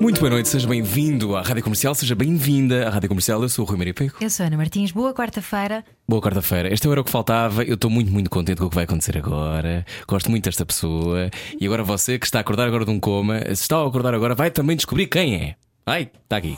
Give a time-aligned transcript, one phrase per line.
[0.00, 3.42] Muito boa noite, seja bem-vindo à Rádio Comercial, seja bem-vinda à Rádio Comercial.
[3.42, 4.14] Eu sou o Rui Maria Pego.
[4.18, 5.84] Eu sou a Ana Martins, boa quarta-feira.
[6.08, 6.72] Boa quarta-feira.
[6.72, 7.62] Este era o que faltava.
[7.64, 9.84] Eu estou muito, muito contente com o que vai acontecer agora.
[10.08, 11.30] Gosto muito desta pessoa.
[11.60, 14.14] E agora você que está a acordar agora de um coma, se está a acordar
[14.14, 15.56] agora, vai também descobrir quem é.
[15.84, 16.56] Ai, está aqui.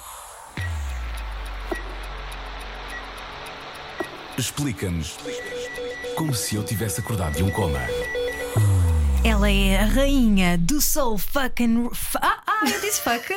[4.38, 5.16] Explica-nos
[6.14, 7.80] como se eu tivesse acordado de um coma.
[9.42, 11.88] Ela é a rainha do soul fucking.
[11.92, 13.27] f- Ah, ah, eu disse fuck.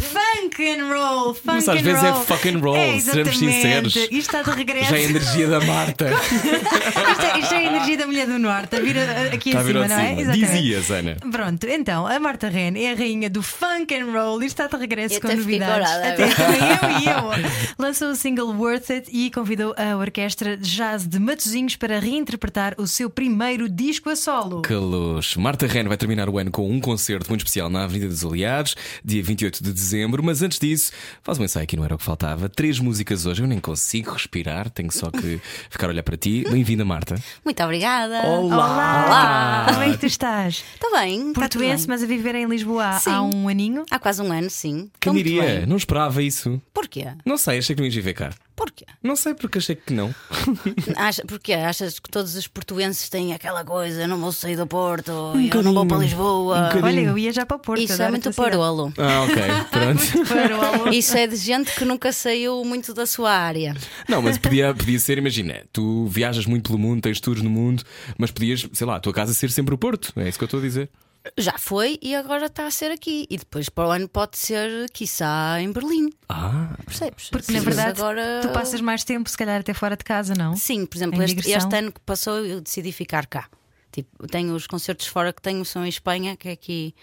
[0.00, 1.34] funk and roll.
[1.34, 2.24] Funk Mas às and vezes é roll.
[2.24, 3.94] fucking roll, é, sinceros.
[3.94, 4.90] Isto está de regresso.
[4.90, 6.10] Já é a energia da Marta.
[6.10, 8.74] isto, é, isto é a energia da mulher do norte.
[8.74, 8.96] A vir
[9.32, 10.08] aqui Está a vir acima, ao não é?
[10.08, 10.20] cima.
[10.22, 10.52] Exatamente.
[10.52, 11.16] Dizias, Ana.
[11.30, 14.76] Pronto, então, a Marta Ren é a rainha do funk and roll e está de
[14.76, 15.88] regresso Eu com novidades.
[15.88, 17.50] corada Até também eu e eu.
[17.78, 22.74] Lançou o single Worth It e convidou a orquestra de jazz de Matosinhos para reinterpretar
[22.78, 24.39] o seu primeiro disco a solo.
[24.66, 25.40] Que luxo.
[25.40, 28.74] Marta Ren vai terminar o ano com um concerto muito especial na Avenida dos Aliados,
[29.04, 30.22] dia 28 de dezembro.
[30.22, 32.48] Mas antes disso, faz um ensaio aqui, não era o que faltava.
[32.48, 36.44] Três músicas hoje, eu nem consigo respirar, tenho só que ficar a olhar para ti.
[36.50, 37.16] Bem-vinda, Marta.
[37.44, 38.22] Muito obrigada.
[38.26, 39.06] Olá!
[39.06, 39.66] Olá!
[39.70, 40.64] Como é que tu estás?
[40.74, 41.18] Está bem?
[41.28, 43.10] está tudo Portuense, mas a viver em Lisboa há- Sim.
[43.10, 43.84] há um aninho.
[43.90, 44.90] Há quase um ano, sim.
[45.00, 45.66] Quem Estou diria?
[45.66, 46.60] Não esperava isso.
[46.72, 47.06] Porquê?
[47.24, 48.30] Não sei, achei que não ias viver cá.
[48.60, 48.84] Porquê?
[49.02, 50.14] Não sei porque achei que não.
[50.94, 51.54] Acha, porquê?
[51.54, 54.06] Achas que todos os portuenses têm aquela coisa?
[54.06, 56.64] Não vou sair do Porto, eu não vou para Lisboa.
[56.64, 56.84] bocadinho.
[56.84, 57.80] Olha, eu ia já para o Porto.
[57.80, 58.92] Isso é muito parolo.
[58.98, 60.92] Ah, ok, pronto.
[60.94, 63.74] Isso é de gente que nunca saiu muito da sua área.
[64.06, 67.82] Não, mas podia, podia ser, imagina, tu viajas muito pelo mundo, tens tours no mundo,
[68.18, 70.12] mas podias, sei lá, a tua casa ser sempre o Porto.
[70.16, 70.90] É isso que eu estou a dizer.
[71.38, 73.26] Já foi e agora está a ser aqui.
[73.30, 76.10] E depois para o ano pode ser, quiçá, em Berlim.
[76.28, 77.28] Ah, Percebes?
[77.30, 78.40] Porque na Sim, verdade agora...
[78.42, 80.56] tu passas mais tempo, se calhar, até fora de casa, não?
[80.56, 83.48] Sim, por exemplo, Em este, este ano que passou eu decidi ficar cá.
[83.92, 86.94] Tipo, tenho os concertos fora que tenho são em Espanha, que é aqui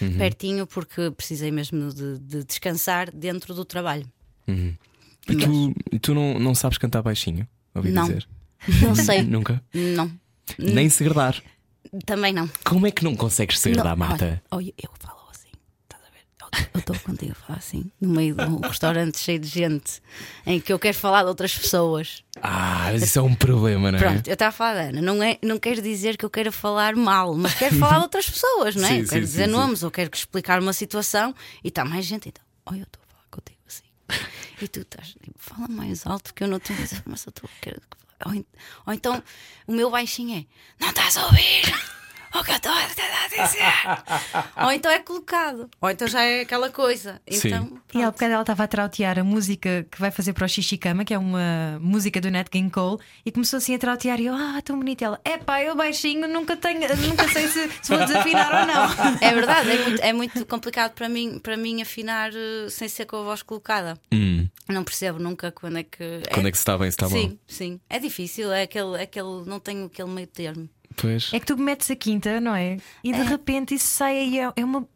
[0.00, 0.16] Uhum.
[0.16, 4.06] pertinho, porque precisei mesmo de, de descansar dentro do trabalho.
[4.48, 7.46] e tu, tu não, não sabes cantar baixinho?
[7.74, 8.04] Ouvi Não.
[8.06, 8.26] dizer.
[8.82, 9.22] Não sei.
[9.22, 9.62] Nunca?
[9.74, 10.10] não.
[10.58, 11.40] Nem segredar.
[12.06, 12.48] Também não.
[12.64, 14.42] Como é que não consegues segredar, Não, Marta?
[14.50, 15.48] Olha, olha, eu falo assim,
[15.82, 16.70] estás a ver?
[16.74, 20.00] Eu- estou contigo a falar assim, no meio de um restaurante cheio de gente,
[20.46, 22.22] em que eu quero falar de outras pessoas.
[22.42, 24.02] Ah, mas isso é um problema, não é?
[24.02, 26.52] Pronto, eu estava a falar da Ana, não, é, não quero dizer que eu queira
[26.52, 28.88] falar mal, mas quero falar de outras pessoas, não é?
[28.94, 31.34] Sim, Eu quero sim, dizer sim, nomes, ou quero explicar uma situação
[31.64, 33.82] e está mais gente, então, olha, eu estou a falar contigo assim.
[34.62, 37.60] E tu estás, tipo, fala mais alto que eu não dizer, mas eu estou a
[37.64, 37.80] querer.
[38.26, 38.32] Ou,
[38.86, 39.22] ou então
[39.66, 40.46] o meu baixinho é,
[40.78, 41.62] não estás a ouvir?
[42.38, 43.64] O que eu estou a dizer?
[44.64, 47.20] ou então é colocado, ou então já é aquela coisa.
[47.28, 47.48] Sim.
[47.48, 48.12] Então, E há pronto.
[48.12, 51.18] bocado ela estava a trautear a música que vai fazer para o Xixicama, que é
[51.18, 54.20] uma música do Nat King Cole, e começou assim a trautear.
[54.20, 55.04] E eu, ah, tão bonita.
[55.04, 58.90] Ela, é pá, eu baixinho, nunca, tenho, nunca sei se, se vou desafinar ou não.
[59.20, 63.06] É verdade, é muito, é muito complicado para mim, para mim afinar eh, sem ser
[63.06, 63.98] com a voz colocada.
[64.12, 66.22] Hum, Não percebo nunca quando é que.
[66.32, 67.36] quando é que se está bem, se está sim, mal?
[67.48, 67.80] sim.
[67.88, 69.44] É difícil, é aquele, é aquele.
[69.46, 70.68] Não tenho aquele meio termo.
[70.96, 71.32] Pois.
[71.32, 72.76] É que tu metes a quinta, não é?
[73.02, 74.86] E de repente isso sai aí, é- é uma.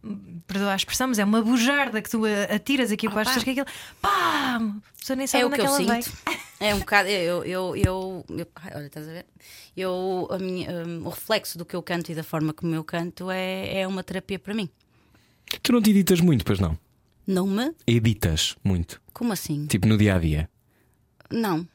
[0.47, 2.22] Perdoa a expressão, mas é uma bujarda que tu
[2.53, 3.66] atiras aqui para as pessoas que é aquilo.
[4.03, 4.56] Pá!
[4.56, 6.16] A pessoa nem sabe é o onde que é eu que ela sinto.
[6.27, 6.38] vem.
[6.69, 7.09] É um bocado.
[7.09, 9.27] Eu, eu, eu, eu- olha, estás a ver?
[9.77, 12.84] Eu, a minha, hum, o reflexo do que eu canto e da forma como eu
[12.84, 14.69] canto é, é uma terapia para mim.
[15.62, 16.78] Tu não te editas muito, pois não?
[17.26, 17.72] Não me?
[17.87, 19.00] Editas muito.
[19.12, 19.66] Como assim?
[19.66, 20.50] Tipo no dia a dia.
[21.31, 21.66] Não.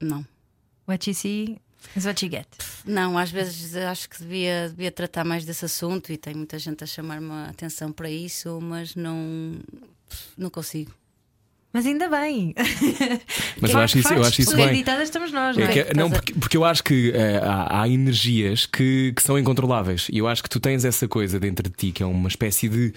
[0.00, 0.24] Não.
[0.88, 1.58] What you see
[1.96, 2.46] is what you get.
[2.86, 6.82] Não, às vezes acho que devia, devia tratar mais desse assunto e tem muita gente
[6.82, 9.56] a chamar-me a atenção para isso, mas não,
[10.36, 10.92] não consigo.
[11.74, 12.54] Mas ainda bem.
[13.58, 14.68] Mas eu acho isso, eu acho isso bem.
[14.68, 15.84] editadas estamos nós, não É é?
[15.84, 19.38] que- não, a- porque, porque eu acho que eh, há, há energias que, que são
[19.38, 20.06] incontroláveis.
[20.12, 22.68] E eu acho que tu tens essa coisa dentro de ti que é uma espécie
[22.68, 22.92] de,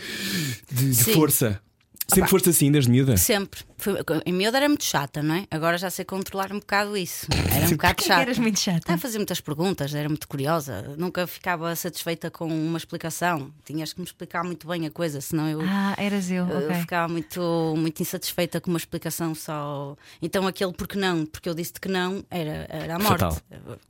[0.69, 1.61] de, de força.
[2.07, 3.17] Sempre foste assim, desde miúda.
[3.17, 3.61] Sempre.
[3.77, 5.47] Foi, em miúdo era muito chata, não é?
[5.49, 7.25] Agora já sei controlar um bocado isso.
[7.51, 8.21] Era um bocado Porque chata.
[8.21, 8.77] eras muito chata.
[8.77, 10.95] Estava a fazer muitas perguntas, era muito curiosa.
[10.97, 13.51] Nunca ficava satisfeita com uma explicação.
[13.65, 15.61] Tinhas que me explicar muito bem a coisa, senão eu.
[15.61, 16.75] Ah, eras eu, Eu ok.
[16.81, 19.95] ficava muito, muito insatisfeita com uma explicação só.
[20.21, 23.19] Então aquele porque não, porque eu disse que não, era, era a morte.
[23.19, 23.37] Fatal.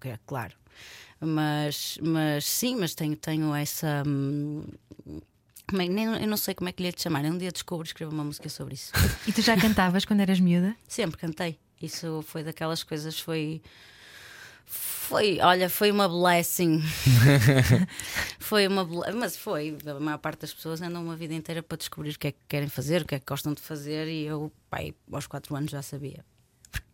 [0.04, 0.54] É, claro.
[1.20, 4.04] Mas, mas sim, mas tenho, tenho essa.
[4.06, 4.64] hum,
[5.68, 7.24] como é- nem, eu não sei como é que lhe ia te chamar.
[7.26, 8.92] Um dia descubro, escrevo uma música sobre isso.
[9.28, 10.76] E tu já cantavas quando eras miúda?
[10.88, 11.60] Sempre cantei.
[11.82, 13.62] Isso foi daquelas coisas, foi.
[14.66, 16.82] Foi, olha, foi uma blessing.
[18.40, 18.84] foi uma
[19.14, 19.78] mas foi.
[19.86, 22.40] A maior parte das pessoas andam uma vida inteira para descobrir o que é que
[22.48, 25.70] querem fazer, o que é que gostam de fazer, e eu, pai, aos 4 anos
[25.70, 26.26] já sabia.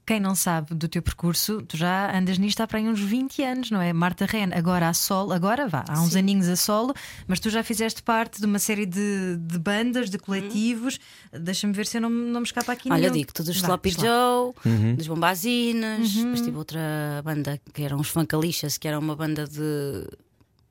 [0.03, 3.43] Quem não sabe do teu percurso, tu já andas nisto há para aí uns 20
[3.43, 3.93] anos, não é?
[3.93, 6.93] Marta Ren, agora a solo, agora vá, há uns aninhos a solo,
[7.27, 10.99] mas tu já fizeste parte de uma série de, de bandas, de coletivos.
[11.31, 13.13] Deixa-me ver se eu não, não me escapa aqui Olha, nenhum.
[13.13, 14.05] digo-te dos Vá, Sloppy diz lá.
[14.05, 14.53] Joe,
[14.97, 16.79] dos Bombazines, depois tive outra
[17.23, 20.07] banda que eram os Funkalistas, que era uma banda de,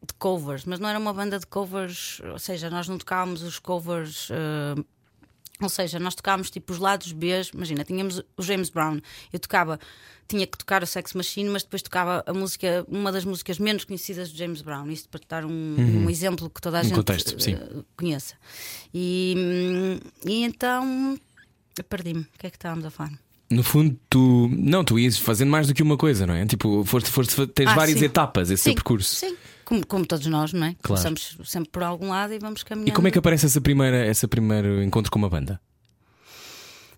[0.07, 3.59] de covers, mas não era uma banda de covers, ou seja, nós não tocávamos os
[3.59, 4.29] covers.
[4.31, 4.83] eh,
[5.61, 9.01] ou seja, nós tocávamos tipo os lados B, imagina, tínhamos o James Brown,
[9.33, 9.79] eu tocava,
[10.29, 13.85] tinha que tocar o Sex Machine, mas depois tocava a música, uma das músicas menos
[13.85, 15.51] conhecidas do James Brown, isto para te dar um,
[16.05, 17.55] um exemplo que toda a Um gente contexto, sim.
[17.55, 18.35] eh, conheça.
[18.95, 21.19] E, e então
[21.89, 22.21] perdi-me.
[22.23, 23.13] O que é que estávamos a falar?
[23.51, 24.49] No fundo, tu.
[24.53, 26.47] Não, tu ias fazendo mais do que uma coisa, não é?
[26.47, 28.05] Tipo, foste, foste, tens Ah, várias sim.
[28.05, 29.17] etapas esse teu percurso.
[29.17, 29.35] Sim,
[29.71, 30.75] como, como todos nós, não é?
[30.83, 31.01] Claro.
[31.03, 32.89] Começamos sempre por algum lado e vamos caminhando.
[32.89, 35.61] E como é que aparece essa primeira, esse primeiro encontro com uma banda?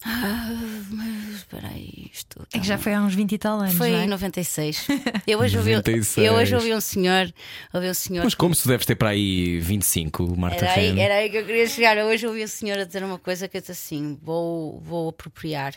[0.05, 0.49] Ah,
[0.91, 2.45] mas espera aí, isto.
[2.53, 3.75] É que já foi há uns 20 e tal anos.
[3.75, 4.05] Foi não é?
[4.05, 4.89] em 96.
[5.27, 6.27] Eu hoje, ouvi, 96.
[6.27, 7.33] eu hoje ouvi um senhor.
[7.73, 10.91] Ouvi um senhor Mas como se tu deves ter para aí 25, Marta Era aí,
[10.91, 11.01] Ren.
[11.01, 11.97] era aí que eu queria chegar.
[11.97, 15.11] Eu Hoje ouvi o senhor a dizer uma coisa que eu disse assim: vou, vou
[15.11, 15.75] apropriar.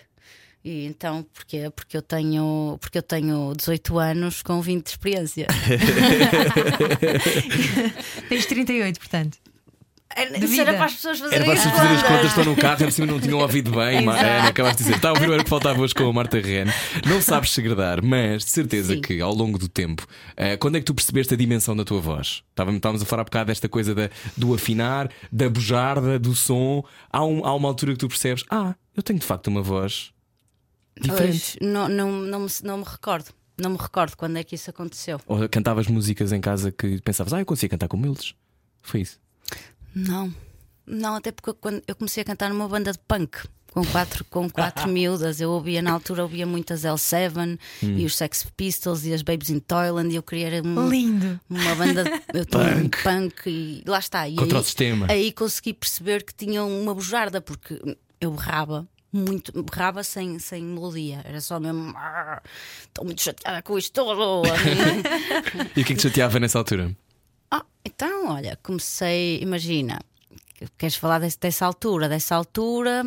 [0.67, 1.69] E então, porquê?
[1.69, 5.45] Porque eu tenho, porque eu tenho 18 anos com 20 de experiência.
[8.27, 9.37] Tens 38, portanto.
[10.17, 12.25] Era, De isso era para as pessoas fazerem Era para as vocês fazerem as contas.
[12.27, 13.97] estão no carro, e cima não tinham ouvido bem.
[14.07, 16.65] Ana, acabaste de dizer, está a ouvir o que faltava hoje com a Marta Ren.
[17.05, 19.01] Não sabes segredar, mas de certeza Sim.
[19.01, 20.07] que ao longo do tempo,
[20.37, 22.43] eh, quando é que tu percebeste a dimensão da tua voz?
[22.49, 26.81] Estávamos, estávamos a falar há bocado desta coisa da, do afinar, da bujarda, do som.
[27.11, 30.11] Há, um- há uma altura que tu percebes, ah, eu tenho de facto uma voz
[30.99, 31.57] diferente.
[31.57, 33.29] Hoje, não, não, não, me, não me recordo.
[33.57, 35.19] Não me recordo quando é que isso aconteceu.
[35.27, 38.33] Ou cantavas músicas em casa que pensavas, ah, eu consigo cantar como eles.
[38.83, 39.17] Foi isso.
[39.95, 40.33] Não.
[40.85, 43.37] Não, até porque eu, quando eu comecei a cantar numa banda de punk.
[43.71, 47.97] Com quatro, com quatro miúdas, eu ouvia na altura ouvia muitas L7 Hum.
[47.97, 51.37] e os Sex Pistols e as Babes in Toyland e eu queria um, Lindo.
[51.49, 52.09] uma banda de
[52.39, 54.29] eu tinha um punk e lá está.
[54.29, 55.07] E Contra o aí, sistema.
[55.09, 57.81] aí consegui perceber que tinham uma bujarda, porque
[58.21, 62.41] eu berrava muito, berrava sem, sem melodia, era só mesmo "Ah,
[62.83, 63.93] estou muito chateada com isto.
[65.75, 66.95] E o que é que te chateava nessa altura?
[67.51, 69.99] Ah, então, olha, comecei, imagina,
[70.77, 72.09] queres falar desse- dessa altura?
[72.09, 73.05] Dessa altura,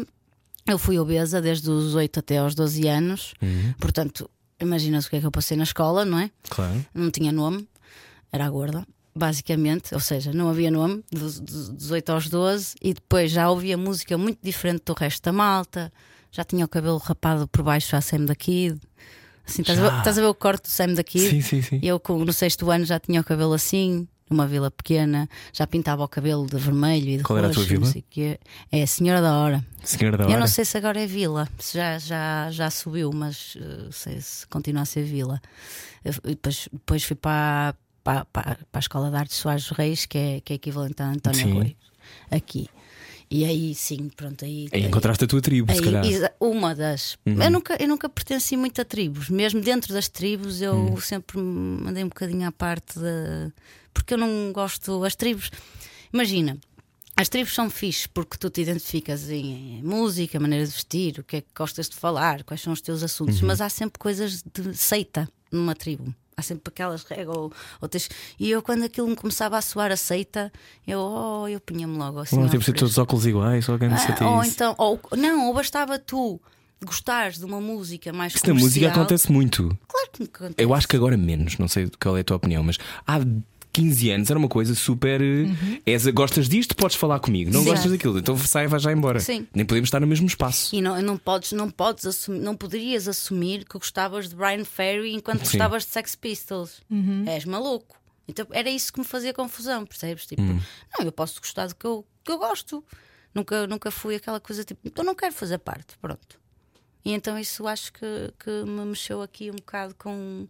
[0.66, 3.34] eu fui obesa desde os 8 até aos 12 anos,
[3.80, 4.28] portanto,
[4.60, 6.30] imagina-se o que é que eu passei na escola, não é?
[6.48, 6.84] Claro.
[6.94, 7.68] Não tinha nome,
[8.32, 8.86] era gorda,
[9.18, 13.76] basicamente, ou seja, não havia nome, dos, dos 18 aos 12, e depois já ouvia
[13.76, 15.92] música muito diferente do resto da malta,
[16.32, 18.78] já tinha o cabelo rapado por baixo à Sam da Kid.
[19.46, 21.28] Assim, estás, a ver, estás a ver o corte do Sam da Kid?
[21.30, 21.80] Sim, sim, sim.
[21.82, 26.08] Eu, no sexto ano, já tinha o cabelo assim, numa vila pequena, já pintava o
[26.08, 27.66] cabelo de vermelho e de Qual era a roxo.
[27.66, 28.36] tua vila?
[28.70, 29.64] É a Senhora da Hora.
[29.82, 30.40] Senhora da Eu hora.
[30.40, 34.46] não sei se agora é vila, se já, já, já subiu, mas eh, sei se
[34.48, 35.40] continua a ser vila.
[36.04, 37.74] Eu depois, depois fui para,
[38.08, 41.10] para, para, para a Escola de Artes Soares Reis, que é, que é equivalente a
[41.10, 41.52] António Sim.
[41.52, 41.76] Rui,
[42.30, 42.66] aqui.
[43.30, 44.66] E aí sim, pronto, aí.
[44.72, 46.02] Aí encontraste a tua tribo, se Aí, calhar.
[46.02, 46.10] Uhum.
[46.10, 47.18] exa- uma das.
[47.26, 51.00] Eu, nunca, eu nunca pertenci muito a tribos, mesmo dentro das tribos eu Uhum.
[51.02, 53.52] sempre mandei um bocadinho à parte da.
[53.92, 55.04] Porque eu não gosto.
[55.04, 55.50] As tribos.
[56.10, 56.56] Imagina,
[57.14, 61.22] as tribos são fixe porque tu te identificas em, em música, maneira de vestir, o
[61.24, 63.48] que é que gostas de falar, quais são os teus assuntos, Uhum.
[63.48, 66.14] mas há sempre coisas de seita numa tribo.
[66.38, 67.36] Há sempre aquelas regras.
[67.36, 70.52] Ou, ou tens- E eu, quando aquilo me começava a soar a seita,
[70.86, 72.36] eu, oh, eu punha-me logo assim.
[72.38, 72.74] Não ter fresco.
[72.78, 74.52] todos os óculos iguais, alguém Ah, ou isso.
[74.52, 76.40] então, ou, não, ou bastava tu
[76.84, 78.92] gostares de uma música mais Isso na música comercial.
[79.04, 79.76] acontece muito.
[79.88, 80.54] Claro que me acontece.
[80.58, 83.18] Eu acho que agora menos, não sei qual é a tua opinião, mas há
[83.78, 85.20] 15 anos era uma coisa super.
[85.22, 85.46] eh,
[85.86, 87.50] És, gostas disto, podes falar comigo.
[87.52, 87.68] Não Sim.
[87.70, 89.20] gostas daquilo, então sai e vai já embora.
[89.20, 89.46] Sim.
[89.54, 90.74] Nem podemos estar no mesmo espaço.
[90.74, 95.12] E não, não podes, não podes assumir, não poderias assumir que gostavas de Brian Ferry
[95.14, 95.58] enquanto Sim.
[95.58, 96.80] gostavas de Sex Pistols.
[97.26, 97.96] És maluco.
[98.26, 100.26] Então era isso que me fazia confusão, percebes?
[100.26, 100.60] Tipo, Hum.
[100.98, 102.84] não, eu posso gostar do que eu, que eu gosto.
[103.34, 106.38] Nunca, nunca fui aquela coisa tipo, então não quero fazer parte, pronto.
[107.04, 110.46] E então isso acho que, que me mexeu aqui um bocado com,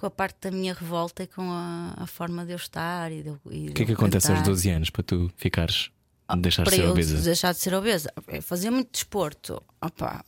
[0.00, 3.12] com a parte da minha revolta e com a, a forma de eu estar.
[3.12, 3.38] E O
[3.74, 5.90] que é que acontece aos 12 anos para tu ficares.
[6.38, 7.18] deixar de ser eu obesa?
[7.20, 8.10] deixar de ser obesa.
[8.26, 9.62] É fazer muito desporto.
[9.78, 10.24] Opa,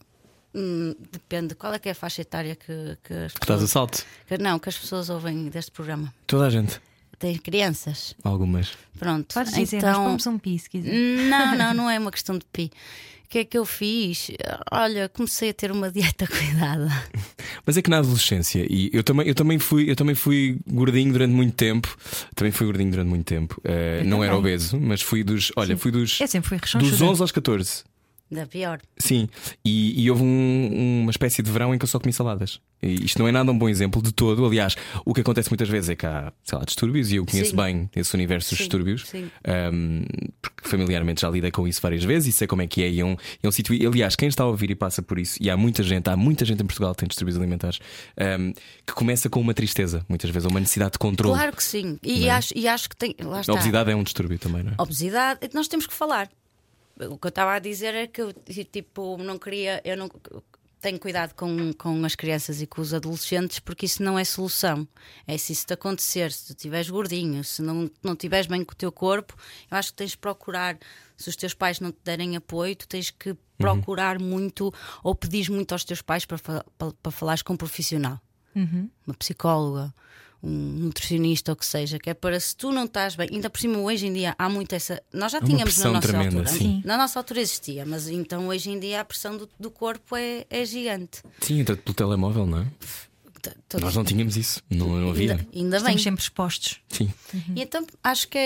[0.55, 1.55] hum, depende.
[1.55, 3.71] Qual é que é a faixa etária que, que as Que estás a pessoas.
[3.71, 4.07] salto?
[4.27, 6.13] que- não, que as pessoas ouvem deste programa?
[6.27, 6.79] Toda a gente.
[7.23, 8.17] Tem crianças?
[8.25, 8.73] Algumas.
[8.99, 9.33] Pronto.
[9.33, 10.93] Podes dizer, então, pomos um pi se quiser.
[10.93, 12.69] Não, não, não é uma questão de pi.
[13.25, 14.33] O que é que eu fiz?
[14.73, 16.91] Olha, comecei a ter uma dieta cuidada.
[17.65, 21.13] Mas é que na adolescência, e eu também, eu também, fui, eu também fui gordinho
[21.13, 21.97] durante muito tempo.
[22.35, 23.61] Também fui gordinho durante muito tempo.
[23.63, 24.53] Eh, não era também.
[24.53, 25.53] obeso, mas fui dos.
[25.57, 26.21] Olha, fui dos.
[26.21, 27.05] Eu sempre fui Dos rechonchuda.
[27.05, 27.85] 11 aos 14.
[28.33, 28.81] Ainda pior.
[28.99, 29.29] Sim,
[29.63, 32.61] e, e houve um- uma espécie de verão em que eu só comi saladas.
[32.83, 34.45] E isto não é nada um bom exemplo de todo.
[34.45, 34.75] Aliás,
[35.05, 37.57] o que acontece muitas vezes é que há, sei lá, distúrbios e eu conheço Sim.
[37.57, 39.31] bem esse universo dos distúrbios, sim.
[39.73, 40.05] um,
[40.41, 42.91] porque familiarmente já lidei com isso várias vezes e sei como é que é.
[42.91, 43.73] E é um, é um sítio.
[43.89, 46.45] Aliás, quem está a ouvir e passa por isso, e há muita gente, há muita
[46.45, 47.79] gente em Portugal que tem distúrbios alimentares,
[48.41, 48.53] um,
[48.87, 51.37] que começa com uma tristeza, muitas vezes, uma necessidade de controle.
[51.37, 51.99] Claro que sim.
[52.03, 52.31] E, é?
[52.31, 53.15] acho, e acho que tem.
[53.21, 54.75] A obesidade é um distúrbio também, não é?
[54.79, 56.29] Obesidade, nós temos que falar.
[56.97, 59.81] O que eu estava a dizer é que eu tipo, não queria.
[59.85, 60.11] Eu não
[60.81, 64.87] tenho cuidado com, com as crianças e com os adolescentes porque isso não é solução.
[65.27, 68.73] É se isso te acontecer, se tu estiveres gordinho, se não, não estiveres bem com
[68.73, 69.35] o teu corpo,
[69.71, 70.79] eu acho que tens de procurar.
[71.17, 75.49] Se os teus pais não te derem apoio, tu tens que procurar muito ou pedir
[75.51, 76.65] muito aos teus pais para, para,
[77.01, 78.21] para falares com um profissional
[79.07, 79.95] uma psicóloga,
[80.43, 83.49] um nutricionista ou o que seja, que é para se tu não estás bem, ainda
[83.49, 85.01] por cima hoje em dia há muito essa.
[85.13, 86.59] Nós já uma tínhamos na nossa tremenda, altura.
[86.59, 86.83] sim.
[86.85, 90.45] Na nossa altura existia, mas então hoje em dia a pressão do, do corpo é,
[90.51, 91.23] é gigante.
[91.41, 92.67] Sim, entra pelo telemóvel, não é?
[93.69, 95.33] Todos- Nós não tínhamos isso, não, não havia.
[95.33, 95.79] ainda, ainda bem.
[95.97, 96.81] Estamos sempre expostos.
[96.89, 97.13] Sim.
[97.57, 98.45] E então acho que é,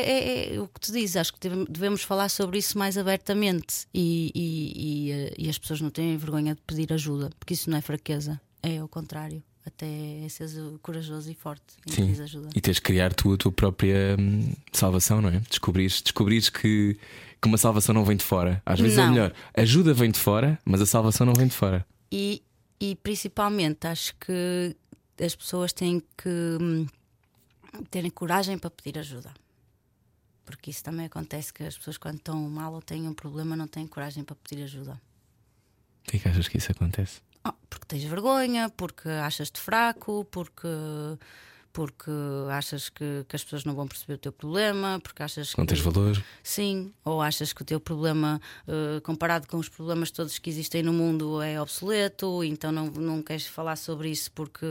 [0.53, 3.87] é- é o que tu dizes, acho que deve- devemos falar sobre isso mais abertamente
[3.93, 4.73] e, e-
[5.09, 7.83] e, eh, e as pessoas não têm vergonha de pedir ajuda, porque isso não é
[7.83, 9.43] fraqueza, é o contrário.
[9.67, 12.23] Até é seres corajoso e forte em Sim.
[12.23, 12.51] ajuda.
[12.55, 15.41] E tens de criar tu a tua própria hum, salvação, não é?
[15.41, 16.97] Descobrires, descobrires que,
[17.43, 18.63] que uma salvação não vem de fora.
[18.65, 19.11] Às vezes é Não.
[19.11, 19.33] melhor.
[19.57, 21.85] Ajuda vem de fora, mas a salvação não vem de fora.
[22.13, 22.43] E,
[22.81, 24.77] e principalmente acho que
[25.21, 26.87] as pessoas têm que hum,
[27.91, 29.35] terem coragem para pedir ajuda.
[30.45, 33.67] Porque isso também acontece que as pessoas quando estão mal ou têm um problema não
[33.67, 35.01] têm coragem para pedir ajuda.
[36.05, 37.21] Que é que achas que isso acontece?
[37.87, 40.67] Porque tens vergonha, porque achas-te fraco, porque,
[41.73, 42.11] porque
[42.51, 45.75] achas que, que as pessoas não vão perceber o teu problema, porque achas Não que.
[45.75, 46.21] tens valor?
[46.43, 50.83] Sim, ou achas que o teu problema, eh, comparado com os problemas todos que existem
[50.83, 54.67] no mundo, é obsoleto, então não, não queres falar sobre isso porque.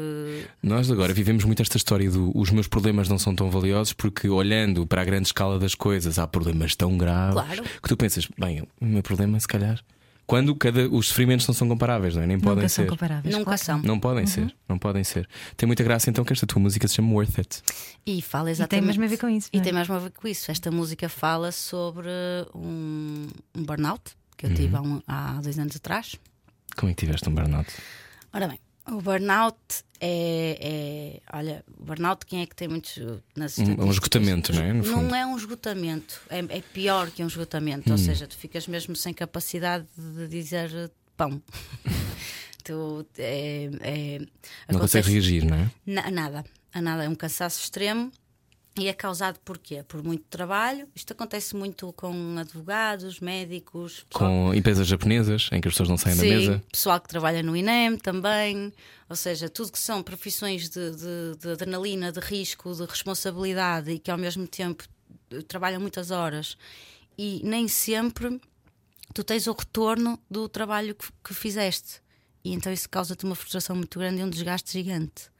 [0.61, 4.27] Nós agora vivemos muito esta história do os meus problemas não são tão valiosos porque
[4.27, 7.63] olhando para a grande escala das coisas há problemas tão graves Claro.
[7.63, 9.79] que tu pensas, bem, o meu problema se calhar.
[10.27, 12.27] Quando cada, os sofrimentos não são comparáveis, não é?
[12.27, 12.89] Nem podem Nunca são ser.
[12.89, 13.33] comparáveis.
[13.35, 13.61] Nunca claro.
[13.63, 13.79] são.
[13.83, 14.27] Não podem Uhum.
[14.27, 15.29] ser, não podem ser.
[15.55, 17.61] Tem muita graça então que esta tua música se chama Worth It.
[18.05, 18.81] E fala E exatamente.
[18.81, 19.49] tem mesmo a ver com isso.
[19.53, 19.61] E é?
[19.61, 20.49] tem mesmo a ver com isso.
[20.49, 22.09] Esta música fala sobre
[22.55, 24.01] um, um burnout
[24.35, 24.55] que eu Uhum.
[24.55, 26.15] tive há, um- há dois anos atrás.
[26.75, 27.69] Como é que tiveste um burnout?
[28.33, 29.57] Ora bem, o burnout
[29.99, 30.57] é,
[31.29, 32.97] é- Olha, o burnout, quem é que tem muitos.
[33.35, 33.89] Nas Um- um estatísticas?
[33.95, 34.73] esgotamento, não é?
[34.73, 37.89] Não é um esgotamento, é, é pior que um esgotamento.
[37.89, 37.93] Hum.
[37.93, 41.41] Ou seja, tu ficas mesmo sem capacidade de dizer pão.
[42.63, 44.25] tu, é, é, Não
[44.79, 45.71] acontece- consegue reagir, não é?
[45.85, 48.11] Na- nada, a nada, é um cansaço extremo
[48.77, 49.83] e é causado por quê?
[49.87, 50.87] Por muito trabalho.
[50.93, 55.97] Isto acontece muito com advogados, médicos, pessoal- Com empresas japonesas em que as pessoas não
[55.97, 56.63] saem Sim, da mesa.
[56.71, 58.73] pessoal que trabalha no INEM também,
[59.09, 63.99] ou seja, tudo que são profissões de, de- de adrenalina, de risco, de responsabilidade e
[63.99, 64.83] que ao mesmo tempo
[65.47, 66.57] trabalham muitas horas
[67.17, 68.39] e nem sempre
[69.13, 72.01] tu tens o retorno do trabalho que, que fizeste.
[72.43, 75.33] E então isso causa-te uma frustração muito grande e um desgaste gigante.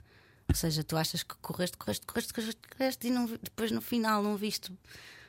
[0.47, 4.21] Ou seja, tu achas que correste, correste, correste, correste, correste e não depois no final
[4.23, 4.71] não viste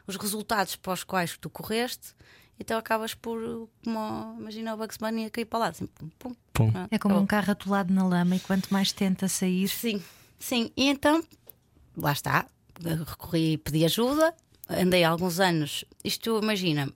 [0.06, 2.14] os resultados para os quais tu correste,
[2.60, 6.34] então acabas por, como imagina o Bugs Bunny a cair para lá, assim, pum, pum.
[6.52, 6.72] Pum.
[6.74, 10.02] Ah, É como um carro atolado na lama e quanto mais tenta sair, Sim,
[10.38, 10.70] sim.
[10.76, 11.22] E então,
[11.96, 12.46] lá está,
[12.82, 14.34] recorri e pedi ajuda,
[14.68, 15.84] andei alguns anos.
[16.04, 16.88] Isto, imagina,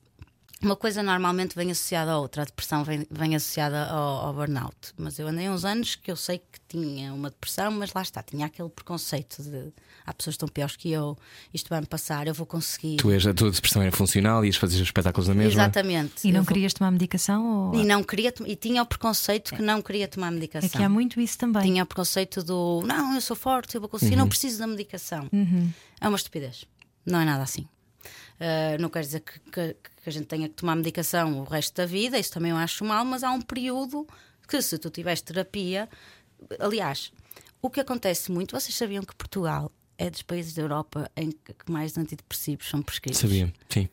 [0.63, 4.77] uma coisa normalmente vem associada à outra, a depressão vem, vem associada ao, ao burnout.
[4.97, 8.23] Mas eu andei uns anos que eu sei que tinha uma depressão, mas lá está,
[8.23, 9.73] tinha aquele preconceito de
[10.07, 11.17] há pessoas que estão piores que eu,
[11.53, 12.97] isto vai-me passar, eu vou conseguir.
[12.97, 15.63] Tu és, a tua depressão era funcional, ias fazer espetáculos na mesma.
[15.63, 16.29] Exatamente.
[16.29, 17.71] e não Eu vou- querias tomar medicação?
[17.71, 17.75] Ou...
[17.81, 20.69] E não queria e tinha o preconceito que não queria tomar medicação.
[20.73, 21.63] É que há muito isso também.
[21.63, 25.29] Tinha o preconceito do não, eu sou forte, eu vou conseguir, não preciso da medicação.
[26.01, 26.65] É uma estupidez.
[27.07, 27.67] Não é nada assim.
[28.41, 31.75] Uh, não quer dizer que, que- que a gente tenha que tomar medicação o resto
[31.77, 34.07] da vida, isso também eu acho mal, mas há um período
[34.49, 35.87] que, se tu tiveres terapia.
[36.59, 37.13] Aliás,
[37.61, 41.53] o que acontece muito, vocês sabiam que Portugal é dos países da Europa em que
[41.53, 43.21] que mais antidepressivos são prescritos?
[43.21, 43.89] Sabia, sim.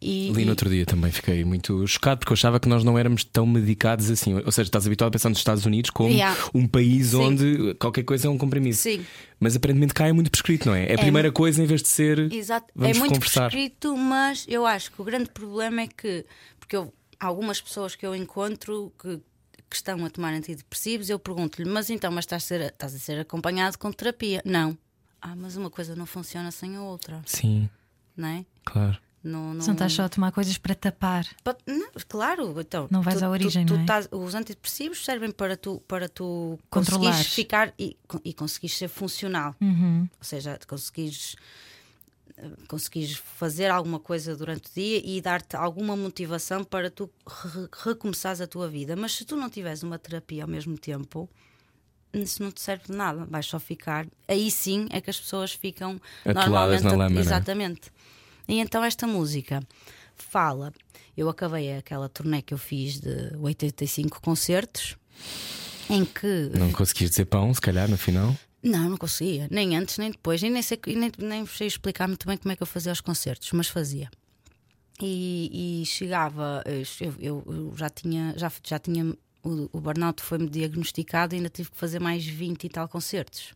[0.00, 2.98] E, Li no outro dia também, fiquei muito chocado porque eu achava que nós não
[2.98, 4.34] éramos tão medicados assim.
[4.34, 6.38] Ou seja, estás habituado a pensar nos Estados Unidos como Yeah.
[6.54, 7.16] um país Sim.
[7.16, 8.76] onde qualquer coisa é um comprimido.
[8.76, 9.04] Sim.
[9.40, 10.86] Mas aparentemente cá é muito prescrito, não é?
[10.90, 12.30] É a primeira coisa em vez de ser.
[12.30, 12.66] Exato.
[12.78, 13.50] É muito conversar.
[13.50, 16.26] prescrito, mas eu acho que o grande problema é que,
[16.60, 19.16] porque eu, algumas pessoas que eu encontro que,
[19.70, 22.98] que estão a tomar antidepressivos, eu pergunto-lhe, mas então, mas estás a, ser, estás a
[22.98, 24.42] ser acompanhado com terapia?
[24.44, 24.76] Não.
[25.22, 27.68] Ah, mas uma coisa não funciona sem a outra, Sim,
[28.16, 28.44] não é?
[28.64, 28.98] claro.
[29.26, 29.60] Não, não...
[29.60, 31.26] Se não estás só a tomar coisas para tapar.
[31.42, 32.86] Pa- não, claro, então.
[32.90, 33.82] Não vais tu- à tu- origem, tu não é?
[33.82, 39.54] estás- os antidepressivos servem para tu, para tu conseguires ficar e, e conseguires ser funcional.
[39.60, 40.02] Uhum.
[40.02, 41.34] Ou seja, conseguires,
[42.36, 47.68] eh, conseguires fazer alguma coisa durante o dia e dar-te alguma motivação para tu re-
[47.84, 48.94] recomeçares a tua vida.
[48.96, 51.28] Mas se tu não tiveres uma terapia ao mesmo tempo.
[52.12, 54.06] Isso não te serve de nada, vais só ficar.
[54.26, 57.14] Aí sim é que as pessoas ficam Atoladas normalmente.
[57.14, 57.22] na lama, é?
[58.48, 59.62] E então esta música
[60.14, 60.72] fala.
[61.16, 64.96] Eu acabei aquela turnê que eu fiz de 85 concertos
[65.88, 68.36] em que Não conseguiste dizer pão, se calhar, no final.
[68.62, 72.26] não, não conseguia, nem antes nem depois, e nem sei nem, nem sei explicar muito
[72.26, 74.10] bem como é que eu fazia os concertos, mas fazia.
[75.00, 76.62] E, e chegava,
[77.00, 81.48] eu, eu- eu já tinha, já, já tinha o, o burnout foi-me diagnosticado e ainda
[81.50, 83.54] tive que fazer mais 20 e tal concertos.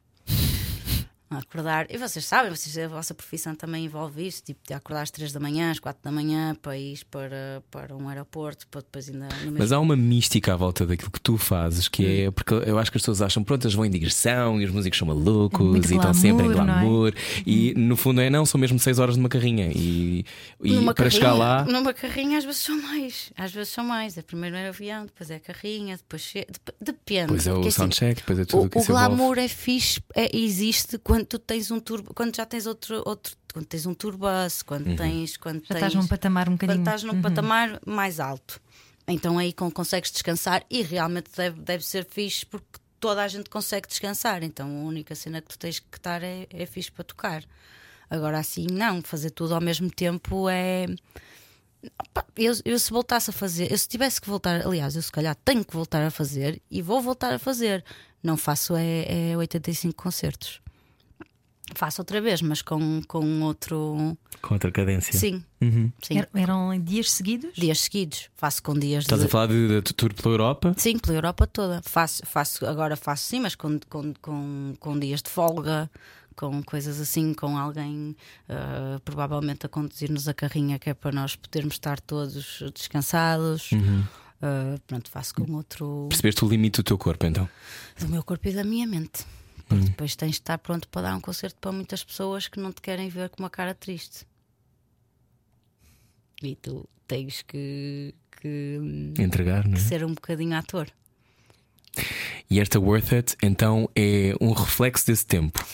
[1.33, 5.13] Acordar, e vocês sabem, vocês, a vossa profissão também envolve isso, tipo de acordar às
[5.13, 9.09] 3 da manhã, às 4 da manhã, para ir para, para um aeroporto, para depois
[9.09, 12.27] ainda Mas há uma mística à volta daquilo que tu fazes, que Hum.
[12.27, 14.73] é porque eu acho que as pessoas acham, pronto, eles vão em digressão e os
[14.73, 16.83] músicos são malucos Muito e estão sempre em glamour, é?
[16.83, 17.15] glamour.
[17.47, 19.71] E no fundo é não, são mesmo seis horas numa carrinha.
[19.73, 20.25] E,
[20.61, 21.65] e numa para chegar carrinha- lá.
[21.65, 23.33] Numa carrinha às vezes são mais.
[23.37, 24.19] Às vezes são mais.
[24.19, 26.35] É primeiro é avião, depois é carrinha, depois
[26.81, 27.27] depende.
[27.27, 29.07] Depois é o assim, soundcheck, depois é tudo o, que o isso envolve.
[29.15, 33.37] glamour é fixe, é- existe quando tu tens um turbo, quando já tens outro, outro
[33.53, 34.97] quando tens um turbus, quando Uhum.
[34.97, 36.83] tens quando Já tens estás num patamar um quando bocadinho.
[36.85, 38.61] estás num patamar mais alto.
[39.09, 43.51] Então aí com- consegues descansar e realmente deve, deve ser fixe porque toda a gente
[43.51, 44.43] consegue descansar.
[44.43, 47.43] Então a única cena que tu tens que estar é, é fixe para tocar.
[48.09, 50.87] Agora assim, não, fazer tudo ao mesmo tempo é.
[52.37, 55.35] Eu, eu se voltasse a fazer, eu se tivesse que voltar, aliás, eu se calhar
[55.45, 57.83] tenho que voltar a fazer e vou voltar a fazer.
[58.23, 60.61] Não faço é, é 85 concertos.
[61.75, 64.17] Faço outra vez, mas com, com outro.
[64.43, 65.13] Com outra cadência.
[65.19, 65.91] Sim, Uhum.
[66.03, 66.19] sim.
[66.19, 67.51] Er- Eram dias seguidos?
[67.55, 68.29] Dias seguidos.
[68.37, 69.27] Faço com dias Estás de.
[69.27, 70.75] a falar de, de tour pela Europa?
[70.77, 71.81] Sim, pela Europa toda.
[71.85, 75.91] Faço, faço, agora faço sim, mas com, com, com, com dias de folga,
[76.37, 78.17] com coisas assim, com alguém
[78.49, 83.71] ah, provavelmente a conduzir-nos a carrinha, que é para nós podermos estar todos descansados.
[84.43, 87.49] Ah, pronto, faço com outro Percebeste o limite do teu corpo então?
[87.99, 89.25] do meu corpo e da minha mente.
[89.71, 92.73] Porque depois tens de estar pronto para dar um concerto para muitas pessoas que não
[92.73, 94.27] te querem ver com uma cara triste.
[96.43, 98.79] E tu tens que, que,
[99.19, 99.83] Entregar, não que é?
[99.85, 100.89] ser um bocadinho ator.
[102.51, 105.65] E esta Worth It então é um reflexo desse tempo.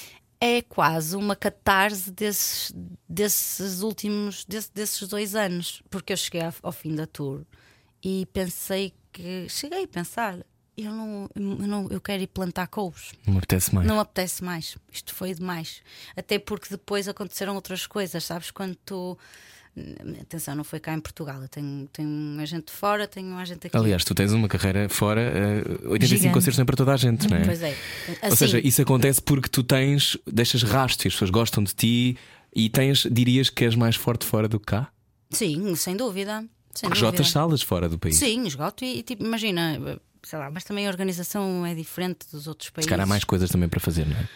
[0.41, 2.73] é quase uma catarse desses,
[3.09, 7.43] desses últimos desse- desses dois anos, porque eu cheguei ao fim da tour
[8.05, 10.45] e pensei que cheguei a pensar,
[10.77, 13.13] eu não, eu não eu quero ir plantar couves.
[13.27, 13.87] Não apetece mais.
[13.87, 14.77] Não apetece mais.
[14.93, 15.83] Isto foi demais.
[16.17, 18.51] Até porque depois aconteceram outras coisas, sabes?
[18.51, 19.19] Quando tu.
[20.23, 21.43] Atenção, não foi cá em Portugal.
[21.43, 23.77] Eu tenho, tenho um agente de fora, tenho um agente aqui.
[23.77, 26.33] Aliás, tu tens uma carreira fora, eh, 85 Gigante.
[26.33, 27.45] concertos não é para toda a gente, não é?
[27.45, 27.77] Pois é.
[28.09, 31.75] Assim, Ou seja, isso acontece porque tu tens, deixas rastros e as pessoas gostam de
[31.75, 32.17] ti
[32.55, 34.89] e tens, dirias que és mais forte fora do que cá?
[35.31, 36.43] Sim, sem dúvida.
[36.73, 38.17] Sem jotas salas fora do país.
[38.17, 39.79] Sim, esgoto e, e, tipo, imagina,
[40.27, 42.89] sei lá, mas também a organização é diferente dos outros Se países.
[42.89, 44.29] calhar há mais coisas também para fazer, não é?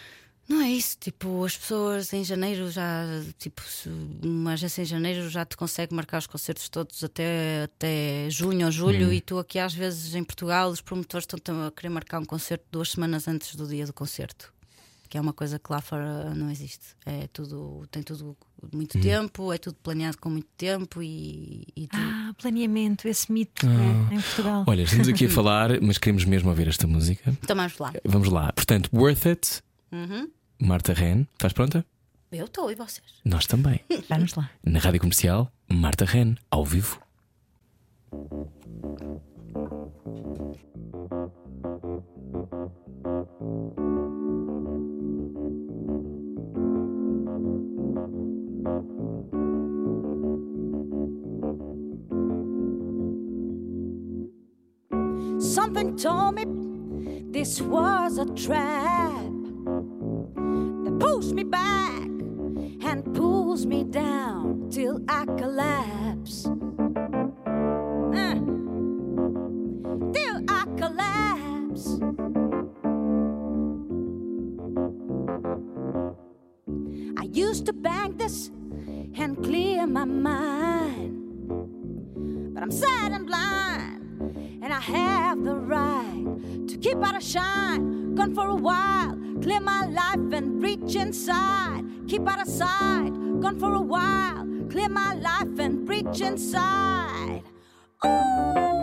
[0.49, 3.05] Não é isso, tipo, as pessoas em janeiro já,
[3.39, 3.87] tipo, se
[4.23, 8.71] uma agência em janeiro já te consegue marcar os concertos todos até, até junho ou
[8.71, 9.13] julho Hum.
[9.13, 12.65] e tu aqui às vezes em Portugal os promotores estão a querer marcar um concerto
[12.71, 14.51] duas semanas antes do dia do concerto.
[15.11, 16.95] Que é uma coisa que lá fora não existe.
[17.05, 18.37] É tudo, tem tudo
[18.73, 19.01] muito Hum.
[19.01, 24.09] tempo, é tudo planeado com muito tempo e, e tu- Ah, planeamento, esse mito Ah.
[24.09, 24.63] é, em Portugal.
[24.65, 27.29] Olha, estamos aqui a falar, mas queremos mesmo ouvir esta música.
[27.43, 27.91] Então vamos lá.
[28.05, 28.53] Vamos lá.
[28.53, 30.29] Portanto, Worth It, Uhum.
[30.61, 31.25] Marta Ren.
[31.33, 31.85] Estás pronta?
[32.31, 33.03] Eu estou e vocês?
[33.25, 33.81] Nós também.
[34.07, 34.49] Vamos lá.
[34.65, 37.01] Na rádio comercial, Marta Ren, ao vivo.
[55.39, 56.45] Something told me
[57.31, 59.31] this was a trap
[60.83, 62.03] that pushed me back
[62.83, 66.47] and pulls me down till I collapse.
[77.71, 78.49] To bank this
[79.15, 81.17] and clear my mind.
[82.53, 88.13] But I'm sad and blind, and I have the right to keep out of shine.
[88.15, 91.85] Gone for a while, clear my life and reach inside.
[92.09, 97.43] Keep out of sight, gone for a while, clear my life and reach inside.
[98.05, 98.80] Ooh,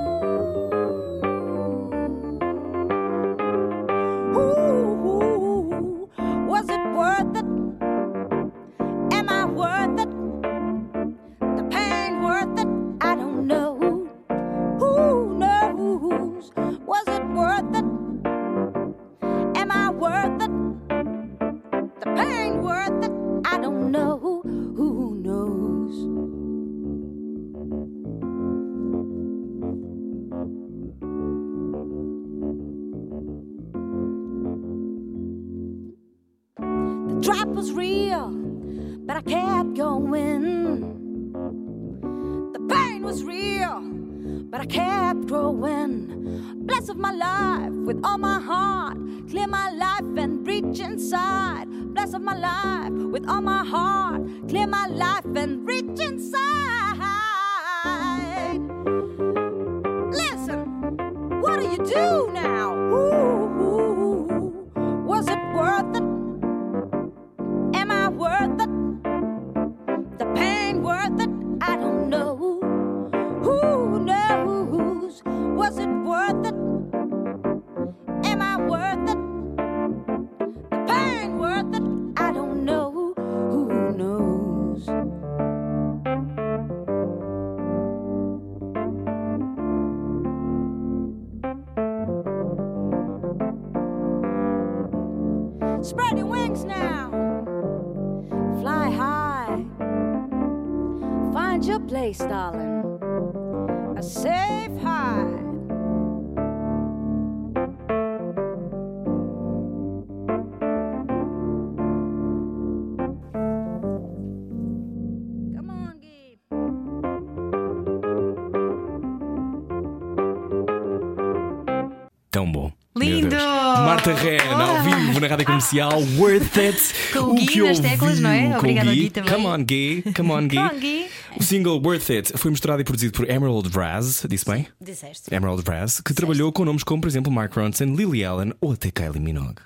[125.70, 126.78] comercial, Worth It.
[127.12, 128.56] Com o Gui que nas teclas, não é?
[128.56, 129.00] Obrigada Gui.
[129.02, 129.32] Gui também.
[129.32, 130.02] Come on, Gui.
[130.14, 130.56] Come on, Gui.
[130.58, 131.10] Come on, Gui.
[131.36, 134.66] O single Worth It foi misturado e produzido por Emerald Raz, disse bem?
[134.80, 135.32] Disseste.
[135.32, 138.90] Emerald Raz, que trabalhou com nomes como, por exemplo, Mark Ronson, Lily Allen ou até
[138.90, 139.60] Kylie Minogue.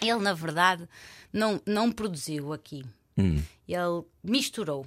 [0.00, 0.88] Ele, na verdade,
[1.32, 2.84] não, não produziu aqui.
[3.16, 3.40] Hum.
[3.66, 4.86] Ele misturou.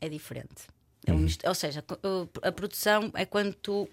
[0.00, 0.68] É diferente.
[1.08, 1.82] Mistu- Ou seja,
[2.42, 3.88] a produção é quando tu.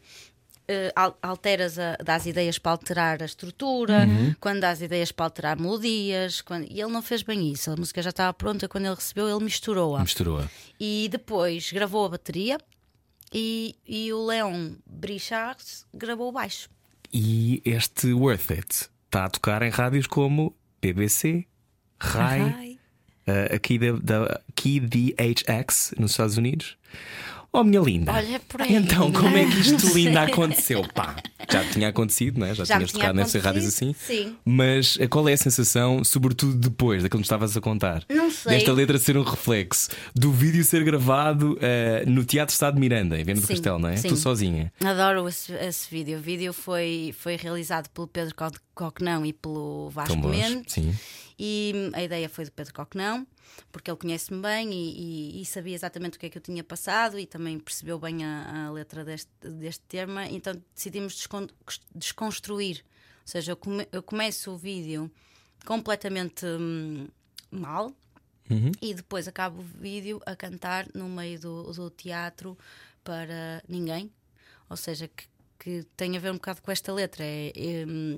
[0.69, 4.07] Uh, al- alteras a, dás ideias para alterar a estrutura,
[4.39, 7.71] quando dás ideias para alterar melodias, quando- e ele não fez bem isso.
[7.71, 10.01] A música já estava pronta quando ele recebeu, ele misturou-a.
[10.01, 10.49] Misturou-a.
[10.79, 12.57] E depois gravou a bateria
[13.33, 16.69] e, e o Leon Brichard gravou o baixo.
[17.13, 21.45] E este Worth It está a tocar em rádios como BBC,
[21.99, 22.79] RAI, Ai.
[23.27, 26.77] uh, aqui da, da KDHX nos Estados Unidos.
[27.59, 28.13] Oh, minha linda.
[28.13, 28.75] Olha por aí.
[28.75, 30.85] Então, como é que isto Não linda aconteceu?
[30.93, 31.15] Pá,
[31.51, 32.53] já tinha acontecido, né?
[32.53, 33.95] já, Já me tinhas tinha tocado nessas rádios assim.
[33.97, 34.35] sim.
[34.45, 38.03] Mas eh, qual é a sensação, sobretudo depois daquilo que me estavas a contar?
[38.09, 38.51] Não sei.
[38.53, 43.19] Desta letra ser um reflexo do vídeo ser gravado eh, no Teatro Estado de Miranda,
[43.19, 43.95] em Viana do Castelo, não é?
[43.97, 44.09] sim.
[44.09, 44.71] Tu sozinha.
[44.83, 46.17] Adoro esse, esse vídeo.
[46.17, 50.15] O vídeo foi, foi realizado pelo Pedro Co- Coquenão e pelo Vasco.
[50.27, 50.73] Mendes.
[50.73, 50.93] Sim.
[51.39, 53.27] E a ideia foi do Pedro Coquenão,
[53.71, 56.63] porque ele conhece-me bem e, e- e sabia exatamente o que é que eu tinha
[56.63, 60.25] passado e também percebeu bem a, a letra deste, deste tema.
[60.27, 61.47] Então decidimos descon-
[61.93, 62.83] desconstruir.
[63.21, 65.11] Ou seja, eu, come- eu começo o vídeo
[65.65, 67.07] completamente hum,
[67.51, 67.93] mal.
[68.81, 72.57] E depois acabo o vídeo a cantar no meio do, do teatro
[73.03, 74.09] para ninguém.
[74.69, 75.25] Ou seja, que,
[75.59, 77.23] que tem a ver um bocado com esta letra.
[77.23, 78.17] É, é, hum,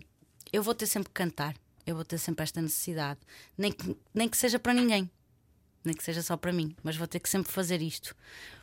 [0.54, 1.56] eu vou ter sempre que cantar.
[1.90, 3.20] Eu vou ter sempre esta necessidade.
[3.58, 5.10] Nem que, nem que seja para ninguém.
[5.84, 6.76] Nem que seja só para mim.
[6.84, 8.16] Mas vou ter que sempre fazer isto.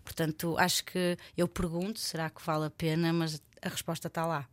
[0.04, 3.12] Portanto, acho que eu pergunto: será que vale a pena?
[3.12, 4.46] Mas a resposta está lá.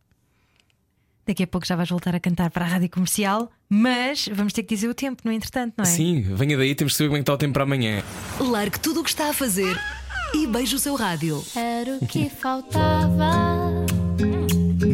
[1.24, 4.64] Daqui a pouco já vais voltar a cantar para a rádio comercial, mas vamos ter
[4.64, 5.88] que dizer o tempo, no entretanto, não é?
[5.88, 8.02] Sim, venha daí, temos que saber como é que está o tempo para amanhã.
[8.40, 9.74] Largue tudo o que está a fazer
[10.34, 11.42] e beije o seu rádio.
[11.54, 13.86] Era o que faltava.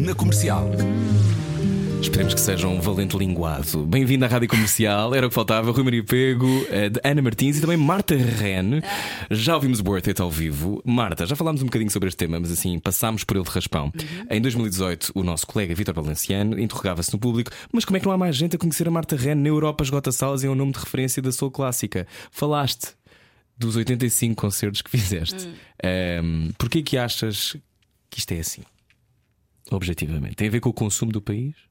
[0.05, 0.69] Na comercial.
[2.01, 3.85] Esperemos que seja um valente linguado.
[3.85, 5.71] Bem-vindo à Rádio Comercial, era o que faltava.
[5.71, 8.81] Rui Maria Pego, eh, de Ana Martins e também Marta Ren.
[9.29, 10.81] Já ouvimos o Worth It ao vivo.
[10.83, 13.93] Marta, já falámos um bocadinho sobre este tema, mas assim, passámos por ele de raspão.
[14.31, 18.13] Em 2018, o nosso colega Vítor Valenciano interrogava-se no público: mas como é que não
[18.13, 20.55] há mais gente a conhecer a Marta Ren na Europa esgota salas e é um
[20.55, 22.07] nome de referência da soul clássica?
[22.31, 22.95] Falaste
[23.55, 25.47] dos 85 concertos que fizeste.
[26.23, 27.55] Um, Porquê que achas
[28.09, 28.63] que isto é assim?
[29.69, 30.35] Objetivamente.
[30.35, 31.70] Tem a ver com o consumo do país?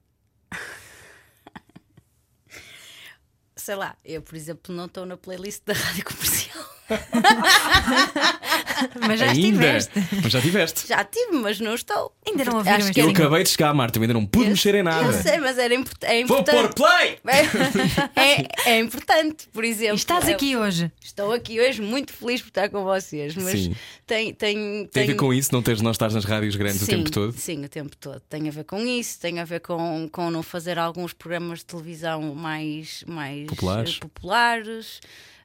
[3.56, 6.79] Sei lá, eu, por exemplo, não estou na playlist da rádio comercial.
[9.06, 9.40] Mas já Ainda?
[9.46, 9.92] estiveste.
[10.22, 10.88] Mas já tiveste.
[10.88, 12.12] Já tive, mas não estou.
[12.26, 14.24] Ainda não ouviram Acho este que Eu é- acabei de chegar, Marta, eu ainda não
[14.24, 15.04] pude mexer em nada.
[15.04, 16.74] Eu sei, mas era import- é Vou importante.
[16.74, 17.18] pôr play!
[18.16, 19.94] É, é importante, por exemplo.
[19.94, 20.90] E estás eu- aqui hoje.
[21.02, 23.74] Estou aqui hoje muito feliz por estar com vocês, mas Sim.
[24.06, 26.84] tem, tem, Tem a ver com isso, não teres nós estás nas rádios grandes sim,
[26.84, 27.32] o tempo todo?
[27.36, 28.20] Sim, o tempo todo.
[28.28, 31.66] Tem a ver com isso, tem a ver com, com não fazer alguns programas de
[31.66, 33.96] televisão mais, mais Populares.
[33.96, 35.00] eh, populares.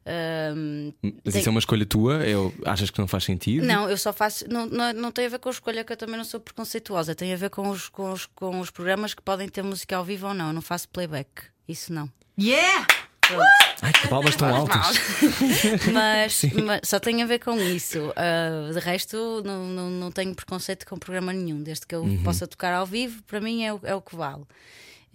[0.07, 0.91] Ahm,
[1.23, 2.19] Mas tem- isso é uma escolha tua?
[2.37, 3.65] O- achas que não faz sentido?
[3.65, 4.45] Não, eu só faço.
[4.47, 7.15] Não, não, não tem a ver com a escolha, que eu também não sou preconceituosa.
[7.15, 10.03] Tem a ver com os, com, os, com os programas que podem ter música ao
[10.05, 10.47] vivo ou não.
[10.47, 11.29] Eu não faço playback.
[11.67, 12.09] Isso não.
[12.39, 12.85] Yeah!
[13.81, 14.99] Ai, que palmas tão altas.
[15.91, 18.13] Mas, mas só tem a ver com isso.
[18.15, 21.63] Ah, de resto, não, não, não tenho preconceito com programa nenhum.
[21.63, 22.21] Desde que eu Uhum.
[22.21, 24.43] possa tocar ao vivo, para mim é, o- é o que vale.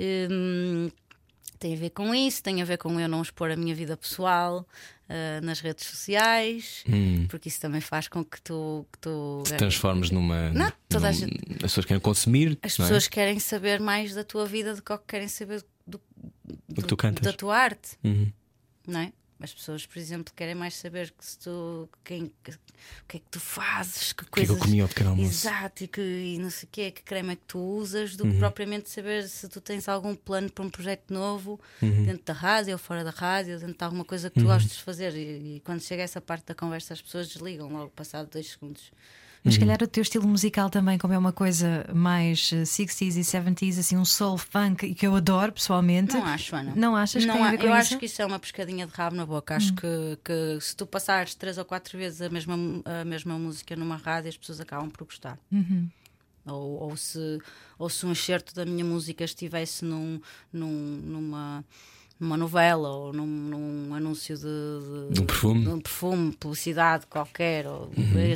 [0.00, 0.90] Hum,
[1.60, 3.96] tem a ver com isso, tem a ver com eu não expor a minha vida
[3.96, 4.66] pessoal
[5.08, 7.26] ah, nas redes sociais, Hum.
[7.28, 8.86] porque isso também faz com que tu.
[8.92, 10.50] Que tu Te transformes numa.
[10.50, 12.58] Não, toda a num- gente- As pessoas querem consumir.
[12.62, 12.82] As é?
[12.82, 16.00] pessoas querem saber mais da tua vida do que querem saber do,
[16.68, 17.22] Do que tu cantas.
[17.24, 18.32] da tua arte, Uhum.
[18.86, 19.12] não é?
[19.42, 22.58] As pessoas, por exemplo, querem mais saber que se tu, quem, que- o
[23.08, 24.62] que é que tu fazes, que que é que eu coisas.
[24.62, 25.30] comi ao pequeno almoço?
[25.30, 28.24] Exato, e, que, e não sei o que, que creme é que tu usas, do
[28.24, 28.32] Uhum.
[28.32, 32.04] que propriamente saber se tu tens algum plano para um projeto novo Uhum.
[32.04, 34.82] dentro da rádio ou fora da rádio, dentro de alguma coisa que tu gostes de
[34.82, 35.14] fazer.
[35.16, 38.92] E, e quando chega essa parte da conversa, as pessoas desligam logo, passado dois segundos.
[39.42, 39.58] Mas Uhum.
[39.58, 43.24] se calhar o teu estilo musical também, como é uma coisa mais eh, 60s e
[43.24, 46.12] 70s, assim, um soul funk, que eu adoro pessoalmente.
[46.14, 46.72] Não acho, Ana.
[46.76, 47.72] Não achas que Não a há- eu isso?
[47.72, 49.56] acho que isso é uma pescadinha de rabo na boca.
[49.56, 53.74] Acho que, que se tu passares três ou quatro vezes a mesma, a mesma música
[53.74, 55.38] numa rádio, as pessoas acabam por gostar.
[56.46, 57.38] Ou, ou, se,
[57.78, 60.20] ou se um excerto da minha música estivesse num,
[60.52, 61.64] num- numa,
[62.20, 64.42] numa novela ou num, num anúncio de,
[65.08, 65.62] de, De um perfume.
[65.64, 67.90] de um perfume, publicidade qualquer, ou-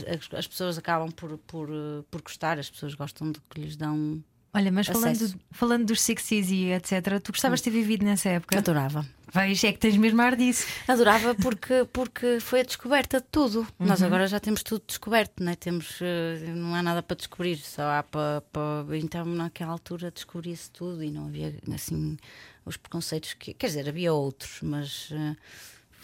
[0.08, 1.68] as, as pessoas acabam por, por,
[2.10, 4.22] por gostar, as pessoas gostam do que lhes dão.
[4.56, 5.36] Olha, mas falando, Acesso.
[5.50, 8.56] falando dos 60s e etc., tu gostavas de ter vivido nessa época?
[8.56, 9.04] Adorava.
[9.32, 10.64] Vais, é que tens mesmo ar disso.
[10.86, 13.66] Adorava porque, porque foi a descoberta de tudo.
[13.80, 15.56] Nós agora já temos tudo descoberto, né?
[15.56, 18.42] temos, eh, não há nada para descobrir, só há para.
[18.52, 18.96] para...
[18.96, 22.16] Então, naquela altura, descobria-se tudo e não havia assim
[22.64, 23.54] os preconceitos que.
[23.54, 25.36] Quer dizer, havia outros, mas eh,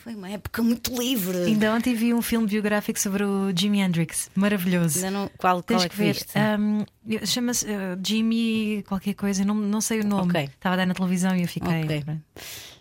[0.02, 1.36] foi uma época muito livre.
[1.44, 4.98] Ainda ontem vi um filme biográfico sobre o Jimi Hendrix, maravilhoso.
[4.98, 6.16] Ainda não, qual, qual Tens é que ver.
[6.58, 6.84] Um,
[7.26, 10.30] Chama-se uh, Jimmy qualquer coisa, não, não sei o nome.
[10.30, 10.44] Ok.
[10.44, 11.84] Estava a dar na televisão e eu fiquei.
[11.84, 12.04] Ok.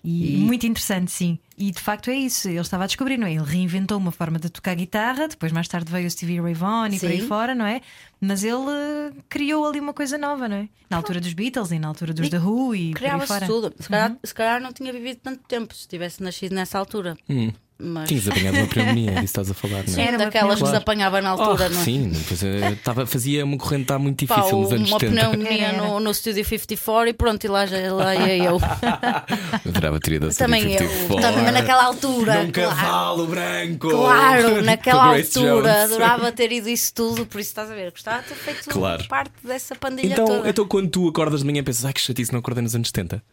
[0.04, 1.38] E, E- muito interessante, sim.
[1.58, 2.48] E de facto é isso.
[2.48, 3.34] Ele estava a descobrir, não é?
[3.34, 6.96] Ele reinventou uma forma de tocar guitarra, depois mais tarde veio o Stevie Ray Vaughan
[6.96, 7.28] e por aí Sim.
[7.28, 7.82] fora, não é?
[8.22, 10.70] Mas ele uh, criou ali uma coisa nova, não é?
[10.90, 13.28] Na altura dos Beatles e na altura dos E The Who e por aí Criava-se
[13.28, 13.46] fora.
[13.46, 13.74] tudo.
[13.80, 17.18] Se calhar, se calhar não tinha vivido tanto tempo se tivesse nascido nessa altura.
[17.30, 17.52] Hum.
[17.82, 18.10] Mas.
[18.10, 20.02] Tinhas apanhado uma pneumonia, é disso estás a falar, não é?
[20.02, 20.78] Era uma daquelas que se pneumonia.
[20.80, 21.84] apanhava na altura, Oh, não é?
[21.86, 22.12] Sim,
[22.44, 25.16] eh, tava, fazia uma corrente tá muito Pá, difícil nos anos uma 70.
[25.30, 25.88] pneumonia Era, era.
[25.88, 28.60] no, no Studio 54 e pronto, e lá, já- lá ia eu.
[28.60, 28.60] Eu
[29.72, 30.80] adorava ter ido ao também eu.
[30.80, 31.22] 54.
[31.22, 32.44] Também, mas naquela altura.
[32.44, 32.70] Num claro.
[32.76, 33.90] cavalo branco.
[33.90, 35.84] Claro, naquela altura Jones.
[35.94, 39.08] adorava ter ido isso tudo, por isso estás a ver, gostava de ter feito Claro.
[39.08, 40.50] parte dessa pandilha Então, toda.
[40.50, 43.24] então, quando tu acordas de manhã pensas, ai que chatice, não acordei nos anos 70.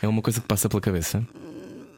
[0.00, 1.22] É uma coisa que passa pela cabeça.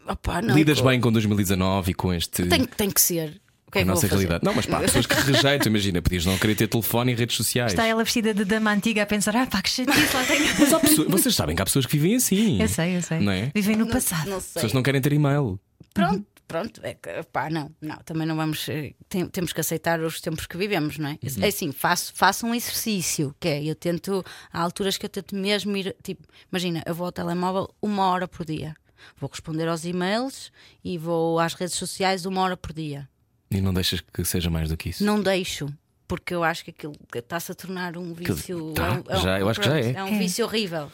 [0.06, 2.44] Opá, não, Lidas co- bem com 2019 e com este.
[2.46, 3.40] Tem, tem que ser.
[3.66, 4.44] Com que é a nossa realidade.
[4.44, 7.36] Não, mas pá, há pessoas que rejeitam, imagina, podias não querer ter telefone e redes
[7.36, 7.72] sociais.
[7.72, 10.44] Está ela vestida de dama antiga a pensar, ah pá, que chatice, lá tenho.
[10.60, 12.60] Mas há pessoas- vocês sabem que há pessoas que vivem assim.
[12.60, 13.18] Eu sei, eu sei.
[13.20, 13.50] Não é?
[13.54, 14.28] Vivem no Não- passado.
[14.30, 14.54] Não As sei.
[14.54, 15.58] pessoas não querem ter e-mail.
[15.92, 16.80] Pronto, pronto.
[16.84, 18.68] É que, pá, não, não, também não vamos.
[18.68, 21.18] eh, tem- temos que aceitar os tempos que vivemos, não é?
[21.40, 25.34] É assim, faço, faço um exercício, que é, eu tento, há alturas que eu tento
[25.34, 28.74] mesmo ir, tipo, imagina, eu vou ao telemóvel uma hora por dia.
[29.18, 30.50] Vou responder aos e-mails
[30.84, 33.08] e vou às redes sociais uma hora por dia.
[33.50, 35.04] E não deixas que seja mais do que isso.
[35.04, 35.68] Não deixo.
[36.06, 38.72] Porque eu acho que aquilo está-se a tornar um vício.
[38.74, 39.92] tá, é um- é um- já- eu acho que já é.
[39.92, 40.90] É um vício horrível.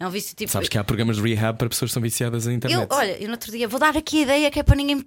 [0.00, 0.50] É um vício tipo.
[0.50, 2.80] Sabes que há programas de rehab para pessoas que são viciadas na internet.
[2.90, 5.04] Eu, olha, eu no outro dia vou dar aqui a ideia que é para ninguém.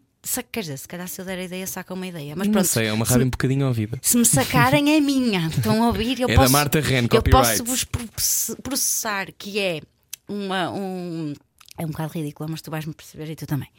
[0.51, 2.35] Quer dizer, se calhar se eu der a ideia, saca uma ideia.
[2.35, 3.97] Mas não pronto, sei, é uma se, rádio um bocadinho ouvida.
[4.01, 5.47] se me sacarem é minha.
[5.47, 6.19] Estão a ouvir?
[6.19, 9.81] Eu É da posso, Marta Ren, Eu posso vos proce- processar, que é.
[10.27, 11.33] uma, um.
[11.77, 13.69] É um bocado ridículo, mas tu vais-me perceber e tu também.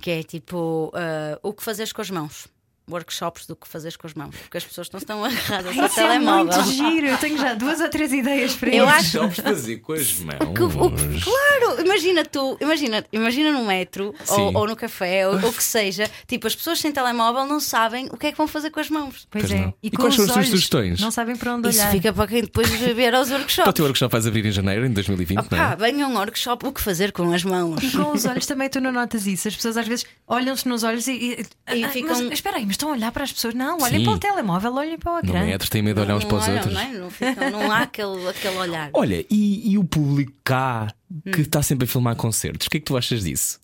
[0.00, 2.48] Que é tipo ah, o que fazeres com as mãos.
[2.90, 4.34] Workshops do que fazeres com as mãos.
[4.36, 6.44] Porque as pessoas não estão agarradas ao Isso é telemóvel.
[6.62, 7.06] muito giro.
[7.06, 8.94] Eu tenho já duas ou três ideias para Eu isso.
[8.94, 10.38] acho- Só fazer com as mãos.
[10.38, 15.36] Que- o que- claro, imagina tu, imagina, imagina no metro ou, ou no café ou
[15.36, 18.48] o que seja, tipo, as pessoas sem telemóvel não sabem o que é que vão
[18.48, 19.26] fazer com as mãos.
[19.30, 19.62] Pois Pois é.
[19.62, 19.74] não.
[19.82, 21.00] E, E com quais são as tuas sugestões?
[21.00, 21.90] Não sabem para onde Isso olhar.
[21.90, 23.72] fica para quem depois ver aos Para o workshops.
[23.74, 25.76] teu workshop vais abrir em janeiro, em 2020, não é?
[25.76, 27.82] venha um workshop, o que fazer com as mãos.
[27.82, 29.48] E com os olhos também tu não notas isso.
[29.48, 32.66] As pessoas às vezes olham-se nos olhos e, e, E Ah, ficam- Mas espera aí,
[32.72, 33.52] mas estão a olhar para as pessoas?
[33.54, 34.04] Não, olhem Sim.
[34.06, 35.44] para o telemóvel, olhem para o No ecrã.
[35.44, 36.72] metro têm medo de olhar uns para os olham, outros.
[36.74, 36.88] Não, é?
[36.92, 38.90] não, ficam- não há aquele, aquele olhar.
[38.94, 40.88] Olha, e, e o público cá
[41.30, 41.42] que Hum.
[41.42, 43.60] está sempre a filmar concertos, o que é que tu achas disso?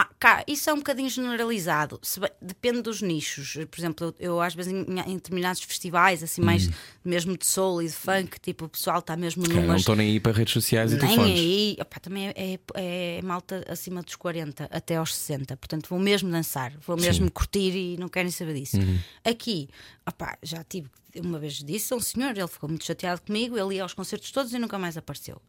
[0.00, 2.00] Ah, cá, isso é um bocadinho generalizado.
[2.20, 3.54] Bem- depende dos nichos.
[3.68, 6.70] Por exemplo, eu, eu às vezes em, em determinados festivais, assim, mais
[7.04, 9.80] mesmo de soul e de funk, tipo, o pessoal está mesmo Cara, não numas.
[9.80, 11.40] estão nem aí para redes sociais e Nem telefones.
[11.40, 12.58] aí, opá, também é, é-
[13.18, 17.74] é malta acima dos 40 até aos 60, portanto vou mesmo dançar, vou mesmo curtir
[17.74, 18.76] e não querem saber disso.
[19.24, 19.68] Aqui,
[20.06, 23.74] opá, já tive, uma vez disse a um senhor, ele ficou muito chateado comigo, ele
[23.74, 25.42] ia aos concertos todos e nunca mais apareceu.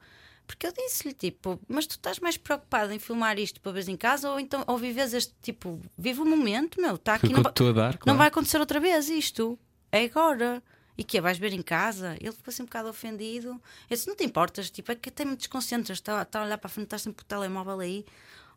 [0.50, 3.96] Porque eu disse-lhe, tipo, mas tu estás mais preocupado em filmar isto para ver em
[3.96, 7.54] casa ou então ou vives este tipo, vive o momento, meu, está aqui, não, vai-
[7.72, 8.18] dar, não claro.
[8.18, 9.60] vai acontecer outra vez isto.
[9.92, 10.64] É agora.
[10.98, 12.18] E que é, vais ver em casa?
[12.20, 13.50] Ele ficou assim um bocado ofendido.
[13.88, 16.00] Eu disse: Não te importas, tipo, é que até me desconcentras.
[16.00, 18.04] Está, está a olhar para a frente, estás sempre com o telemóvel aí.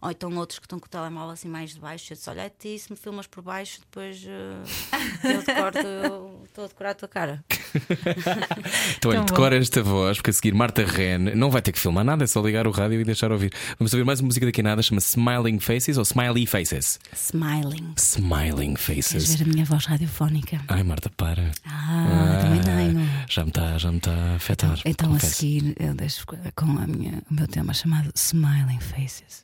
[0.01, 2.11] Ou então outros que estão com o telemóvel assim mais de baixo.
[2.13, 6.43] Eu disse: Olha, é ti, se me filmas por baixo, depois eh, eu decoro, eu
[6.45, 7.45] estou a decorar a tua cara.
[8.97, 9.25] Então, olha, Tão bom.
[9.25, 12.27] decora esta voz, porque a seguir Marta Ren não vai ter que filmar nada, é
[12.27, 13.53] só ligar o rádio e deixar ouvir.
[13.79, 16.99] Vamos ouvir mais uma música daqui a nada, chama Smiling Faces ou Smiley Faces?
[17.15, 17.95] Smiling.
[17.97, 19.35] Smiling Queres Faces.
[19.37, 20.61] ver a minha voz radiofónica?
[20.69, 21.51] Ai, Marta, para.
[21.67, 23.09] Ah, também tenho.
[23.29, 24.79] Já me está já me tá a afetar.
[24.85, 25.35] Então a confesso.
[25.37, 29.43] seguir eu deixo com a minha, o meu tema chamado Smiling Faces.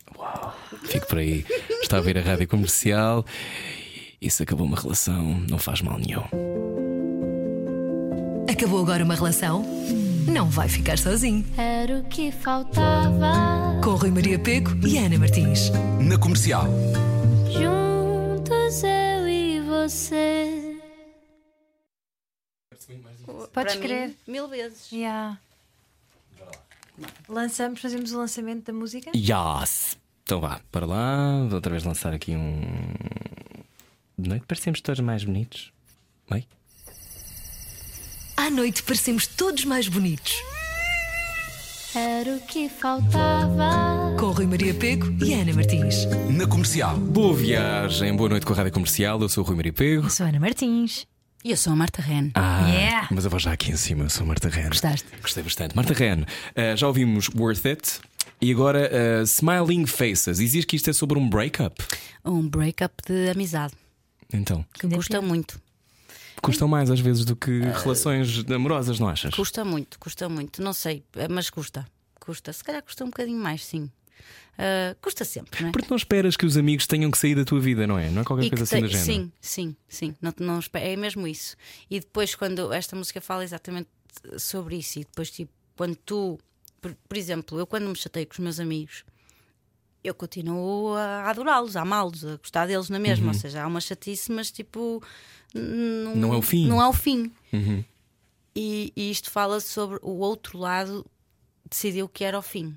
[0.85, 1.45] Fico por aí.
[1.83, 3.25] Está a ver a rádio comercial.
[4.21, 6.88] Isso acabou uma relação, não faz mal nenhum.
[8.51, 9.63] Acabou agora uma relação?
[10.27, 11.45] Não vai ficar sozinho.
[11.57, 13.81] Era o que faltava.
[13.83, 15.71] Com Rui Maria Peco e Ana Martins.
[16.01, 16.65] Na comercial.
[17.51, 20.77] Juntos eu e você.
[23.27, 24.15] Podes Para mim, crer.
[24.27, 24.91] mil vezes.
[24.93, 25.39] Yeah.
[27.29, 29.11] Lançamos, fazemos o lançamento da música?
[29.15, 29.97] Yes!
[30.23, 31.45] Então vá, para lá.
[31.45, 32.61] Vou outra vez lançar aqui um.
[34.19, 35.73] De noite parecemos todos mais bonitos.
[36.29, 36.47] Bem?
[38.39, 40.33] À noite parecemos todos mais bonitos.
[41.95, 44.15] Era o que faltava.
[44.19, 46.05] Com Rui Maria Peco e Ana Martins.
[46.31, 46.97] Na comercial.
[46.97, 49.21] Boa viagem, boa noite com a rádio comercial.
[49.21, 50.05] Eu sou o Rui Maria Pego.
[50.07, 51.07] Eu sou a Ana Martins.
[51.45, 52.31] E eu sou a Marta Ren.
[52.35, 53.09] Ah, Yeah.
[53.11, 54.69] mas eu vou já aqui em cima, eu sou a Marta Ren.
[54.69, 55.07] Gostaste?
[55.23, 55.75] Gostei bastante.
[55.77, 56.25] Marta Ren,
[56.55, 58.01] ah, já ouvimos Worth It
[58.41, 60.41] e agora ah, Smiling Faces.
[60.41, 61.83] E diz que isto é sobre um breakup.
[62.25, 63.73] Um breakup de amizade
[64.33, 65.61] Então, que custa muito.
[66.43, 69.35] Custam mais às vezes do que relações amorosas, não achas?
[69.35, 70.63] Custa muito, custa muito.
[70.63, 71.87] Não sei, mas custa.
[72.21, 72.53] Custa.
[72.53, 73.91] Se calhar custa um bocadinho mais, sim.
[74.59, 75.73] Ah, custa sempre, não é?
[75.73, 78.11] Porque não esperas que os amigos tenham que sair da tua vida, não é?
[78.11, 79.07] Não é qualquer E coisa assim tem- do género.
[79.07, 80.17] Sim, sim, sim.
[80.21, 81.57] Não, não, é mesmo isso.
[81.89, 83.89] E depois, quando esta música fala exatamente
[84.37, 86.39] sobre isso, e depois, tipo, quando tu,
[86.81, 89.05] por, por exemplo, eu quando me chatei com os meus amigos,
[90.03, 93.29] eu continuo a adorá-los, a amá-los, a gostar deles na mesma.
[93.29, 95.03] Ou seja, há uma chatice, mas tipo.
[95.55, 96.17] Não, Uhum.
[96.17, 96.67] Não é o fim.
[96.69, 97.33] Não é o fim.
[97.53, 97.83] Uhum.
[98.55, 101.07] E, e isto fala sobre o outro lado
[101.69, 102.77] decidiu que era o fim.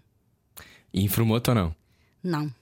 [0.93, 1.75] E informou-te ou não?
[2.23, 2.53] Não,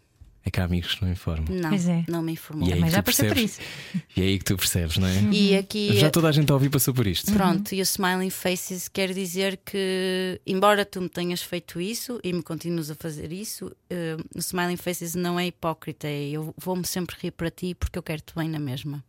[0.46, 1.46] É que há amigos que não informam.
[1.50, 2.04] não, Pois é.
[2.08, 2.68] não me informou.
[2.68, 3.68] E é aí Mas que já tu passei por percebes.
[4.16, 5.22] E é aí que tu percebes, não é?
[5.32, 7.32] E aqui Já toda a gente a ouvir passou por isto.
[7.34, 12.32] Pronto, e o Smiling Faces quer dizer que, embora tu me tenhas feito isso e
[12.32, 16.08] me continues a fazer isso, eh, o Smiling Faces não é hipócrita.
[16.08, 19.04] é Eu vou-me sempre rir para ti porque eu quero-te bem na mesma.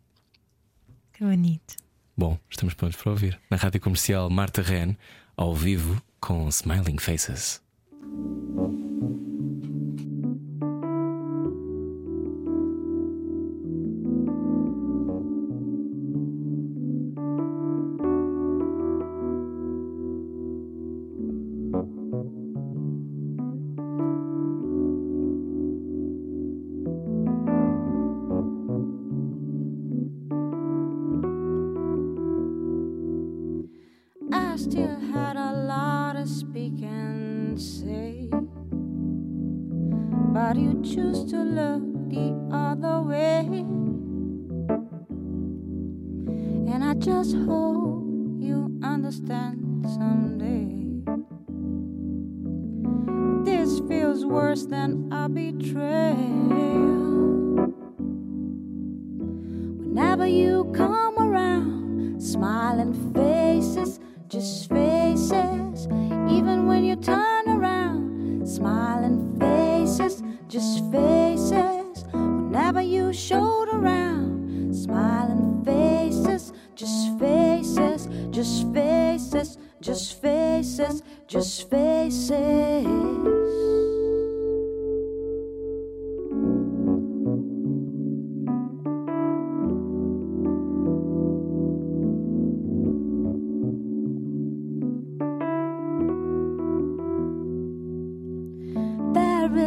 [1.13, 1.75] Que bonito.
[2.17, 3.39] Bom, estamos prontos para ouvir.
[3.49, 4.95] Na rádio comercial Marta Ren,
[5.37, 7.61] ao vivo, com Smiling Faces.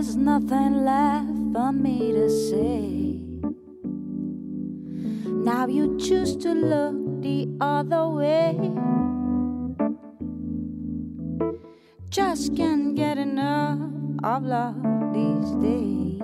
[0.04, 3.16] There is nothing left for me to say.
[5.24, 8.52] Now you choose to look the other way.
[12.10, 13.80] Just can't get enough
[14.22, 14.76] of love
[15.14, 16.20] these days.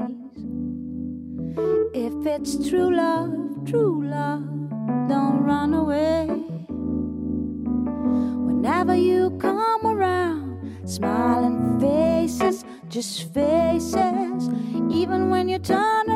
[1.95, 3.33] If it's true love,
[3.65, 4.45] true love,
[5.09, 6.27] don't run away.
[8.47, 13.60] Whenever you come around, smiling faces, just faces
[15.63, 16.10] done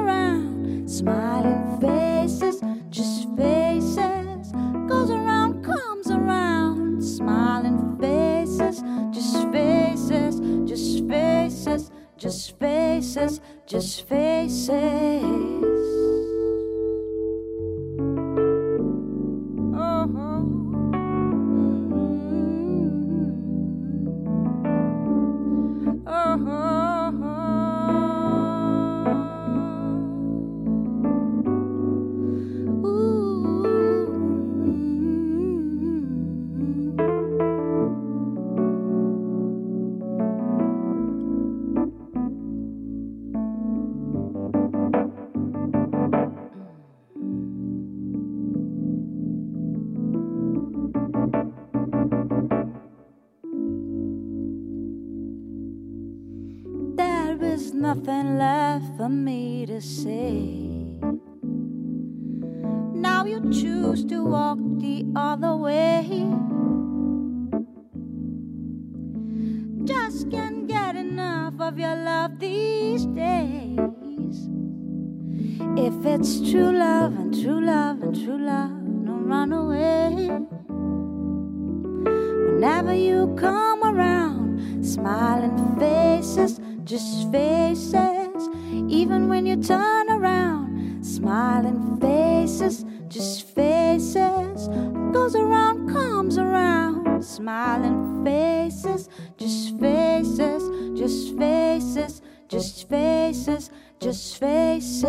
[102.54, 105.04] just faces, just faces.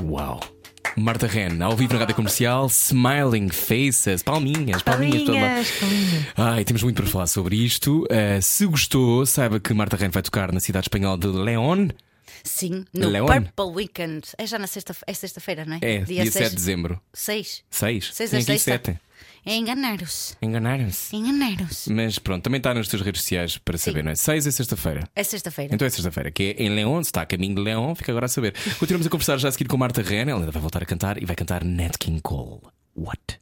[0.00, 0.40] Uau!
[0.96, 5.22] Marta Ren, ao vivo na rádio comercial, Smiling Faces, palminhas, palminhas.
[5.24, 6.26] Palminhas, palminhas.
[6.36, 8.04] Ai, temos muito para falar sobre isto.
[8.04, 11.90] Uh, se gostou, saiba que Marta Ren vai tocar na cidade espanhola de León.
[12.42, 13.26] Sim, no Leon?
[13.26, 14.22] Purple Weekend.
[14.38, 15.78] É já na sexta, é sexta-feira, não é?
[15.82, 16.50] É, dia, 7 seis.
[16.50, 17.00] de dezembro.
[17.12, 17.62] Seis.
[17.70, 18.10] 6.
[18.14, 18.70] Seis Tem a aqui sexta.
[18.72, 18.90] 7.
[18.90, 19.07] É
[19.46, 20.36] enganaram-se.
[20.42, 21.16] Enganaram-se.
[21.16, 21.92] Enganaram-se.
[21.92, 24.14] Mas pronto, também está nas tuas redes sociais para saber, não é?
[24.14, 25.08] 6 é sexta-feira.
[25.14, 25.74] É sexta-feira.
[25.74, 28.26] Então é sexta-feira, que é em León, se está a caminho de León, fica agora
[28.26, 28.54] a saber.
[28.78, 31.22] Continuamos a conversar já a seguir com Marta Ren, ela ainda vai voltar a cantar
[31.22, 32.60] e vai cantar Nat King Cole.
[32.96, 33.40] What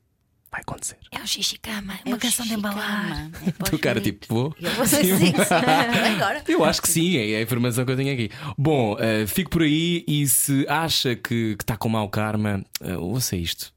[0.57, 0.97] vai acontecer?
[1.13, 3.31] É o Xixi Cama, É uma o canção de embalar.
[3.47, 4.57] É Tu cara tipo, vou.
[4.61, 5.33] Eu vou sim, sim.
[6.17, 6.43] Agora.
[6.49, 8.31] Eu acho que sim, é a informação que eu tenho aqui.
[8.57, 13.37] Bom, eh, fico por aí e se acha que está com mau karma, uh, ouça
[13.37, 13.73] isto.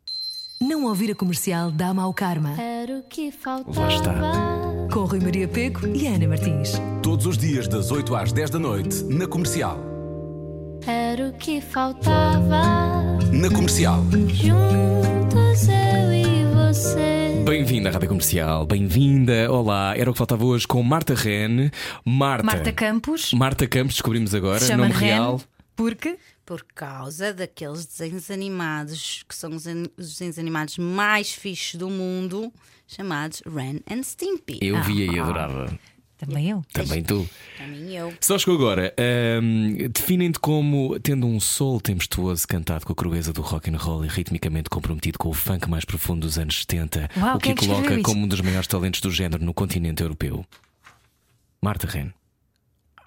[0.61, 2.59] Não ouvir a comercial dá mau karma.
[2.61, 4.13] Era o que Lá está.
[4.13, 4.87] faltava.
[4.91, 6.73] Com Rui Maria Peco e Ana Martins.
[7.01, 9.79] Todos os dias, das 8 às 10 da noite, na comercial.
[10.85, 12.61] Era o que faltava.
[13.31, 14.03] Na comercial.
[14.27, 17.41] Juntos eu e você.
[17.45, 19.49] Bem-vinda à Rádio Comercial, bem-vinda.
[19.51, 21.69] Olá, era o que faltava hoje com Marta Ren.
[22.03, 22.43] Marta.
[22.45, 25.41] Marta Campos, Marta Campos, descobrimos agora, se chama nome Ren, real.
[25.75, 26.17] porque
[26.49, 32.51] Por causa daqueles desenhos animados que são os, os desenhos animados mais fixos do mundo,
[32.87, 34.57] chamados Ren and Stimpy.
[34.59, 35.77] Eu via e adorava.
[36.17, 36.65] também eu.
[36.73, 37.29] Também tu.
[37.67, 38.11] Mim, eu.
[38.19, 38.91] Só chegou agora.
[38.97, 44.03] Ahm, Definem-te como tendo um soul tempestuoso cantado com a crueza do rock and roll
[44.03, 47.53] e ritmicamente comprometido com o funk mais profundo dos anos 70, Uau, o que é
[47.53, 50.43] que coloca como um dos maiores talentos do género no continente europeu.
[51.61, 52.11] Marta Ren.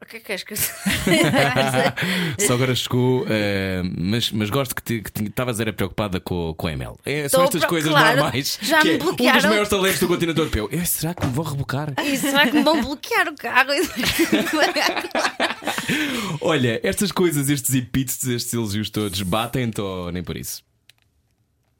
[0.06, 0.54] Que é que és que
[2.46, 6.94] Só agora chegou, eh, mas, mas gosto que estavas era preocupada com, com a ML.
[7.04, 8.58] É, são Tô estas pro- coisas claro, normais.
[8.62, 9.48] já que me é Um dos bloquearam.
[9.48, 10.68] maiores talentos do continente europeu.
[10.72, 11.92] Eh, será que me vão rebocar?
[12.04, 13.70] E será que me vão bloquear o carro?
[16.40, 20.62] Olha, estas coisas, estes epítetos, estes elogios todos, batem-te ou nem por isso?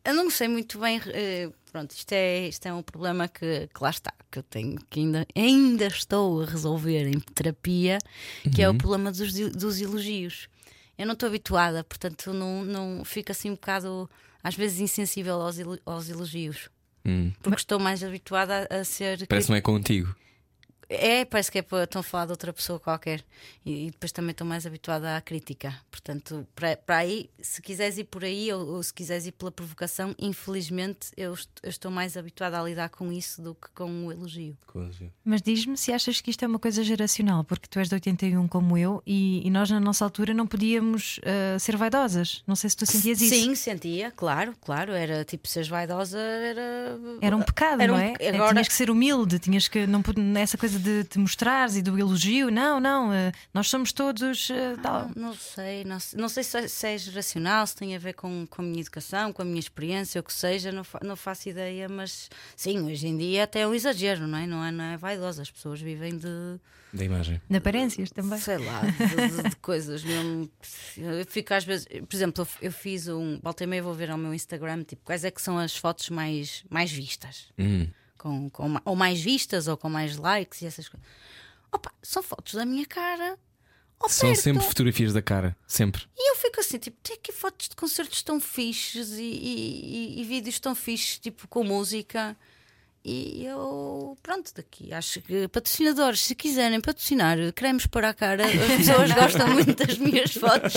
[0.05, 1.01] Eu não sei muito bem.
[1.07, 4.79] eh, pronto, isto é, isto é um problema que, que lá está, que eu tenho,
[4.91, 7.99] que ainda, ainda estou a resolver em terapia,
[8.55, 10.49] que é o problema dos, dos elogios.
[10.99, 14.09] Eu não estou habituada, portanto, não, não fico assim um bocado,
[14.43, 16.69] às vezes, insensível aos, aos elogios.
[17.05, 17.33] Hum.
[17.43, 19.27] Porque estou mais habituada a, a ser.
[19.27, 20.15] Parece que não é contigo.
[20.95, 23.25] É, parece que é para estão a falar de outra pessoa qualquer.
[23.65, 25.75] E, e depois também estou mais habituada à crítica.
[25.91, 29.51] Portanto, para, para aí, se quiseres ir por aí ou, ou se quiseres ir pela
[29.51, 34.07] provocação, infelizmente eu, est- eu estou mais habituada a lidar com isso do que com
[34.07, 34.57] o elogio.
[35.25, 38.49] Mas diz-me se achas que isto é uma coisa geracional, porque tu és de 81
[38.49, 42.43] como eu e, e nós na nossa altura não podíamos ah, ser vaidosas.
[42.47, 43.35] Não sei se tu sentias isso.
[43.35, 44.93] Sim, sentia, claro, claro.
[44.93, 46.99] Era tipo, seres vaidosa era.
[47.21, 48.13] Era um pecado, Era um não é?
[48.13, 49.87] pe- Agora, Tinhas que ser humilde, tinhas que.
[49.87, 50.03] Não,
[50.37, 52.51] essa coisa de te mostrares e do elogio.
[52.51, 54.51] Não, não, ah, nós somos todos.
[54.51, 55.11] ah, tal.
[55.17, 58.15] Não, sei, não, sei- não sei se é, se é geracional, se tem a ver
[58.15, 61.17] com, com a minha educação, com a minha experiência, o que seja, não, fa- não
[61.17, 64.47] faço ideia, mas sim, hoje em dia até é um exagero, não é?
[64.47, 66.59] Não é, não é vaidosa, as pessoas vivem de,
[66.93, 67.41] Da imagem.
[67.49, 68.39] De aparências também.
[68.39, 70.51] sei lá, de, de- de coisas mesmo.
[70.97, 73.39] Eu fico às vezes, por exemplo, eu, eu fiz um.
[73.43, 76.11] Volta e meia vou ver ao meu Instagram, tipo, quais é que são as fotos
[76.11, 77.47] mais, mais vistas?
[77.59, 77.87] Hum.
[78.23, 81.05] Com, com, ou mais vistas, ou com mais likes e essas coisas.
[81.73, 83.37] Opa, são fotos da minha cara.
[83.99, 85.57] ao São sempre fotografias da cara.
[85.67, 86.05] Sempre.
[86.17, 90.21] E eu fico assim, tipo, tem aqui fotos de concertos tão fixes e, e- e-
[90.21, 92.37] e vídeos tão fixes, tipo, com música.
[93.05, 98.77] E eu, pronto, daqui acho que patrocinadores, se quiserem patrocinar cremes para a cara, as
[98.77, 100.75] pessoas gostam muito das minhas fotos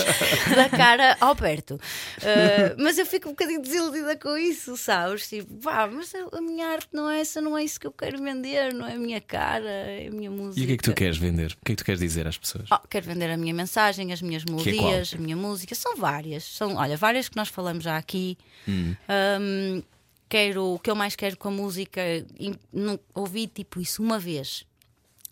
[0.56, 1.76] da cara ao perto.
[1.76, 5.30] Uh, mas eu fico um bocadinho desiludida com isso, sabes?
[5.30, 8.18] Tipo, pá, mas a minha arte não é essa, não é isso que eu quero
[8.20, 10.60] vender, não é a minha cara, é a minha música.
[10.60, 11.52] E o que é que tu queres vender?
[11.52, 12.68] O que é que tu queres dizer às pessoas?
[12.72, 15.76] Oh, quero vender a minha mensagem, as minhas é melodias, a minha música.
[15.76, 16.44] São várias.
[16.44, 18.36] São, olha, várias que nós falamos já aqui.
[18.68, 18.96] Hum.
[19.40, 19.84] Um,
[20.30, 22.02] quero, o que eu mais quero com a música,
[22.40, 24.66] e não, ouvi tipo isso uma vez.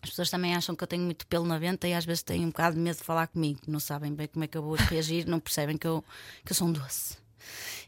[0.02, 2.44] As pessoas também acham que eu tenho muito pelo na venta e às vezes têm
[2.44, 3.60] um bocado de medo de falar comigo.
[3.66, 6.04] Não sabem bem como é que eu vou reagir, não percebem que eu,
[6.44, 7.16] que eu sou um doce.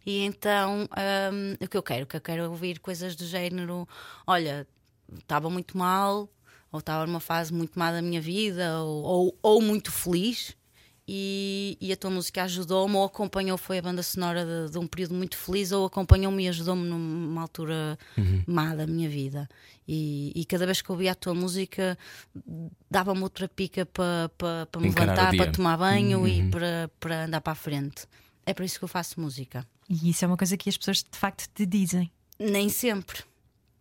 [0.04, 0.88] E então,
[1.32, 2.04] um, o que eu quero?
[2.04, 3.86] O que eu quero é ouvir coisas do género:
[4.26, 4.66] olha,
[5.18, 6.28] estava muito mal,
[6.72, 10.57] ou estava numa fase muito má da minha vida, ou, ou, ou muito feliz,
[11.09, 14.86] e, e a tua música ajudou-me, ou acompanhou, foi a banda sonora de, de um
[14.86, 17.98] período muito feliz, ou acompanhou-me e ajudou-me numa altura
[18.46, 19.48] má da minha vida.
[19.86, 21.96] E, e cada vez que ouvia a tua música,
[22.90, 27.24] dava-me outra pica para pa, pa me Encarar levantar, para tomar banho e para, para
[27.26, 28.04] andar para a frente.
[28.44, 29.66] É por isso que eu faço música.
[29.88, 32.11] E isso é uma coisa que as pessoas de facto te dizem.
[32.38, 33.22] Nem sempre.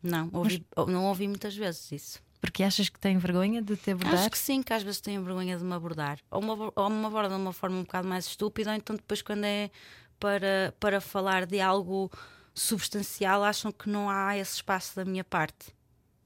[0.02, 2.25] Não, ouvi, não ouvi muitas vezes isso.
[2.46, 4.20] Porque achas que têm vergonha de te abordar?
[4.20, 6.20] Acho que sim, que às vezes tenho vergonha de me abordar.
[6.30, 9.24] Ou me, ou me abordam de uma forma um bocado mais estúpida, ou então depois,
[9.24, 9.72] quando é
[10.20, 12.12] para, para falar de algo
[12.54, 15.74] substancial, acham que não há esse espaço da minha parte.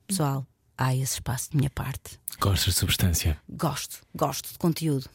[0.08, 0.46] Pessoal,
[0.78, 2.20] há esse espaço da minha parte.
[2.38, 3.40] Gostas de substância?
[3.48, 5.10] Gosto, gosto de conteúdo.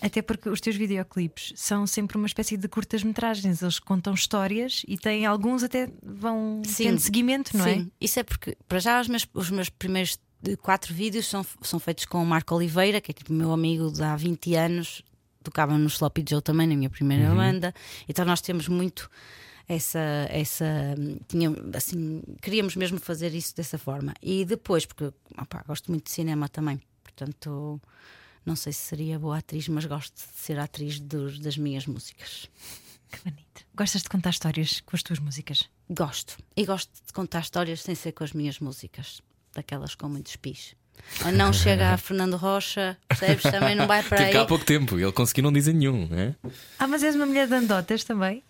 [0.00, 3.62] Até porque os teus videoclipes são sempre uma espécie de curtas-metragens.
[3.62, 6.84] Eles contam histórias e têm alguns até vão Sim.
[6.84, 10.56] tendo seguimento, não Sim, isso é porque, para já, os meus, os meus primeiros eh,
[10.56, 14.02] quatro vídeos são, são feitos com o Marco Oliveira, que é tipo meu amigo de
[14.02, 15.02] há 20 anos,
[15.42, 17.74] tocava no Sloppy Joe também, na minha primeira banda.
[18.08, 19.10] Então nós temos muito
[19.68, 19.98] essa.
[20.30, 20.64] essa
[21.28, 24.14] tinha, assim, queríamos mesmo fazer isso dessa forma.
[24.22, 27.80] E depois, porque opá, gosto muito de cinema também, portanto.
[28.44, 32.48] Não sei se seria boa atriz, mas gosto de ser atriz dos- das minhas músicas.
[33.12, 33.66] Que bonito.
[33.74, 35.68] Gostas de contar histórias com as tuas músicas?
[35.90, 36.38] Gosto.
[36.56, 39.20] E gosto de contar histórias sem ser com as minhas músicas,
[39.54, 40.74] daquelas com muitos pis.
[41.24, 43.42] Ou não chega a Fernando Rocha, percebes?
[43.42, 44.32] Também não vai para Teve aí.
[44.34, 46.34] cá há pouco tempo e ele conseguiu não dizer nenhum, não é?
[46.78, 48.42] Ah, mas és uma mulher de andotas também?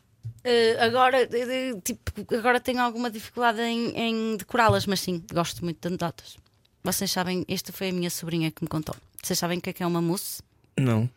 [0.44, 5.80] Eh, agora, eh, tipo, agora tenho alguma dificuldade em, em decorá-las, mas sim, gosto muito
[5.80, 6.36] de anedotas.
[6.82, 8.96] Vocês sabem, esta foi a minha sobrinha que me contou.
[9.22, 10.42] Vocês sabem o que é que é uma mousse?
[10.78, 11.09] Não.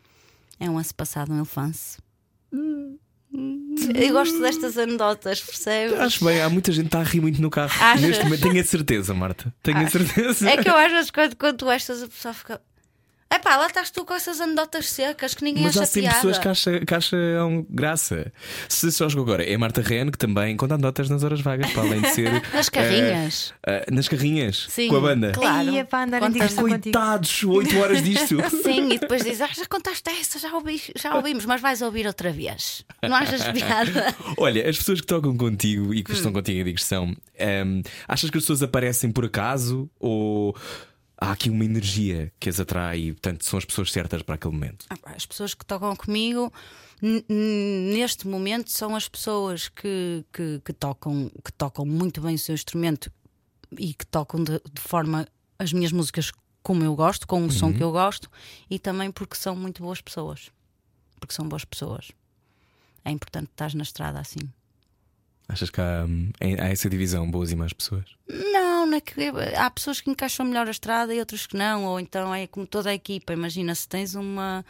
[0.60, 1.98] É um ano passado, um elefante.
[3.94, 5.98] Eu gosto destas anedotas, percebes?
[5.98, 7.72] Acho bem, há muita gente que está a rir muito no carro.
[7.80, 8.00] Achas?
[8.00, 9.52] Neste momento, tenho a certeza, Marta.
[9.62, 10.48] Tenho a certeza.
[10.48, 12.60] É que eu às vezes quando conto estas a pessoa fica.
[13.30, 16.02] É pá, lá estás tu com essas anedotas secas que ninguém Mas acha há sempre
[16.02, 16.16] piada.
[16.16, 18.32] pessoas que, acha, que acham graça.
[18.68, 21.82] Se só chegou agora, é Marta Ren que também conta notas nas horas vagas, para
[21.82, 22.30] além de ser.
[22.54, 23.52] Nas carrinhas.
[23.66, 24.66] eh, eh, nas carrinhas.
[24.68, 25.32] Sim, com a banda.
[25.32, 25.68] claro.
[25.70, 26.82] Ia para andar em Conta- digressão contigo.
[26.96, 28.36] Coitados, 8 horas disto.
[28.62, 32.06] Sim, e depois diz: ah, já contaste essa, já, ouvi, já ouvimos, mas vais ouvir
[32.06, 32.84] outra vez.
[33.02, 34.14] Não achas piada?
[34.36, 36.14] Olha, as pessoas que tocam contigo e que Hum.
[36.14, 40.54] estão contigo em digressão, ehm, achas que as pessoas aparecem por acaso ou
[41.24, 44.54] há aqui uma energia que as atrai e, portanto, são as pessoas certas para aquele
[44.54, 44.86] momento?
[44.90, 46.52] Ah, As pessoas que tocam comigo
[47.28, 52.54] neste momento são as pessoas que, que, que tocam, que tocam muito bem o seu
[52.54, 53.10] instrumento
[53.78, 55.26] e que tocam de, de forma
[55.58, 58.30] as minhas músicas como eu gosto, com o som que eu gosto,
[58.70, 60.50] e também porque são muito boas pessoas.
[61.20, 62.10] Porque são boas pessoas.
[63.04, 64.50] É importante estar na estrada assim.
[65.48, 68.04] Achas que há, hum, há essa divisão, boas e más pessoas?
[68.28, 69.14] Não, não é que
[69.56, 72.66] há pessoas que encaixam melhor a estrada e outras que não, ou então é como
[72.66, 73.32] toda a equipa.
[73.32, 74.64] Imagina se tens uma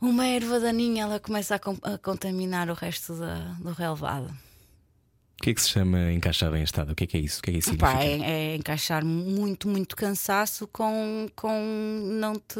[0.00, 4.30] uma erva daninha, ela começa a, a contaminar o resto da, do relevado.
[5.38, 6.92] O que é que se chama encaixar bem a estrada?
[6.92, 7.40] O que é que é isso?
[7.40, 7.98] O que é que isso significa?
[7.98, 11.60] Pá, é, é encaixar muito, muito cansaço com, com
[12.18, 12.58] não te.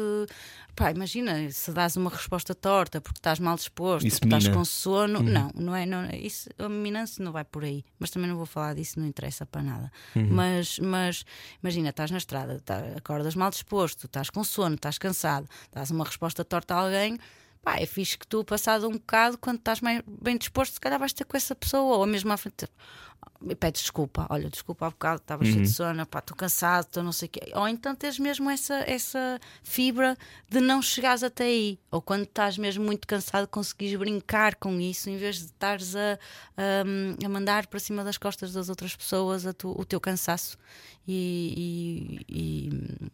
[0.75, 4.55] Pá, imagina, se dás uma resposta torta porque estás mal disposto, Isso porque estás mina.
[4.55, 5.23] com sono.
[5.23, 6.07] Não, não é, não.
[6.11, 7.83] Isso, a minância não vai por aí.
[7.97, 9.91] Mas também não vou falar disso, não interessa para nada.
[10.13, 11.25] Mas, mas
[11.63, 16.05] imagina, estás na estrada, tá- acordas mal disposto, estás com sono, estás cansado, dás uma
[16.05, 17.17] resposta torta a alguém.
[17.61, 20.97] Pá, é fixe que tu, passado um bocado, quando estás mais bem disposto, se calhar
[20.99, 22.65] vais ter com essa pessoa, ou mesmo à frente.
[23.49, 27.03] E pedes desculpa, olha, desculpa há bocado, estava cheio de sono, pá, estou cansado, estou
[27.03, 27.51] não sei o quê.
[27.55, 30.17] Ou então tens mesmo essa, essa fibra
[30.49, 31.77] de não chegares até aí.
[31.91, 36.17] Ou quando estás mesmo muito cansado, conseguires brincar com isso em vez de estares a,
[36.55, 40.57] a, a mandar para cima das costas das outras pessoas tu- o teu cansaço
[41.07, 43.09] e, e, e,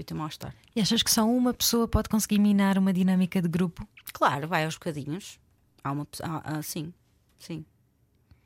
[0.00, 0.54] e o teu mal-estar.
[0.74, 3.86] E achas que só uma pessoa pode conseguir minar uma dinâmica de grupo?
[4.12, 5.38] Claro, vai aos bocadinhos.
[5.84, 6.42] Há uma pessoa.
[6.62, 6.92] sim,
[7.38, 7.64] sim.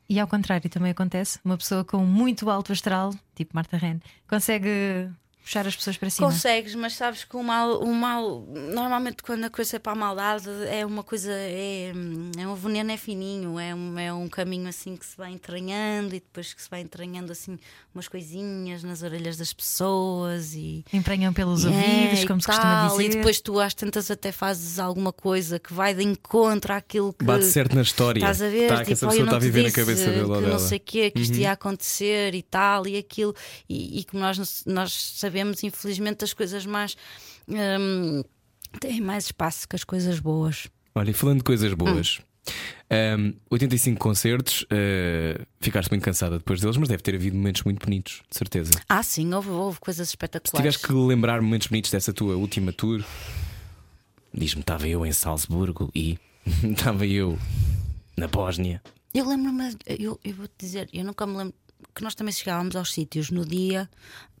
[0.07, 1.39] E ao contrário também acontece.
[1.43, 5.09] Uma pessoa com muito alto astral, tipo Marta Ren, consegue
[5.45, 6.27] puxar as pessoas para cima.
[6.27, 8.43] Consegues, mas sabes que o mal, o mal,
[8.73, 11.93] normalmente quando a coisa é para a maldade, é uma coisa, é,
[12.35, 16.15] é um veneno é fininho, é um, é um caminho assim que se vai entranhando
[16.15, 17.59] e depois que se vai entranhando assim
[17.93, 20.83] umas coisinhas nas orelhas das pessoas e.
[20.91, 23.05] Emprenham pelos É, ouvidos, como se costuma tal, dizer.
[23.11, 27.23] E depois tu às tantas até fazes alguma coisa que vai de encontro àquilo que.
[27.23, 28.19] Bate certo na história.
[28.19, 28.67] Estás a ver?
[28.67, 30.37] Tá, que tipo, essa "Oh, pessoa está não a viver na cabeça dele que dela.
[30.39, 30.49] Uhum.
[30.49, 33.35] não sei o quê, que isto ia acontecer e tal e aquilo.
[33.69, 36.95] E, e como nós, nós sabemos, infelizmente, as coisas mais.
[37.47, 38.23] hum,
[38.79, 40.67] têm mais espaço que as coisas boas.
[40.93, 42.19] Olha, e falando de coisas boas,
[42.91, 43.33] Hum.
[43.33, 47.83] um, 85 concertos, uh, ficaste muito cansada depois deles, mas deve ter havido momentos muito
[47.83, 48.71] bonitos, de certeza.
[48.87, 50.57] Ah, sim, houve, houve coisas Se espetaculares.
[50.57, 53.03] tiveres que lembrar momentos bonitos dessa tua última tour,
[54.33, 56.17] diz-me: estava eu em Salzburgo e
[56.63, 57.37] estava eu
[58.17, 58.81] na Bósnia.
[59.13, 61.53] Eu lembro-me, eu, eu vou-te dizer, eu nunca me lembro
[61.95, 63.89] que nós também chegávamos aos sítios no dia,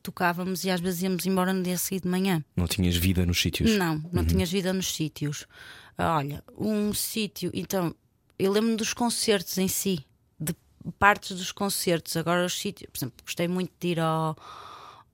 [0.05, 2.43] tocávamos e às vezes íamos embora no dia seguinte de manhã.
[2.55, 3.75] Não tinhas vida nos sítios.
[3.77, 5.45] Não, não tinhas vida nos sítios.
[5.97, 7.93] Ah, Olha, um sítio, então,
[8.37, 10.05] eu lembro-me dos concertos em si,
[10.39, 10.53] de
[10.99, 12.15] partes dos concertos.
[12.17, 14.35] Agora, os sítios, por exemplo, gostei muito de ir ao,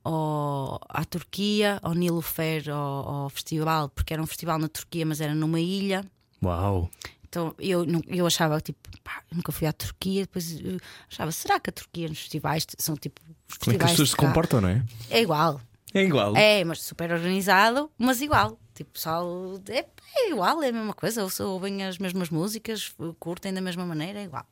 [0.04, 5.22] ao- à Turquia, ao Nilofer, ao, ao festival, porque era um festival na Turquia, mas
[5.22, 6.04] era numa ilha.
[6.44, 6.89] Uau!
[7.32, 10.77] Então eu, eu achava tipo, pá, nunca fui à Turquia, depois eu
[11.09, 14.09] achava, será que a Turquia nos festivais são tipo os Como é que as pessoas
[14.09, 14.84] se comportam, não é?
[15.09, 15.61] É igual,
[15.93, 16.36] É igual.
[16.36, 18.59] é, mas super organizado, mas igual.
[18.73, 19.86] Tipo, pessoal, é,
[20.17, 21.23] é igual, é a mesma coisa.
[21.23, 24.45] Ou- Ouvem as mesmas músicas, curtem da mesma maneira, é igual.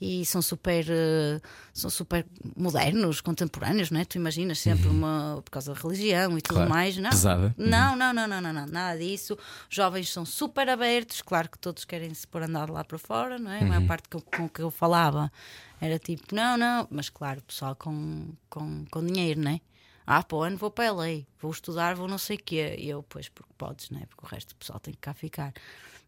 [0.00, 1.40] E são super, eh,
[1.72, 2.24] são super
[2.56, 4.04] modernos, contemporâneos, não é?
[4.04, 5.40] Tu imaginas sempre uma.
[5.44, 6.70] por causa da religião e tudo Claro.
[6.70, 7.10] mais, não?
[7.10, 7.52] Pesada.
[7.58, 9.34] Não, não, não, não, não, não, nada disso.
[9.68, 12.96] Os jovens são super abertos, claro que todos querem se pôr a andar lá para
[12.98, 13.60] fora, não é?
[13.60, 15.32] A maior parte com, com que eu falava
[15.80, 19.60] era tipo, não, não, mas claro, pessoal com, com, com dinheiro, não é?
[20.06, 22.76] Ah, para o ano vou para a lei, vou estudar, vou não sei o quê.
[22.78, 24.06] E eu, pois, porque podes, não é?
[24.06, 25.52] Porque o resto do pessoal tem que cá ficar.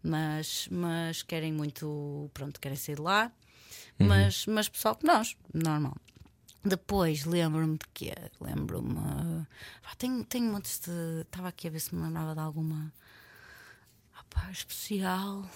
[0.02, 3.30] Mas, mas querem muito, pronto, querem sair de lá.
[3.98, 5.96] Mas, mas pessoal que nós, normal.
[6.64, 8.14] Depois lembro-me de quê?
[8.40, 9.46] Lembro-me.
[9.82, 11.22] pá, tenho, tenho montes de.
[11.22, 12.92] Estava aqui a ver se me lembrava de alguma.
[14.14, 15.48] Ah, pá, especial.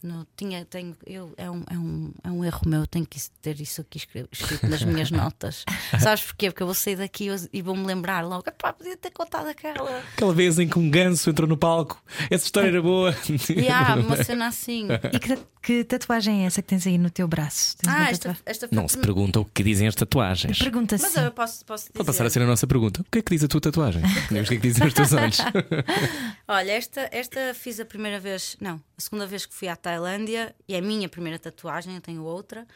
[0.00, 3.18] No, tinha, tenho, eu, é, um, é, um, é um erro meu, eu tenho que
[3.42, 5.64] ter isso aqui escre- escrito nas minhas notas.
[5.98, 6.50] Sabes porquê?
[6.50, 9.98] Porque eu vou sair daqui e- vou-me lembrar logo, "Epá, podia ter contado aquela.
[10.14, 13.12] Aquela vez em que um ganso entrou no palco, essa história era boa.
[13.56, 14.86] E há uma cena assim.
[15.12, 17.76] E que, que tatuagem é essa que tens aí no teu braço?
[17.78, 20.58] Tens Ah, esta, esta Não se pergunta o que dizem as tatuagens.
[20.60, 21.02] Pergunta-se.
[21.02, 21.92] Mas eu posso, posso dizer.
[21.94, 23.00] Pode passar a ser a nossa pergunta.
[23.00, 24.02] O que é que diz a tua tatuagem?
[24.04, 25.38] O que é que dizem os teus olhos.
[26.46, 30.54] Olha, esta, esta fiz a primeira vez, não, a segunda vez que fui à Tailândia
[30.66, 32.66] e é a minha primeira tatuagem, eu tenho outra,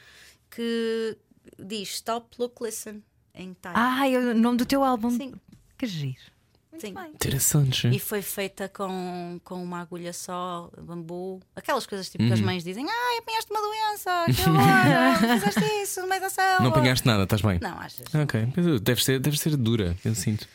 [0.49, 1.19] que
[1.59, 3.03] diz Stop, Look, Listen
[3.35, 3.73] em Thai.
[3.75, 5.11] Ah, é o nome do teu álbum.
[5.11, 5.35] Sim.
[5.77, 6.33] Que giro.
[6.79, 6.95] Sim.
[7.15, 7.89] Interessante.
[7.89, 12.65] E foi feita com, com uma agulha só, bambu, aquelas coisas tipo que as mães
[12.65, 15.19] dizem: Ai, apanhaste uma doença, que horror,
[15.51, 16.63] fizeste isso no meio da selva.
[16.63, 17.59] Não apanhaste nada, estás bem?
[17.61, 18.07] Não, achas?
[18.15, 20.49] Ok, mas deve ser, deve ser dura, eu sinto.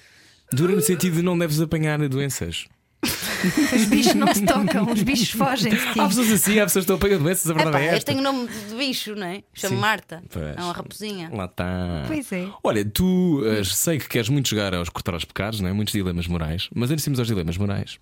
[0.52, 2.68] Dura no sentido de não deves apanhar doenças.
[3.76, 6.00] Os bichos não se tocam, os bichos fogem de ti.
[6.00, 8.12] Há pessoas assim, há pessoas que estão a doenças, a verdade Epá, é eu esta.
[8.12, 9.44] tenho nome de bicho, não é?
[9.54, 9.78] Chamo.
[9.78, 10.24] Marta.
[10.30, 10.58] Pois.
[10.58, 11.30] É uma raposinha.
[11.34, 12.04] Lá está.
[12.08, 12.50] Pois é.
[12.64, 15.74] Olha, tu eh, sei que queres muito jogar aos cortar aos pecados, não é?
[15.74, 18.00] muitos dilemas morais, mas antes de irmos aos dilemas morais,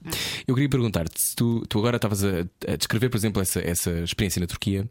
[0.47, 2.29] eu queria perguntar-te se tu, tu agora estavas a,
[2.67, 4.89] a descrever, por exemplo, essa, essa experiência na Turquia,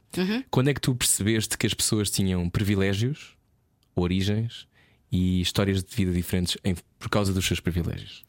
[0.51, 3.34] quando é que tu percebeste que as pessoas tinham privilégios,
[3.97, 4.66] origens
[5.11, 8.24] e histórias de vida diferentes em- por causa dos seus privilégios?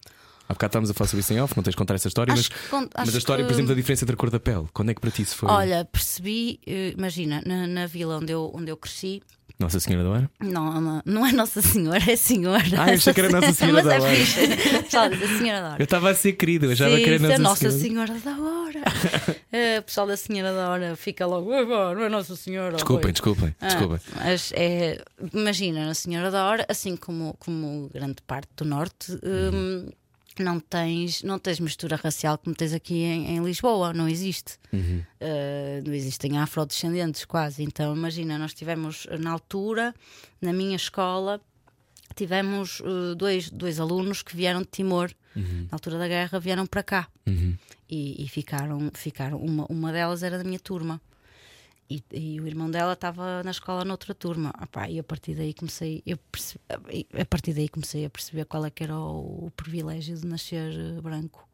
[0.47, 2.31] Há bocado estávamos a falar sobre isso em off, não tens de contar essa história,
[2.33, 4.39] Acho mas, que mas a história, que- por exemplo, da diferença entre a cor da
[4.39, 5.49] pele, quando é que para ti isso foi?
[5.49, 9.23] Olha, percebi, eh, imagina, na, na vila onde eu, onde eu cresci,
[9.57, 10.31] Nossa Senhora da Hora?
[10.41, 12.63] não, não, não é Nossa Senhora, é Senhora.
[12.77, 14.15] Ah, eu achei que era Nossa Senhora Mas da é Hora.
[14.15, 14.47] fixe.
[14.83, 15.83] Pessoal, diz a Senhora da Eu Hora.
[15.83, 18.13] estava a ser querido, eu achava Sim, que era isso é Nossa, Nossa Senhora.
[18.19, 18.81] Senhora da Hora.
[19.51, 22.73] Eh, O pessoal da Senhora da Hora fica logo, "Ah, não é Nossa Senhora.
[22.75, 23.99] Desculpem, oi." desculpem, Ah, desculpem.
[24.17, 25.01] mas é,
[25.33, 29.89] imagina, na Senhora da Hora, assim como, como grande parte do Norte, hum,
[30.43, 34.57] não, tens, não tens mistura racial como tens aqui em, em Lisboa, não existe.
[35.21, 37.63] Uh, não existem afrodescendentes quase.
[37.63, 39.93] Então, imagina, nós tivemos na altura,
[40.41, 41.41] na minha escola,
[42.15, 45.11] tivemos uh, dois, dois alunos que vieram de Timor,
[45.69, 47.07] na altura da guerra, vieram para cá
[47.89, 51.01] e, e ficaram, ficaram uma, uma delas era da minha turma.
[51.89, 54.51] E, e o irmão dela estava na escola noutra turma.
[54.55, 58.45] Ah pá, e a partir daí comecei eu perce- a partir daí comecei a perceber
[58.45, 61.47] qual é que era o, o privilégio de nascer eh, branco.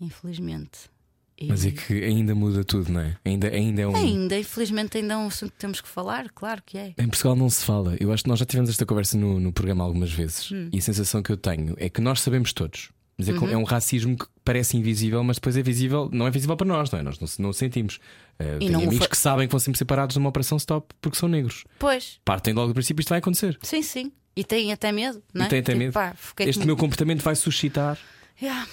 [0.00, 0.90] Infelizmente.
[1.36, 3.16] E- Mas é que ainda muda tudo, não é?
[3.24, 3.96] Ainda, ainda é um.
[3.96, 6.94] Ainda, infelizmente, ainda é um assunto que temos que falar, claro que é.
[6.96, 7.96] Em Portugal não se fala.
[8.00, 10.50] Eu acho que nós já tivemos esta conversa no, no programa algumas vezes.
[10.52, 10.70] Hum.
[10.72, 12.90] E a sensação que eu tenho é que nós sabemos todos.
[13.16, 13.48] Mas é, Uhum.
[13.48, 16.90] é um racismo que parece invisível, mas depois é visível, não é visível para nós,
[16.90, 17.02] não é?
[17.02, 18.00] Nós não, não o sentimos.
[18.40, 21.62] Uh, tenho amigos que sabem que vão sempre separados numa operação stop porque são negros.
[21.78, 23.56] Pois, Partem logo do princípio isto vai acontecer.
[23.62, 24.10] sim, sim.
[24.36, 25.46] E têm até medo, não é?
[25.46, 25.92] E têm até Tipo, medo.
[25.92, 27.96] pá, Este com- meu comportamento vai suscitar.
[28.42, 28.66] Yeah.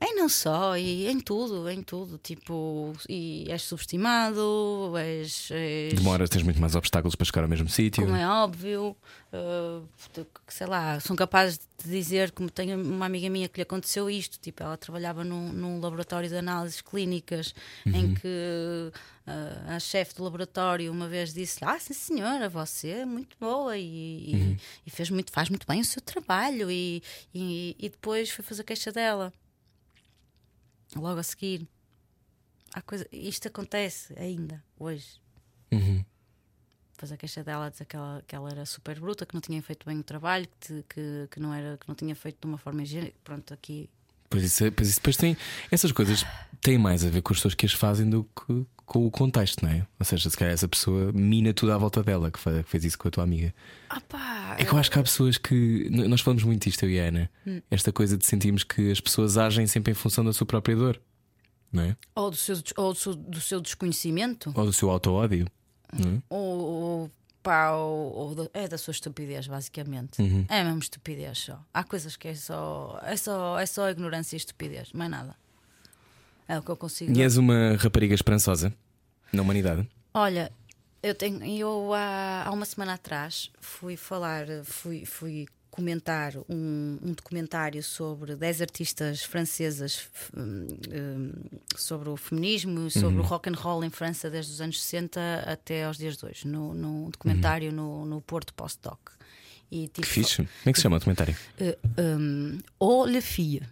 [0.00, 2.18] E não só, e em tudo, em tudo.
[2.18, 5.50] Tipo, e és subestimado, és.
[5.50, 8.04] és Demoras, tens muito mais obstáculos para chegar ao mesmo sítio.
[8.04, 8.96] Como é óbvio,
[9.32, 9.88] uh,
[10.48, 14.38] sei lá, são capazes de dizer, como tenho uma amiga minha que lhe aconteceu isto,
[14.38, 17.54] tipo, ela trabalhava num, num laboratório de análises clínicas
[17.86, 18.92] em que
[19.26, 23.76] uh, a chefe do laboratório uma vez disse: Ah, sim senhora, você é muito boa
[23.76, 27.02] e, e- e fez muito, faz muito bem o seu trabalho, e,
[27.34, 29.32] e, e depois foi fazer queixa dela.
[30.96, 31.66] Logo a seguir.
[32.74, 35.20] Há coisa, isto acontece ainda hoje
[35.72, 36.04] Uhum.
[36.98, 39.60] fazer a queixa dela, dizer que ela, que ela era super bruta, que não tinha
[39.62, 42.46] feito bem o trabalho, que, te- que, que não, era, que não tinha feito de
[42.46, 43.16] uma forma higiênica.
[43.24, 43.88] Pronto, aqui.
[44.30, 45.36] Pois isso, é- pois isso depois tem.
[45.70, 46.24] Essas coisas
[46.62, 49.64] têm mais a ver com as pessoas que as fazem do que com o contexto,
[49.64, 49.86] não é?
[50.00, 52.84] Ou seja, se calhar essa pessoa mina tudo à volta dela que fa- que fez
[52.84, 53.54] isso com a tua amiga.
[53.88, 54.56] Ah pá!
[54.58, 55.88] É que eu acho que há pessoas que.
[55.90, 57.30] Nós falamos muito disto, eu e a Ana.
[57.46, 57.60] Hum.
[57.70, 61.00] Esta coisa de sentirmos que as pessoas agem sempre em função da sua própria dor,
[61.72, 61.96] não é?
[62.16, 65.46] Ou, do seu, ou do, seu, do seu desconhecimento, Ou do seu auto-ódio.
[65.92, 66.22] não é?
[66.28, 67.10] ou, ou,
[67.42, 70.20] pá, ou, da- é da sua estupidez, basicamente.
[70.20, 70.44] Uhum.
[70.48, 71.58] É mesmo estupidez só.
[71.72, 72.98] Há coisas que é só.
[73.02, 75.34] É só, é só ignorância e estupidez, mais nada.
[76.48, 77.12] É o que eu consigo.
[77.16, 78.72] E és uma rapariga esperançosa
[79.32, 79.88] na humanidade.
[80.12, 80.50] Olha,
[81.02, 87.12] eu tenho, eu há, há uma semana atrás fui falar, fui, fui comentar um, um
[87.12, 91.32] documentário sobre 10 artistas francesas f- hum, hum,
[91.76, 95.84] sobre o feminismo sobre o rock and roll em França desde os anos 60 até
[95.84, 98.98] aos dias de hoje, no, num documentário no, no Porto Postdoc.
[99.72, 100.36] E Que tipo, fixe.
[100.38, 101.36] Como é que se chama o documentário?
[101.58, 103.62] eh, hum, Oh Le Fille.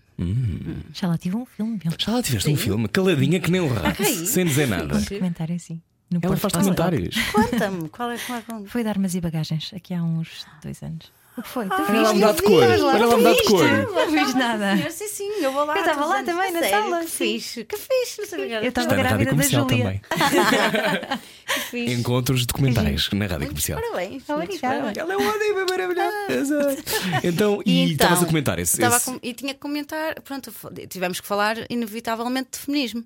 [0.94, 1.92] Já lá tive um filme, meu.
[1.98, 4.26] Já lá tiveste um filme, caladinha que nem um rato, Ok.
[4.26, 4.96] sem dizer nada.
[4.96, 5.80] Um documentário assim.
[6.10, 6.76] No Ela Porto faz Postdoc.
[6.76, 7.16] comentários.
[7.32, 8.66] Conta-me, qual é, qual é, qual é?
[8.66, 11.12] Foi de armas e bagagens, aqui há uns dois anos.
[11.38, 11.66] O que foi?
[11.68, 12.62] Tu Olha lá, dá de cor.
[12.62, 13.64] Olha lá, dá de cor.
[13.64, 14.90] Não viste nada.
[14.90, 15.74] Sim, sim, eu vou lá.
[15.74, 18.20] Eu estava lá também, na Sério, sala, Que fixe, que fixe.
[18.20, 19.84] Não sabia Eu estava Está na rádio grávida da comercial Júlia.
[19.84, 20.00] também.
[21.54, 21.94] que fixe.
[21.94, 23.80] Encontros documentais na rádio comercial.
[23.80, 24.28] Parabéns.
[24.28, 24.74] Obrigada.
[24.74, 24.96] parabéns.
[24.98, 26.76] Ela é ótima, maravilhosa.
[27.22, 28.78] Então, E então, estavas a comentar esse.
[29.22, 30.52] e tinha que comentar, pronto,
[30.88, 33.04] tivemos que falar inevitavelmente de feminismo.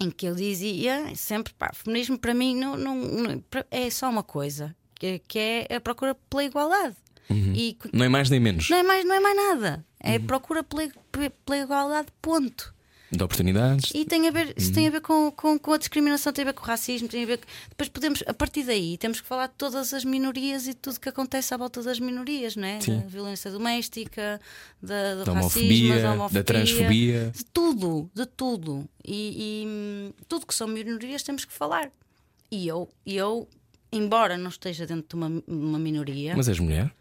[0.00, 4.24] Em que eu dizia sempre, pá, feminismo para mim não, não- não- é só uma
[4.24, 6.96] coisa, que, que é a procura pela igualdade.
[7.30, 8.68] E que- Não é mais nem menos.
[8.68, 9.84] não, é mais, não é mais nada.
[10.00, 10.26] É Uhum.
[10.26, 10.88] procura pela,
[11.44, 12.74] pela igualdade, ponto.
[13.10, 13.92] De oportunidades.
[13.94, 14.74] E tem a ver, isso Uhum.
[14.74, 17.22] tem a ver com, com, com a discriminação, tem a ver com o racismo, tem
[17.22, 17.40] a ver.
[17.68, 21.08] Depois podemos, a partir daí, temos que falar de todas as minorias e tudo que
[21.08, 22.80] acontece à volta das minorias, não é?
[22.80, 22.98] Sim.
[22.98, 24.40] Da violência doméstica,
[24.82, 27.32] da, do Da racismo, homofobia, da da homofobia, transfobia.
[27.36, 28.88] de tudo, de tudo.
[29.04, 31.90] E, e, hum, tudo que são minorias temos que falar.
[32.50, 33.48] E eu, e eu
[33.92, 36.92] embora não esteja dentro de uma, uma minoria, Mas és mulher?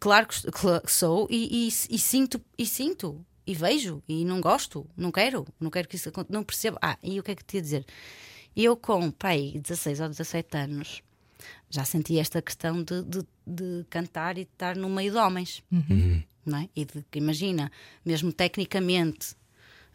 [0.00, 5.10] Claro que sou e, e- e sinto e sinto e vejo e não gosto, não
[5.10, 6.78] quero, não quero que isso aconteça, não percebo.
[6.80, 7.86] Ah, e o que é que te ia dizer?
[8.54, 11.02] Eu com pai 16 ou 17 anos
[11.70, 15.62] já senti esta questão de, de, de cantar e de estar no meio de homens,
[16.44, 16.68] não é?
[16.74, 17.70] E de que imagina,
[18.04, 19.34] mesmo tecnicamente.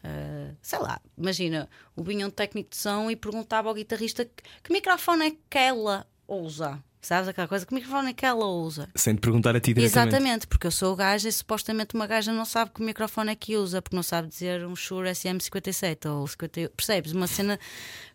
[0.02, 4.42] ah, sei lá, imagina, o vinha um técnico de som e perguntava ao guitarrista que,
[4.62, 6.82] que microfone é que ela usa.
[7.06, 7.66] Sabes aquela coisa?
[7.66, 8.88] Que microfone é que ela usa?
[8.94, 10.14] Sem te perguntar a ti diretamente.
[10.14, 13.56] Exatamente, porque eu sou gaja e supostamente uma gaja não sabe que microfone é que
[13.56, 16.70] usa, porque não sabe dizer um Shure SM57 ou 50.
[16.76, 17.12] Percebes?
[17.12, 17.58] Uma cena.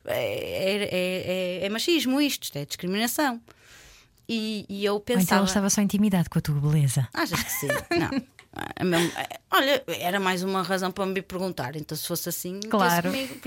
[0.06, 3.40] É, é, é- é machismo isto, isto é discriminação.
[4.28, 5.42] E, e eu Ou então pensava.
[5.42, 7.08] ele estava só intimidado com a tua beleza.
[7.14, 7.68] Achas que sim?
[7.68, 8.22] Não.
[8.76, 11.76] É mesmo- é- Olha, era mais uma razão para me perguntar.
[11.76, 13.40] Então, se fosse assim, metesse Claro, comigo.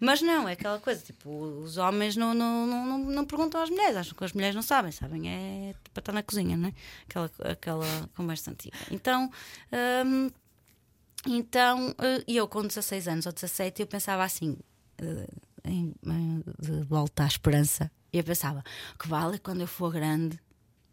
[0.00, 3.96] Mas não, é aquela coisa, tipo, os homens não, não, não, não, perguntam às mulheres,
[3.96, 6.72] acham que as mulheres não sabem, sabem, é para estar na cozinha, não é?
[7.08, 8.76] Aquela, aquela conversa antiga.
[8.90, 9.30] Então,
[10.06, 10.30] hum,
[11.26, 14.56] então eh, e eu com 16 anos ou 17, eu pensava assim,
[14.98, 15.26] eh,
[15.64, 18.62] em, em- de volta à esperança, e eu pensava,
[18.98, 20.38] que vale quando eu for grande,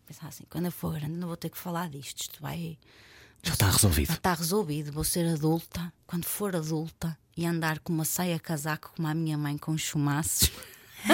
[0.06, 2.78] pensava assim, quando eu for grande não vou ter que falar disto, isto vai.
[3.44, 4.08] Já está resolvido.
[4.08, 5.92] Já está resolvido, vou ser adulta.
[6.06, 10.52] Quando for adulta e andar com uma saia casaco como a minha mãe com chumaços.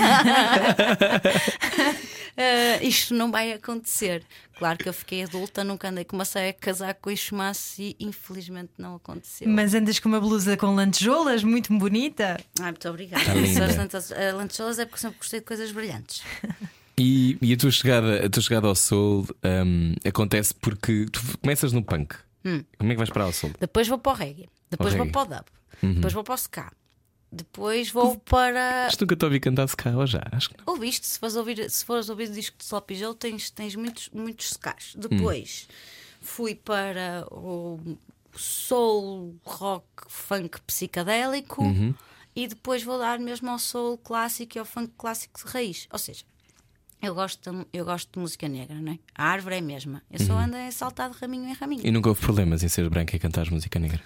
[2.38, 4.21] Eh, isto não vai acontecer.
[4.57, 8.73] Claro que eu fiquei adulta, nunca andei com uma saia casaco com chumaços e infelizmente
[8.78, 9.47] não aconteceu.
[9.47, 12.38] Mas andas com uma blusa com lantejoulas muito bonita.
[12.59, 13.23] Ai, muito obrigada.
[13.23, 13.65] Tá linda.
[13.65, 16.23] As lentes- lentejoulas é porque sempre gostei de coisas brilhantes.
[16.98, 21.74] E, e a, tua chegada, a tua chegada ao soul hum, acontece porque tu começas
[21.74, 22.16] no punk.
[22.78, 23.54] Como é que vais para o soul?
[23.60, 25.12] Depois vou para o reggae, depois Ao vou reggae.
[25.12, 26.72] para o dub, depois vou para o ska,
[27.32, 28.88] depois vou para.
[28.89, 30.24] Que nunca te ouvi cantar se cá ou já.
[30.32, 30.74] Acho que não.
[30.74, 34.10] Ouviste, se fores ouvir, se fores ouvir o disco de Sloppy Joe, tens, tens muitos,
[34.14, 34.96] muitos secais.
[34.96, 35.68] Depois
[36.22, 37.80] fui para o
[38.36, 41.64] soul, rock, funk psicadélico
[42.36, 45.88] e depois vou dar mesmo ao soul clássico e ao funk clássico de raiz.
[45.91, 46.24] Ou seja,
[47.02, 49.00] eu gosto, de- eu gosto de música negra, não é?
[49.16, 50.02] A árvore é a mesma.
[50.12, 51.86] Eu só ando a saltar de raminho em raminho.
[51.86, 54.02] E nunca houve problemas em ser branca e cantar música negra.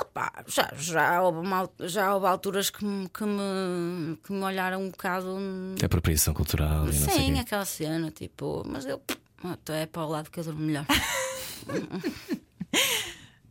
[0.00, 4.42] Opá, já, já, houve uma al- já houve alturas que me, que me, que me
[4.42, 5.36] olharam um bocado.
[5.76, 9.00] Até apropriação cultural e não sei Sim, aquela cena, tipo, mas eu.
[9.44, 10.86] Então é para o lado que eu durmo melhor.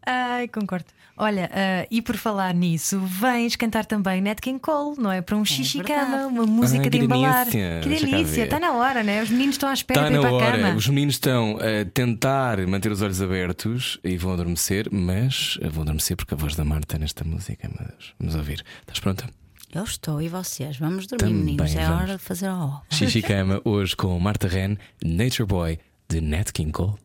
[0.06, 0.88] Ai, concordo.
[1.24, 5.22] Olha, ah, e por falar nisso, vens cantar também Nat King Cole, não é?
[5.22, 6.26] Para um xixi-cama, verdade.
[6.34, 7.46] uma música Ai, de embalar.
[7.46, 7.80] delícia.
[7.84, 9.22] Que delícia, está na hora, né?
[9.22, 10.58] Os meninos estão à espera Está de ir na para a hora.
[10.64, 10.76] cama.
[10.76, 16.18] Os meninos estão a tentar manter os olhos abertos e vão adormecer, mas vão adormecer
[16.18, 18.16] porque a voz da Marta nesta música, meu Deus.
[18.20, 18.64] Vamos ouvir.
[18.80, 19.30] Estás pronta?
[19.74, 20.78] Eu estou e vocês.
[20.78, 21.76] Vamos dormir, Também meninos.
[21.76, 22.02] É vamos.
[22.02, 22.80] hora de fazer a ó.
[22.90, 25.78] Xixi Cama, hoje com Marta Ren, Nature Boy,
[26.10, 26.96] de Nat King Cole.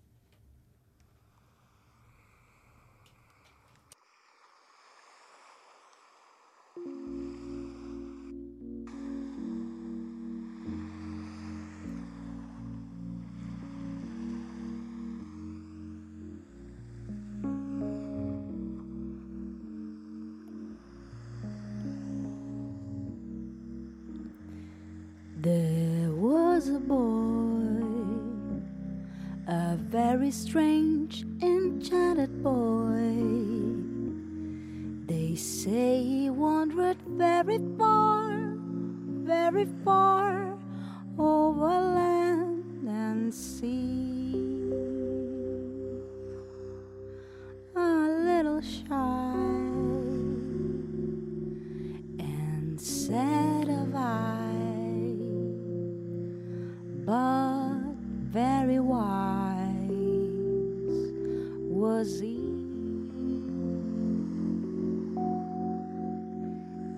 [25.47, 27.86] There was a boy,
[29.47, 33.14] a very strange, enchanted boy.
[35.07, 38.57] They say he wandered very far,
[39.22, 40.59] very far
[41.16, 44.34] over land and sea.
[47.76, 47.88] A
[48.26, 49.36] little shy
[52.18, 54.45] and sad of eye,
[57.07, 57.94] but
[58.32, 59.62] very wise
[61.70, 62.34] was he.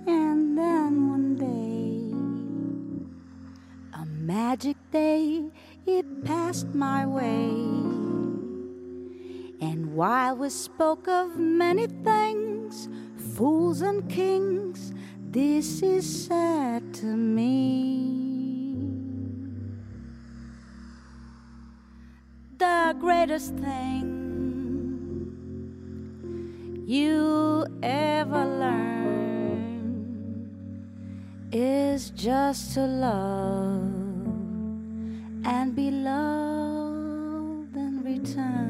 [0.07, 2.09] And then one day,
[4.01, 5.45] a magic day,
[5.87, 7.51] it passed my way.
[9.61, 12.89] And while we spoke of many things,
[13.35, 18.08] fools and kings, this is said to me.
[23.29, 24.09] Greatest thing
[26.87, 29.99] you ever learn
[31.53, 33.83] is just to love
[35.45, 38.68] and be loved in return.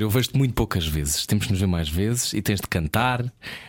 [0.00, 1.26] Não eu vejo-te muito poucas vezes.
[1.26, 3.24] Temos de nos ver mais vezes e tens de cantar.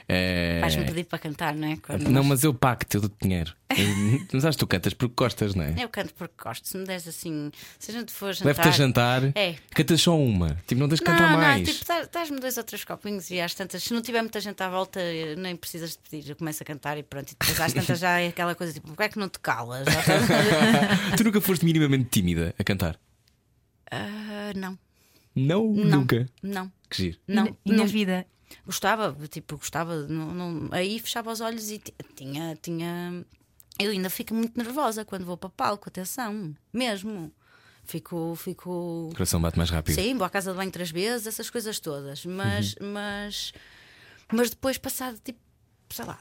[0.08, 1.78] eh, Vais-me pedir para cantar, não é?
[1.78, 3.54] Quando Não, nós- mas eu pago-te, eu dou dinheiro.
[4.32, 5.74] Mas acho que tu cantas porque gostas, não é?
[5.80, 6.68] Eu canto porque gosto.
[6.68, 8.46] Se me des assim, se a gente for jantar.
[8.46, 9.56] Leve-te a jantar, É.
[9.74, 10.56] cantas só uma.
[10.68, 11.68] Tipo, não tens de Não, cantar não, mais.
[11.68, 14.62] tipo, dá- dás-me dois ou três copinhos e às tantas, se não tiver muita gente
[14.62, 16.30] à volta, eh, nem precisas de pedir.
[16.30, 17.32] Eu começo a cantar e pronto.
[17.32, 19.88] E depois às tantas já é aquela coisa tipo, porquê é que não te calas?
[21.18, 23.00] Tu nunca foste minimamente tímida a cantar?
[23.92, 24.78] Ah, não,
[25.36, 26.00] Não, não.
[26.02, 26.30] nunca.
[26.42, 26.72] Não.
[26.90, 27.20] Que giro.
[27.28, 28.26] Não, e, na- e vida?
[28.66, 30.08] Gostava, tipo, gostava.
[30.08, 33.26] Não, não- aí fechava os olhos e ti- tinha, tinha.
[33.80, 37.32] Eu ainda fico muito nervosa quando vou para palco, atenção, mesmo.
[37.86, 39.10] Fico, fico.
[39.12, 39.96] O coração bate mais rápido.
[39.96, 42.26] Sim, vou à casa de banho três vezes, essas coisas todas.
[42.26, 43.52] Mas, mas,
[44.32, 45.40] mas depois, passado tipo,
[45.90, 46.18] sei lá,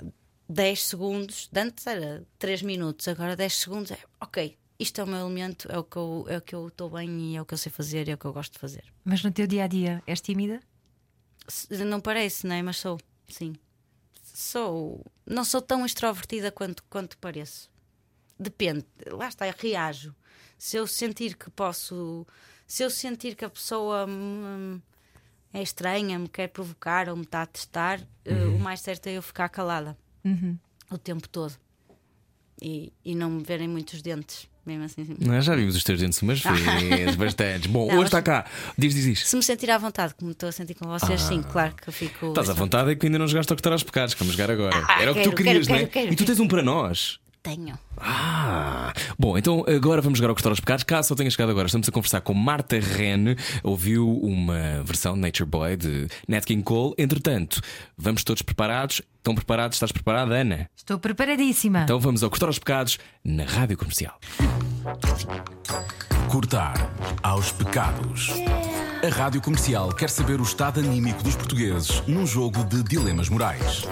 [0.49, 4.57] 10 segundos, de antes era 3 minutos, agora 10 segundos é ok.
[4.83, 7.09] Isto é o meu elemento, é o que eu é o que eu estou bem
[7.31, 8.83] e é o que eu sei fazer e é o que eu gosto de fazer.
[9.05, 10.61] Mas no teu dia a dia és tímida?
[11.87, 12.63] Não parece, não é?
[12.63, 13.55] Mas sou, sim.
[14.25, 15.05] Sou.
[15.25, 17.71] Não sou tão extrovertida quanto, quanto pareço.
[18.37, 20.13] Depende, lá está, eu reajo.
[20.59, 22.27] Se eu sentir que posso.
[22.67, 24.81] Se eu sentir que a pessoa hum,
[25.53, 29.13] é estranha, me quer provocar ou me está a testar, eh, o mais certo é
[29.13, 29.97] eu ficar calada
[30.91, 31.55] o tempo todo
[32.61, 34.49] e, e não me verem muitos dentes.
[34.65, 35.05] Mesmo assim.
[35.21, 35.41] Não é?
[35.41, 37.67] Já vimos os teus dentes umas vezes, bastantes.
[37.67, 38.45] Bom, Não, hoje está cá.
[38.79, 39.29] Diz, diz, diz.
[39.29, 41.93] Se me sentir à vontade, como estou a sentir com vocês, sim, claro que eu
[41.93, 42.27] fico.
[42.27, 42.29] Ah.
[42.29, 44.51] Estás à vontade, é que ainda não jogaste a cortar aos pecados, que vamos jogar
[44.53, 44.85] agora.
[44.89, 45.89] Ah, Era o que quero, tu querias, quero, não é?
[45.89, 47.19] quero, quero, e tu tens um para nós.
[47.43, 47.77] Tenho.
[47.97, 50.85] Ah, bom, então agora vamos jogar ao Cortar aos Pecados.
[50.85, 53.35] Caso só tenha chegado agora, estamos a conversar com Marta Ren.
[53.65, 56.95] Ouviu uma versão de Nature Boy de Nat King Cole.
[56.97, 57.61] Entretanto,
[57.99, 59.03] vamos todos preparados?
[59.17, 59.77] Estão preparados?
[59.77, 60.71] Estás preparada, Ana?
[60.77, 61.83] Estou preparadíssima.
[61.83, 64.21] Então vamos ao Cortar aos Pecados na Rádio Comercial.
[66.31, 66.75] Cortar
[67.25, 68.31] aos pecados.
[69.05, 73.85] A Rádio Comercial quer saber o estado anímico dos portugueses num jogo de dilemas morais.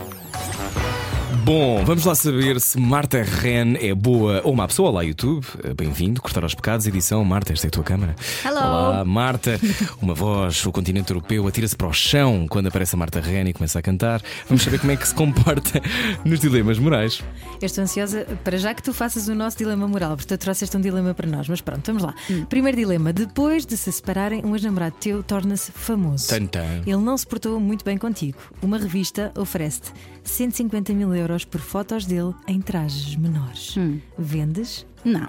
[1.38, 4.90] Bom, vamos lá saber se Marta Ren é boa ou má pessoa.
[4.90, 5.46] Olá, YouTube.
[5.76, 6.20] Bem-vindo.
[6.20, 7.24] Cortar aos Pecados, edição.
[7.24, 8.16] Marta, esta é a tua câmara.
[8.44, 8.58] Hello.
[8.58, 9.58] Olá, Marta.
[10.02, 13.52] Uma voz, o continente europeu atira-se para o chão quando aparece a Marta Ren e
[13.52, 14.20] começa a cantar.
[14.48, 15.80] Vamos saber como é que se comporta
[16.24, 17.22] nos dilemas morais.
[17.60, 20.76] Eu estou ansiosa para já que tu faças o nosso dilema moral, porque tu trouxeste
[20.76, 21.48] um dilema para nós.
[21.48, 22.14] Mas pronto, vamos lá.
[22.48, 26.28] Primeiro dilema: depois de se separarem, um ex-namorado teu torna-se famoso.
[26.28, 26.82] Tan, tan.
[26.84, 28.38] Ele não se portou muito bem contigo.
[28.60, 29.92] Uma revista oferece-te
[30.24, 33.74] 150 mil euros por fotos dele em trajes menores.
[34.18, 34.86] Vendes?
[35.04, 35.28] Não,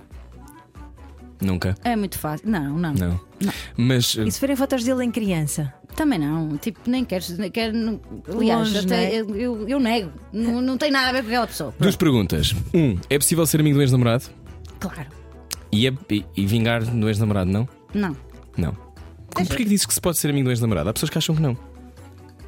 [1.41, 1.75] Nunca.
[1.83, 2.47] é muito fácil.
[2.49, 2.93] Não, não.
[2.93, 3.19] Não.
[3.75, 5.73] Mas eh, E se forem fotos dele em criança?
[5.95, 6.55] Também não.
[6.57, 7.23] Tipo, nem quero.
[7.37, 7.99] Nem quero não-
[8.33, 9.15] aliás, Longe, até não é?
[9.15, 10.11] eu, eu, eu nego.
[10.31, 11.73] Não, não tem nada a ver com aquela pessoa.
[11.79, 12.53] duas perguntas.
[12.73, 14.25] Um, é possível ser amigo do ex-namorado?
[14.79, 15.07] Claro.
[15.71, 17.67] E, é- e- e vingar no ex-namorado, não?
[17.93, 18.15] Não.
[18.57, 18.73] Não.
[19.33, 20.89] Como porquê que dizes que se pode ser amigo do ex-namorado?
[20.89, 21.57] Há pessoas que acham que não.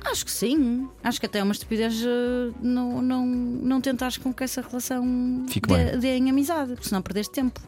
[0.05, 0.87] Acho que sim.
[1.03, 5.45] Acho que até é uma estupidez eh, não, não, não tentares com que essa relação
[5.47, 7.59] Fique dê, dê em amizade, porque senão perdeste tempo.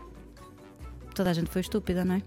[1.14, 2.22] Toda a gente foi estúpida, não é?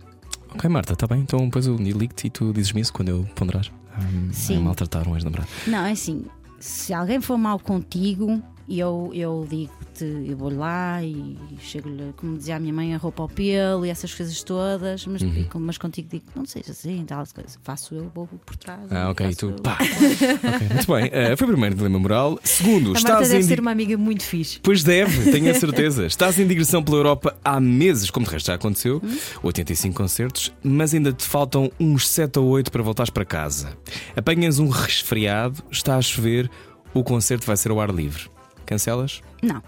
[0.54, 1.20] Ok, Marta, está bem.
[1.20, 3.70] Então depois eu ligo-te e tu dizes-me isso quando eu ponderares.
[3.98, 4.60] Um, Sim.
[4.60, 5.48] maltratar um ex-namorado.
[5.66, 6.24] Não, é assim.
[6.58, 12.56] Se alguém for mal contigo, eu, eu digo-te, eu vou lá e chego-lhe, como dizia
[12.56, 15.46] a minha mãe, a roupa ao pelo e essas coisas todas, mas, Uhum.
[15.60, 17.24] mas contigo digo, não seja assim, tal.
[17.62, 18.80] Faço eu, vou por trás.
[18.90, 19.26] Ah, ok.
[19.28, 19.56] E tu, eu.
[19.56, 19.78] pá.
[19.80, 21.10] Ok, muito bem.
[21.12, 22.38] Eh, foi o primeiro dilema moral.
[22.44, 23.46] Segundo, A Marta estás deve em.
[23.46, 24.60] ser uma amiga muito fixe.
[24.62, 26.06] Pois deve, tenho a certeza.
[26.06, 29.00] Estás em digressão pela Europa há meses, como de resto já aconteceu,
[29.42, 33.76] 85 concertos, mas ainda te faltam uns 7 ou 8 para voltares para casa.
[34.16, 36.50] Apanhas um resfriado, está a chover,
[36.94, 38.28] o concerto vai ser ao ar livre.
[38.68, 39.22] Cancelas?
[39.42, 39.62] Não,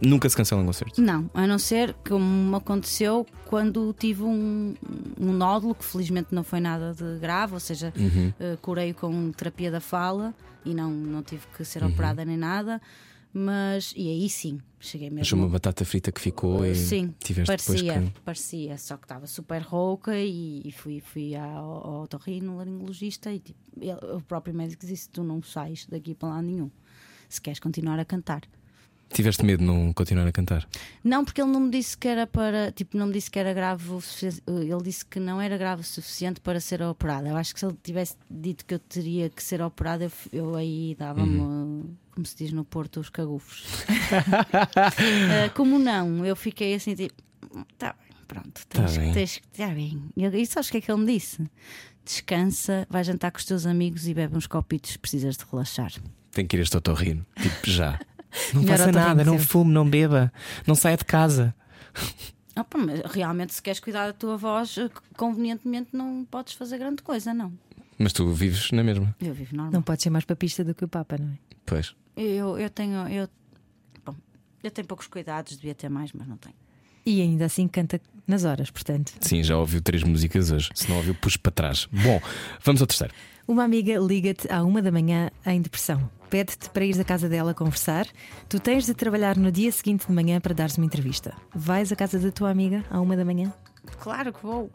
[0.00, 0.98] Nunca se cancela um concerto.
[1.02, 4.74] não, a não ser como aconteceu quando tive um,
[5.20, 8.32] um nódulo que felizmente não foi nada de grave, ou seja, Uhum.
[8.40, 10.32] eh, curei com terapia da fala
[10.64, 11.90] e não, não tive que ser Uhum.
[11.90, 12.80] operada nem nada.
[13.32, 15.38] Mas, e aí sim, cheguei Mas mesmo.
[15.44, 18.20] uma batata frita que ficou e Sim, tiveste parecia, depois que.
[18.22, 23.38] parecia, só que estava super rouca e, e fui, fui ao, ao otorrino, laringologista e
[23.38, 26.70] tipo, ele- o próprio médico disse: Tu não sais daqui para lá nenhum,
[27.30, 28.42] se queres continuar a cantar.
[29.12, 30.68] Tiveste medo de não continuar a cantar.
[31.02, 33.52] Não, porque ele não me disse que era para, tipo, não me disse que era
[33.52, 37.28] grave o sufici- ele disse que não era grave o suficiente para ser operada.
[37.28, 40.54] Eu acho que se ele tivesse dito que eu teria que ser operada, eu, eu
[40.54, 41.90] aí dava-me, Uhum.
[42.12, 43.64] como se diz no Porto, os cagufos.
[44.12, 47.14] Ah, como não, eu fiquei assim, tipo,
[47.76, 49.12] tá bem, pronto, Tá tens, bem.
[49.12, 50.04] tens que tá bem.
[50.16, 51.44] E, e sabes o que é que ele me disse?
[52.04, 55.92] Descansa, vai jantar com os teus amigos e bebe uns copitos, precisas de relaxar.
[56.32, 57.24] Tem que ir a este otorrino.
[57.40, 57.98] Tipo, já.
[58.54, 59.46] Não Melhor faça nada, não sempre.
[59.48, 60.32] fume, não beba,
[60.64, 61.52] não saia de casa.
[62.54, 67.02] Pá, mas realmente, se queres cuidar da tua voz, eh, convenientemente não podes fazer grande
[67.02, 67.52] coisa, não.
[67.98, 69.14] Mas tu vives na mesma.
[69.20, 69.72] Eu vivo normal.
[69.72, 71.38] Não pode ser mais papista do que o Papa, não é?
[71.66, 71.92] Pois.
[72.16, 73.08] Eu, eu tenho.
[73.08, 73.28] Eu,
[74.06, 74.14] bom,
[74.62, 76.54] eu tenho poucos cuidados, devia ter mais, mas não tenho.
[77.04, 79.12] E ainda assim canta nas horas, portanto.
[79.20, 80.70] Sim, já ouviu três músicas hoje.
[80.74, 81.88] Se não ouviu, puxo para trás.
[81.90, 82.20] Bom,
[82.62, 83.12] vamos ao terceiro.
[83.48, 86.08] Uma amiga liga-te à uma da manhã em depressão.
[86.30, 88.06] Pede-te para ires à casa dela conversar.
[88.48, 91.34] Tu tens de trabalhar no dia seguinte de manhã para dares uma entrevista.
[91.52, 93.52] Vais à casa da tua amiga à uma da manhã?
[93.98, 94.70] Claro que vou.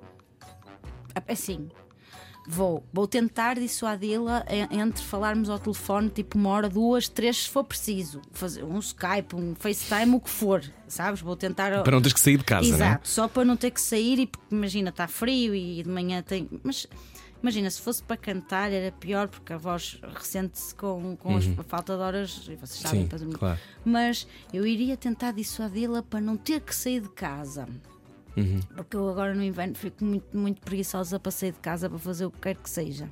[1.28, 1.70] Assim,
[2.48, 2.84] vou.
[2.94, 7.64] Vou tentar dissuadi-la en- entre falarmos ao telefone tipo uma hora, duas, três, se for
[7.64, 8.22] preciso.
[8.32, 11.22] Fazer um Skype, um FaceTime, o que for, sabes?
[11.22, 11.82] Vou tentar.
[11.84, 13.00] Para não teres que sair de casa, Exato, não é?
[13.04, 16.50] só para não ter que sair e porque imagina, está frio e de manhã tem.
[16.64, 16.88] Mas
[17.42, 21.64] imagina, se fosse para cantar era pior porque a voz ressente-se com, com as- a
[21.64, 23.60] falta de horas e vocês sabem Sim, claro.
[23.84, 27.68] Mas eu iria tentar dissuadi-la para não ter que sair de casa.
[28.38, 28.60] Uhum.
[28.76, 32.26] Porque eu agora no inverno fico muito, muito preguiçosa para sair de casa para fazer
[32.26, 33.10] o que quer que seja.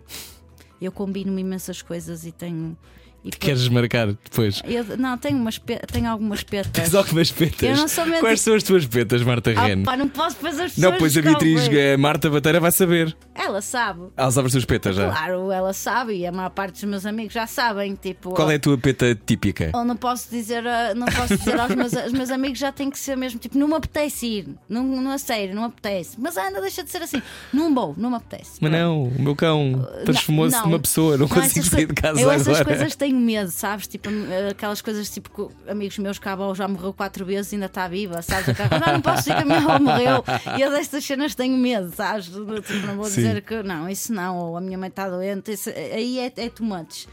[0.82, 2.78] Eu combino imensas coisas e tenho.
[3.26, 4.62] E Queres marcar depois?
[4.66, 6.72] eu, não, tenho, umas pe- tenho algumas petas.
[6.74, 7.62] Tens algumas petas.
[7.70, 9.84] Eu não sou mente- Quais são as tuas petas, Marta Ah, Reno?
[9.84, 10.92] pá, não posso fazer as pessoas.
[10.92, 13.16] não, pois a Beatriz eh, Marta Bateira vai saber.
[13.34, 14.02] Ela sabe.
[14.18, 15.10] Ela sabe as tuas petas já.
[15.10, 17.96] Claro, ela sabe e a maior parte dos meus amigos já sabem.
[17.96, 19.72] Tipo, Qual é a tua peta típica?
[19.74, 22.90] Ou não posso dizer, a- não posso dizer aos meus, aos meus amigos já tem
[22.90, 26.18] que ser mesmo tipo, não me apetece ir, não, não a sério, não me apetece.
[26.20, 27.22] Mas anda, deixa de ser assim,
[27.54, 28.58] não vou, não me apetece.
[28.60, 32.20] Mas não, o meu cão transformou-se Não, numa pessoa, não, consigo essas sair de casa
[32.20, 32.52] eu agora.
[32.52, 33.88] essas coisas tenho medo, sabes?
[33.88, 34.10] Tipo,
[34.50, 37.68] aquelas coisas tipo que amigos meus que a avó já morreu quatro vezes e ainda
[37.68, 38.48] está viva, sabes?
[38.58, 40.24] Não, não posso dizer que a minha avó morreu.
[40.58, 42.26] E eu destas cenas tenho medo, sabes?
[42.26, 43.16] Tipo, não vou Sim.
[43.24, 46.52] dizer que não, isso não, ou a minha mãe está doente, isso- aí é, é
[46.62, 47.08] much.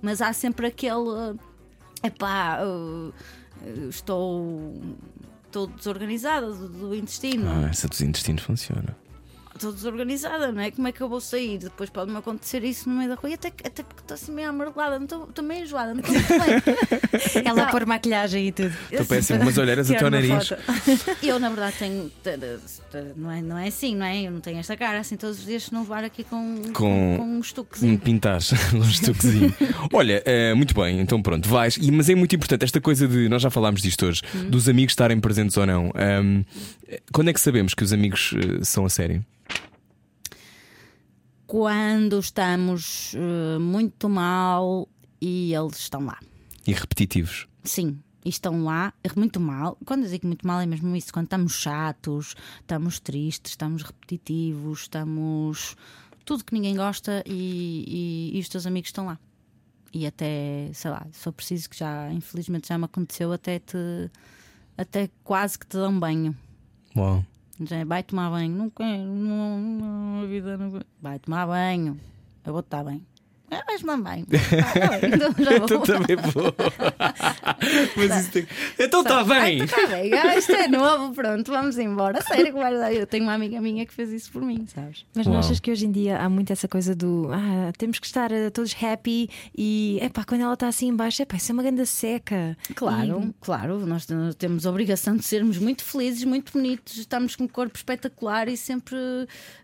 [0.00, 1.36] Mas há sempre aquele
[2.02, 2.58] epá,
[3.88, 4.80] estou.
[5.46, 7.44] Estou desorganizada do, do intestino.
[7.46, 8.96] Ah, essa dos intestinos funciona.
[9.62, 10.70] Estou desorganizada, não é?
[10.72, 11.58] Como é que eu vou sair?
[11.58, 13.30] Depois pode-me acontecer isso no meio da rua.
[13.30, 16.14] E até, que- até porque estou assim meio amarelada, não estou meio enjoada, não estou
[16.14, 17.42] bem.
[17.46, 18.74] Ela a pôr maquilhagem e tudo.
[18.90, 20.52] Estou péssimo, umas olheiras até uma nariz.
[21.22, 22.10] Eu, na verdade, tenho.
[23.16, 24.22] Não é, não é assim, não é?
[24.22, 26.72] Eu não tenho esta cara assim todos os dias se não levar aqui com, Com-
[26.72, 27.98] com, com um Um estuquezinho.
[27.98, 29.54] pintares, um estuquezinho.
[29.92, 31.76] Olha, eh, muito bem, então pronto, vais.
[31.76, 34.50] E- Mas é muito importante esta coisa de, nós já falámos disto hoje, Hum.
[34.50, 35.90] dos amigos estarem presentes ou não.
[35.94, 36.42] Ahm,
[37.12, 39.24] quando é que sabemos que os amigos eh, são a sério?
[41.52, 44.88] Quando estamos eh, muito mal
[45.20, 46.18] e eles estão lá.
[46.66, 47.46] E repetitivos.
[47.62, 49.76] Sim, e estão lá muito mal.
[49.84, 51.12] Quando eu digo muito mal é mesmo isso.
[51.12, 55.76] Quando estamos chatos, estamos tristes, estamos repetitivos, estamos.
[56.24, 57.84] tudo que ninguém gosta e,
[58.32, 59.18] e- e os teus amigos estão lá.
[59.92, 63.76] E até, sei lá, se for preciso que já, infelizmente já me aconteceu, até te.
[64.78, 66.34] até quase que te dão banho.
[66.96, 67.22] Uau.
[67.70, 68.50] É, vai tomar banho.
[68.56, 70.80] Não quero, não, não, a vida não.
[71.00, 71.98] Vai tomar banho.
[72.44, 73.04] Eu vou estar bem.
[73.50, 74.26] Ah, vais tomar banho.
[74.30, 75.64] Ah, tá bem, então já vou.
[75.64, 76.54] Então também vou.
[77.96, 78.46] Mas isso tem...
[78.78, 79.60] Então está bem!
[79.60, 82.20] Ai, tá bem, ah, isto é novo, pronto, vamos embora.
[82.22, 82.92] Sério, dar?
[82.92, 85.04] Eu tenho uma amiga minha que fez isso por mim, sabes?
[85.14, 85.42] Mas não Uau.
[85.42, 88.50] achas que hoje em dia há muito essa coisa do ah, temos que estar eh,
[88.50, 91.86] todos happy e epá, quando ela está assim em baixo, epá, isso é uma grande
[91.86, 92.56] seca.
[92.74, 94.06] Claro, claro, nós
[94.38, 98.56] temos a obrigação de sermos muito felizes, muito bonitos, estamos com um corpo espetacular e
[98.56, 98.96] sempre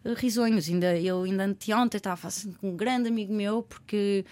[0.04, 0.68] eh, risonhos.
[0.68, 4.24] Ainda, eu ainda anteontem estava assim, com um grande amigo meu, porque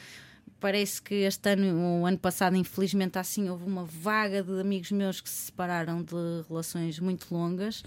[0.61, 5.21] parece que este ano, o ano passado, infelizmente, assim, houve uma vaga de amigos meus
[5.21, 6.15] que se separaram de
[6.49, 7.83] relações muito longas,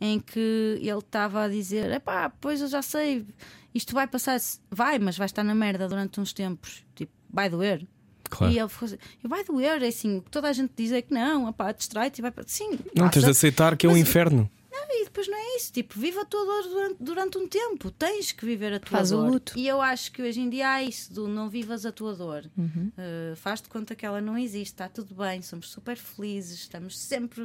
[0.00, 3.26] em que ele estava a dizer: epá, pois eu já sei,
[3.74, 4.38] isto vai passar,
[4.70, 7.86] vai, mas vai estar na merda durante uns tempos, tipo, vai doer.
[8.30, 8.50] Claro.
[8.52, 11.48] E ele ficou assim, vai doer, é assim, toda a gente diz é que não,
[11.50, 12.44] opá, distrai-te e vai para.
[12.46, 13.30] Sim, Não, tens de passa.
[13.30, 14.50] aceitar que é um Mas- inferno.
[14.74, 18.30] E depois não é isso, tipo, vive a tua dor durante, durante um tempo, tens
[18.32, 19.30] que viver a tua Faz o dor.
[19.32, 19.52] luto.
[19.58, 22.44] E eu acho que hoje em dia há isso do não vivas a tua dor.
[22.56, 22.90] Uhum.
[22.96, 26.98] Uh, faz de conta que ela não existe, está tudo bem, somos super felizes, estamos
[26.98, 27.42] sempre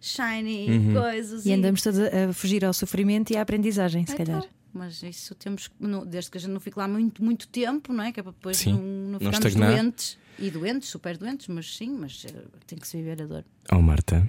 [0.00, 0.90] shiny Uhum.
[0.90, 1.46] e coisas.
[1.46, 4.44] E andamos todos a fugir ao sofrimento e à aprendizagem, se Então, calhar.
[4.72, 7.92] Mas isso temos, que- não- desde que a gente não fique lá muito, muito tempo,
[7.94, 8.12] não é?
[8.12, 10.18] Que é para depois Sim, não, não não ficarmos doentes.
[10.38, 12.28] E doentes, super doentes, mas sim, mas uh,
[12.66, 13.44] tem que se viver a dor.
[13.72, 14.28] Oh, Marta,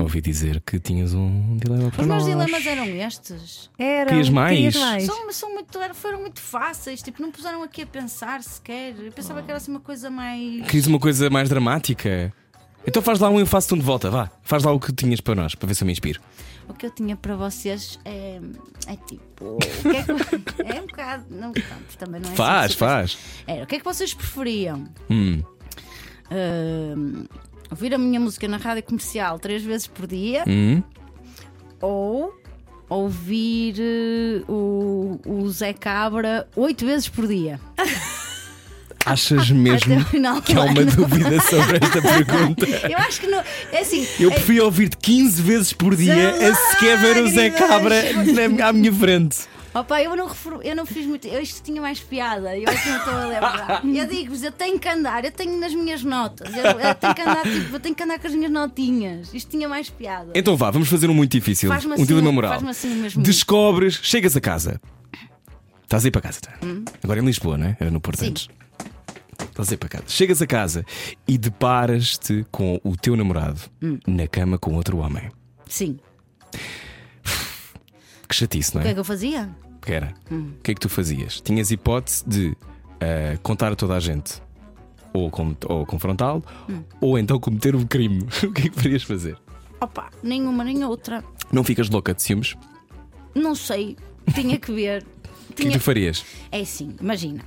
[0.00, 2.32] ouvi dizer que tinhas um dilema para Os meus nós.
[2.32, 3.70] dilemas eram estes.
[3.78, 4.08] Era.
[4.10, 4.56] Querias mais?
[4.56, 5.04] querias mais.
[5.04, 8.94] São, são muito, eram- foram muito fáceis, tipo, não puseram aqui a pensar sequer.
[8.98, 10.62] Eu pensava que era assim uma coisa mais.
[10.66, 12.32] Querias uma coisa mais dramática?
[12.86, 14.30] Então faz lá um eu faço-te um de volta, vá.
[14.42, 16.20] Faz lá o que tinhas para nós, para ver se eu me inspiro.
[16.68, 18.40] O que eu tinha para vocês é,
[18.86, 19.56] é tipo.
[19.56, 21.24] O que é, que- é um bocado.
[21.30, 23.18] Não, pronto, também não é assim faz, super- faz.
[23.46, 24.86] Era, o que é que vocês preferiam?
[25.10, 25.42] Hum.
[26.30, 27.24] Ahm,
[27.70, 30.82] ouvir a minha música na rádio comercial três vezes por dia Hum.
[31.80, 32.34] ou
[32.88, 37.60] ouvir eh, o, o Zé Cabra oito vezes por dia?
[39.06, 40.04] Achas mesmo
[40.42, 40.90] que há uma ano.
[40.90, 42.66] dúvida sobre esta pergunta?
[42.66, 43.42] Eu acho que não.
[43.72, 44.06] É assim.
[44.18, 47.96] Eu é- preferia ouvir-te 15 vezes por dia a sequer ver o Zé Cabra
[48.58, 49.38] na- à minha frente.
[49.74, 50.30] Opa, eu não,
[50.62, 51.26] eu não fiz muito.
[51.26, 52.56] Eu isto tinha mais piada.
[52.56, 53.80] Eu é que não estou a lembrar.
[53.84, 56.48] Eu digo-vos, eu tenho que andar, eu tenho nas minhas notas.
[56.56, 59.34] Eu, eu tenho que andar, tipo, eu tenho que andar com as minhas notinhas.
[59.34, 60.30] Isto tinha mais piada.
[60.32, 61.68] Então vá, vamos fazer um muito difícil.
[61.68, 62.52] Faz-me um assim, dilema moral.
[62.52, 63.20] faz-me assim mesmo.
[63.22, 64.80] Descobres, chegas a casa.
[65.82, 66.52] Estás a ir para casa, tá?
[67.02, 67.76] Agora em Lisboa, não é?
[67.80, 68.24] Era no Porto Hum.
[68.24, 68.30] Sim.
[68.30, 68.48] antes.
[69.42, 70.04] Estás a casa.
[70.08, 70.84] Chegas a casa
[71.26, 73.98] e deparas-te com o teu namorado Hum.
[74.06, 75.30] na cama com outro homem.
[75.68, 75.98] Sim.
[78.28, 78.94] Que chatice, não O que é é?
[78.94, 79.50] que eu fazia?
[79.82, 80.14] Que era?
[80.30, 80.52] Hum.
[80.58, 81.40] O que é que tu fazias?
[81.40, 82.56] Tinhas hipótese de
[83.00, 84.42] ah, contar a toda a gente
[85.12, 86.82] ou, com- ou confrontá-lo Hum.
[87.00, 88.22] ou então cometer um crime.
[88.42, 89.36] o que é que poderias fazer?
[89.80, 91.22] Opa, nenhuma nem outra.
[91.52, 92.54] Não ficas louca de ciúmes?
[93.34, 93.96] Não sei.
[94.34, 95.04] Tinha que ver.
[95.44, 95.78] O que é que Tinha...
[95.78, 96.24] tu farias?
[96.50, 97.44] É assim, imagina.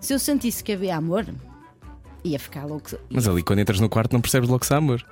[0.00, 1.26] Se eu sentisse que havia amor,
[2.24, 2.90] ia ficar louco.
[3.10, 5.04] Mas ali quando entras no quarto não percebes logo se há amor.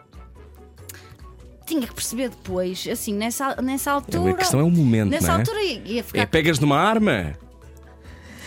[1.66, 4.30] Tinha que perceber depois, assim, nessa, nessa altura.
[4.30, 5.38] A questão é o momento, Nessa não é?
[5.38, 6.22] altura ia, ficar.
[6.22, 7.34] É pegas numa arma?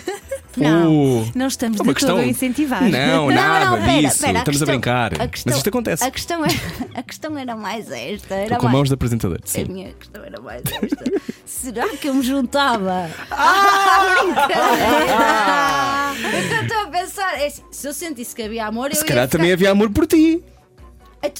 [0.57, 2.83] Não, não estamos É uma de todo a incentivar.
[2.83, 4.19] Não, nada pera, disso.
[4.21, 5.13] pera, Estamos a, questão- brincar.
[5.21, 6.03] a questão- Mas isto acontece.
[6.03, 6.53] A questão, era,
[6.95, 8.35] a questão era mais esta.
[8.35, 9.39] Era com mais, mãos de apresentador.
[9.43, 9.65] A Sim.
[9.65, 11.11] minha questão era mais esta.
[11.45, 13.09] Será que eu me juntava?
[13.31, 16.11] Ah, brincadeira!
[16.37, 19.05] o que eu estou a pensar é se eu sentisse que havia amor, eu Se
[19.05, 20.43] calhar ficar- também havia amor por ti.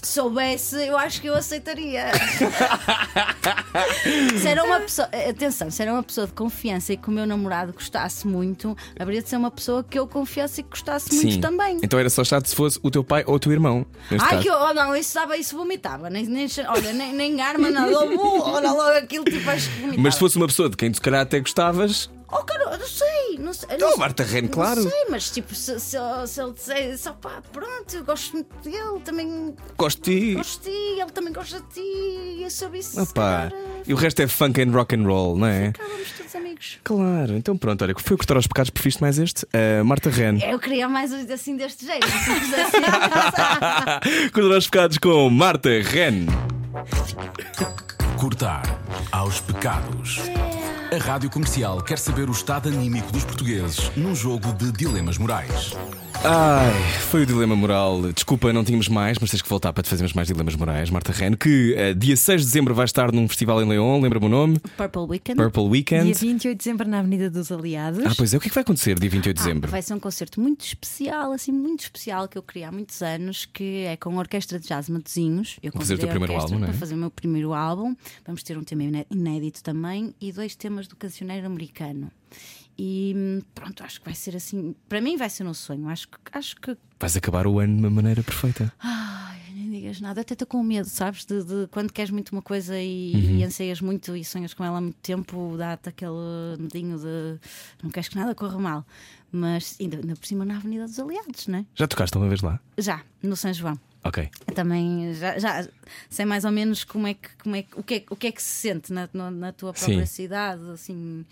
[0.02, 2.12] Se soubesse, eu acho que eu aceitaria.
[4.40, 7.26] se era uma pessoa, atenção, se era uma pessoa de confiança e que o meu
[7.26, 11.34] namorado gostasse muito, haveria de ser uma pessoa que eu confiasse e que gostasse muito
[11.34, 11.42] Sim.
[11.42, 11.80] também.
[11.82, 13.86] Então era só chato se fosse o teu pai ou o teu irmão.
[14.12, 14.42] Ai, caso.
[14.42, 16.10] que eu, oh, não, isso sabe, isso vomitava.
[16.10, 17.92] Nem, nem, olha, nem, nem arma, nada.
[17.98, 20.02] Olha logo aquilo, tipo, acho que vomitava.
[20.02, 22.88] Mas se fosse uma pessoa de quem tu se calhar até gostavas, Oh, cara, não
[22.88, 23.70] sei, não sei.
[23.76, 24.82] Então, não, Marta não claro.
[24.84, 28.56] sei, mas tipo, se, se, ele- se ele disser, só pá, pronto, eu gosto muito
[28.64, 30.36] dele, também gosto de ti.
[30.36, 32.96] gosto de ti, ele também gosta de ti, eu soube isso.
[33.14, 33.52] calhar,
[33.86, 35.68] E o resto é funk and rock and roll, não é?
[35.68, 36.80] Ficávamos todos amigos.
[36.84, 39.46] Claro, então pronto, olha, foi cortar aos pecados, prefiste mais este?
[39.54, 40.38] Ah, Marta Ren.
[40.42, 42.06] Eu queria mais assim deste jeito.
[42.08, 42.82] Assim,
[44.32, 46.26] Cortar aos pecados com Marta Ren.
[48.22, 48.80] Cortar
[49.12, 50.20] aos pecados.
[50.94, 55.74] A Rádio Comercial quer saber o estado anímico dos portugueses num jogo de dilemas morais.
[56.24, 56.72] Ai,
[57.10, 58.12] foi o dilema moral.
[58.14, 60.88] Desculpa, não tínhamos mais, mas tens que voltar para te fazermos mais dilemas morais.
[60.92, 64.28] Marta Ren, que ah, dia 6 de dezembro vai estar num festival em León, lembra-me
[64.28, 64.60] o nome?
[64.78, 65.38] Purple Weekend.
[65.42, 66.14] Purple Dia Weekend.
[66.14, 68.06] 28 de dezembro na Avenida dos Aliados.
[68.06, 69.72] Ah, pois é, o que é que vai acontecer dia 28 de Ah, dezembro?
[69.72, 73.48] vai ser um concerto muito especial, assim, muito especial que eu queria há muitos anos,
[73.52, 75.58] que é com a Orquestra de Jazz Matozinhos.
[75.64, 76.70] Eu fazer o teu primeiro álbum, não é?
[76.70, 77.96] Para fazer o meu primeiro álbum.
[78.26, 82.12] Vamos ter um tema iné- inédito também e dois temas do cancioneiro americano.
[82.78, 84.74] E pronto, acho que vai ser assim.
[84.88, 85.88] Para mim, vai ser um sonho.
[85.90, 86.18] Acho que.
[86.32, 88.72] Acho que Vais acabar o ano de uma maneira perfeita.
[88.80, 91.26] Ai, nem digas nada, até estou com medo, sabes?
[91.26, 93.38] De, de quando queres muito uma coisa e, Uhum.
[93.40, 97.40] e anseias muito e sonhas com ela há muito tempo, dá-te aquele medinho de
[97.84, 98.86] não queres que nada corra mal.
[99.32, 101.66] Mas ainda, ainda por cima na Avenida dos Aliados, né?
[101.76, 102.60] Já tocaste uma vez lá?
[102.78, 103.80] Já, no São João.
[104.04, 104.30] Ok.
[104.48, 105.68] Eu também já, já
[106.10, 108.28] sei mais ou menos como é que, como é, que- o, que é, o que
[108.28, 110.14] é que se sente na, na tua própria Sim.
[110.14, 111.26] cidade, assim,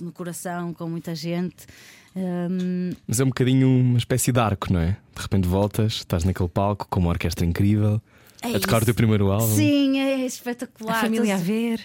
[0.00, 1.66] no, coração, com muita gente.
[2.14, 4.96] Hum, Mas é um bocadinho uma espécie de arco, não é?
[5.14, 8.00] De repente voltas, estás naquele palco com uma orquestra incrível.
[8.42, 9.54] É a tocar o teu primeiro álbum.
[9.54, 10.96] Sim, é espetacular.
[10.98, 11.80] A família a ver.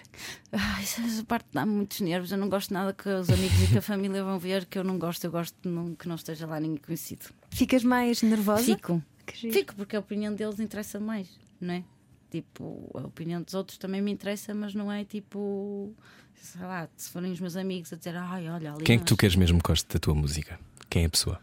[0.51, 2.31] Ai, essa parte dá-me muitos nervos.
[2.31, 4.83] Eu não gosto nada que os amigos e que a família vão ver, que eu
[4.83, 5.23] não gosto.
[5.23, 5.55] Eu gosto
[5.99, 7.27] que não esteja lá ninguém conhecido.
[7.51, 8.63] Ficas mais nervosa?
[8.63, 9.03] Fico.
[9.27, 9.53] Que giro.
[9.53, 11.29] Fico, porque a opinião deles interessa mais,
[11.61, 11.83] não é?
[12.31, 15.93] Tipo, a opinião dos outros também me interessa, mas não é tipo.
[16.33, 18.83] Sei lá, se forem os meus amigos a dizer, ai, olha ali.
[18.83, 20.59] Quem é que tu queres mesmo que goste da tua música?
[20.89, 21.39] Quem é a pessoa?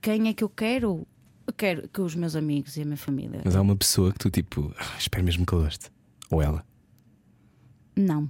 [0.00, 1.06] Quem é que eu quero?
[1.46, 3.42] Eu quero que os meus amigos e a minha família.
[3.44, 5.90] Mas há uma pessoa que tu tipo, "Ah, espero mesmo que eu goste.
[6.30, 6.64] Ou ela.
[7.96, 8.28] Não.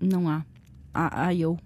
[0.00, 0.44] Não há.
[0.92, 1.58] Há, há eu.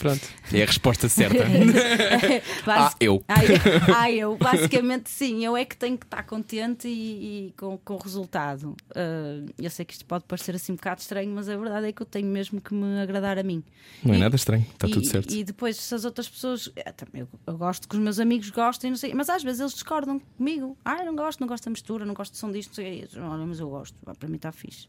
[0.00, 0.20] Pronto.
[0.52, 1.44] É a resposta certa.
[1.44, 3.22] ah, Basic- eu.
[3.28, 3.94] Ah, eu.
[3.96, 4.36] Ah, eu.
[4.36, 5.44] Basicamente, sim.
[5.44, 8.74] Eu é que tenho que estar contente e, e com, com o resultado.
[8.94, 11.92] Ah, eu sei que isto pode parecer assim um bocado estranho, mas a verdade é
[11.92, 13.62] que eu tenho mesmo que me agradar a mim.
[14.02, 15.32] Não é E- nada estranho, está e, tudo certo.
[15.34, 16.70] E depois, se as outras pessoas.
[16.76, 19.60] eh, também Eu, eu gosto que os meus amigos gostem, não sei, mas às vezes
[19.60, 20.76] eles discordam comigo.
[20.84, 22.80] Ah, eu não gosto, não gosto da mistura, não gosto do som disto.
[22.80, 23.94] Eu, Olha, mas eu gosto.
[24.06, 24.88] Ah, Para mim está fixe.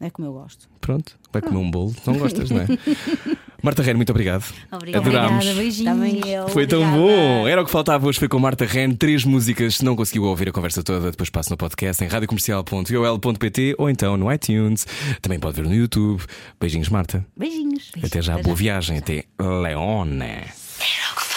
[0.00, 0.66] É como eu gosto.
[0.80, 2.66] Pronto, vai comer um bolo, não gostas, não é?
[3.62, 4.44] Marta Reino, muito obrigado.
[4.72, 5.06] Obrigada.
[5.06, 5.44] Adorámos.
[5.44, 5.92] Obrigada, beijinhos.
[5.92, 6.48] Também eu.
[6.48, 7.02] Foi tão obrigada.
[7.02, 7.46] bom!
[7.46, 8.18] Era o que faltava hoje.
[8.18, 9.76] Foi com Marta Ren, três músicas.
[9.76, 14.16] Se não conseguiu ouvir a conversa toda, depois passa no podcast em radiocomercial.ol.pt ou então
[14.16, 14.86] no iTunes.
[15.20, 16.22] Também pode ver no YouTube.
[16.58, 17.26] Beijinhos, Marta.
[17.36, 17.92] Beijinhos.
[18.02, 18.96] Até já, boa viagem.
[18.96, 20.24] Até Leone.
[20.24, 21.30] Era o que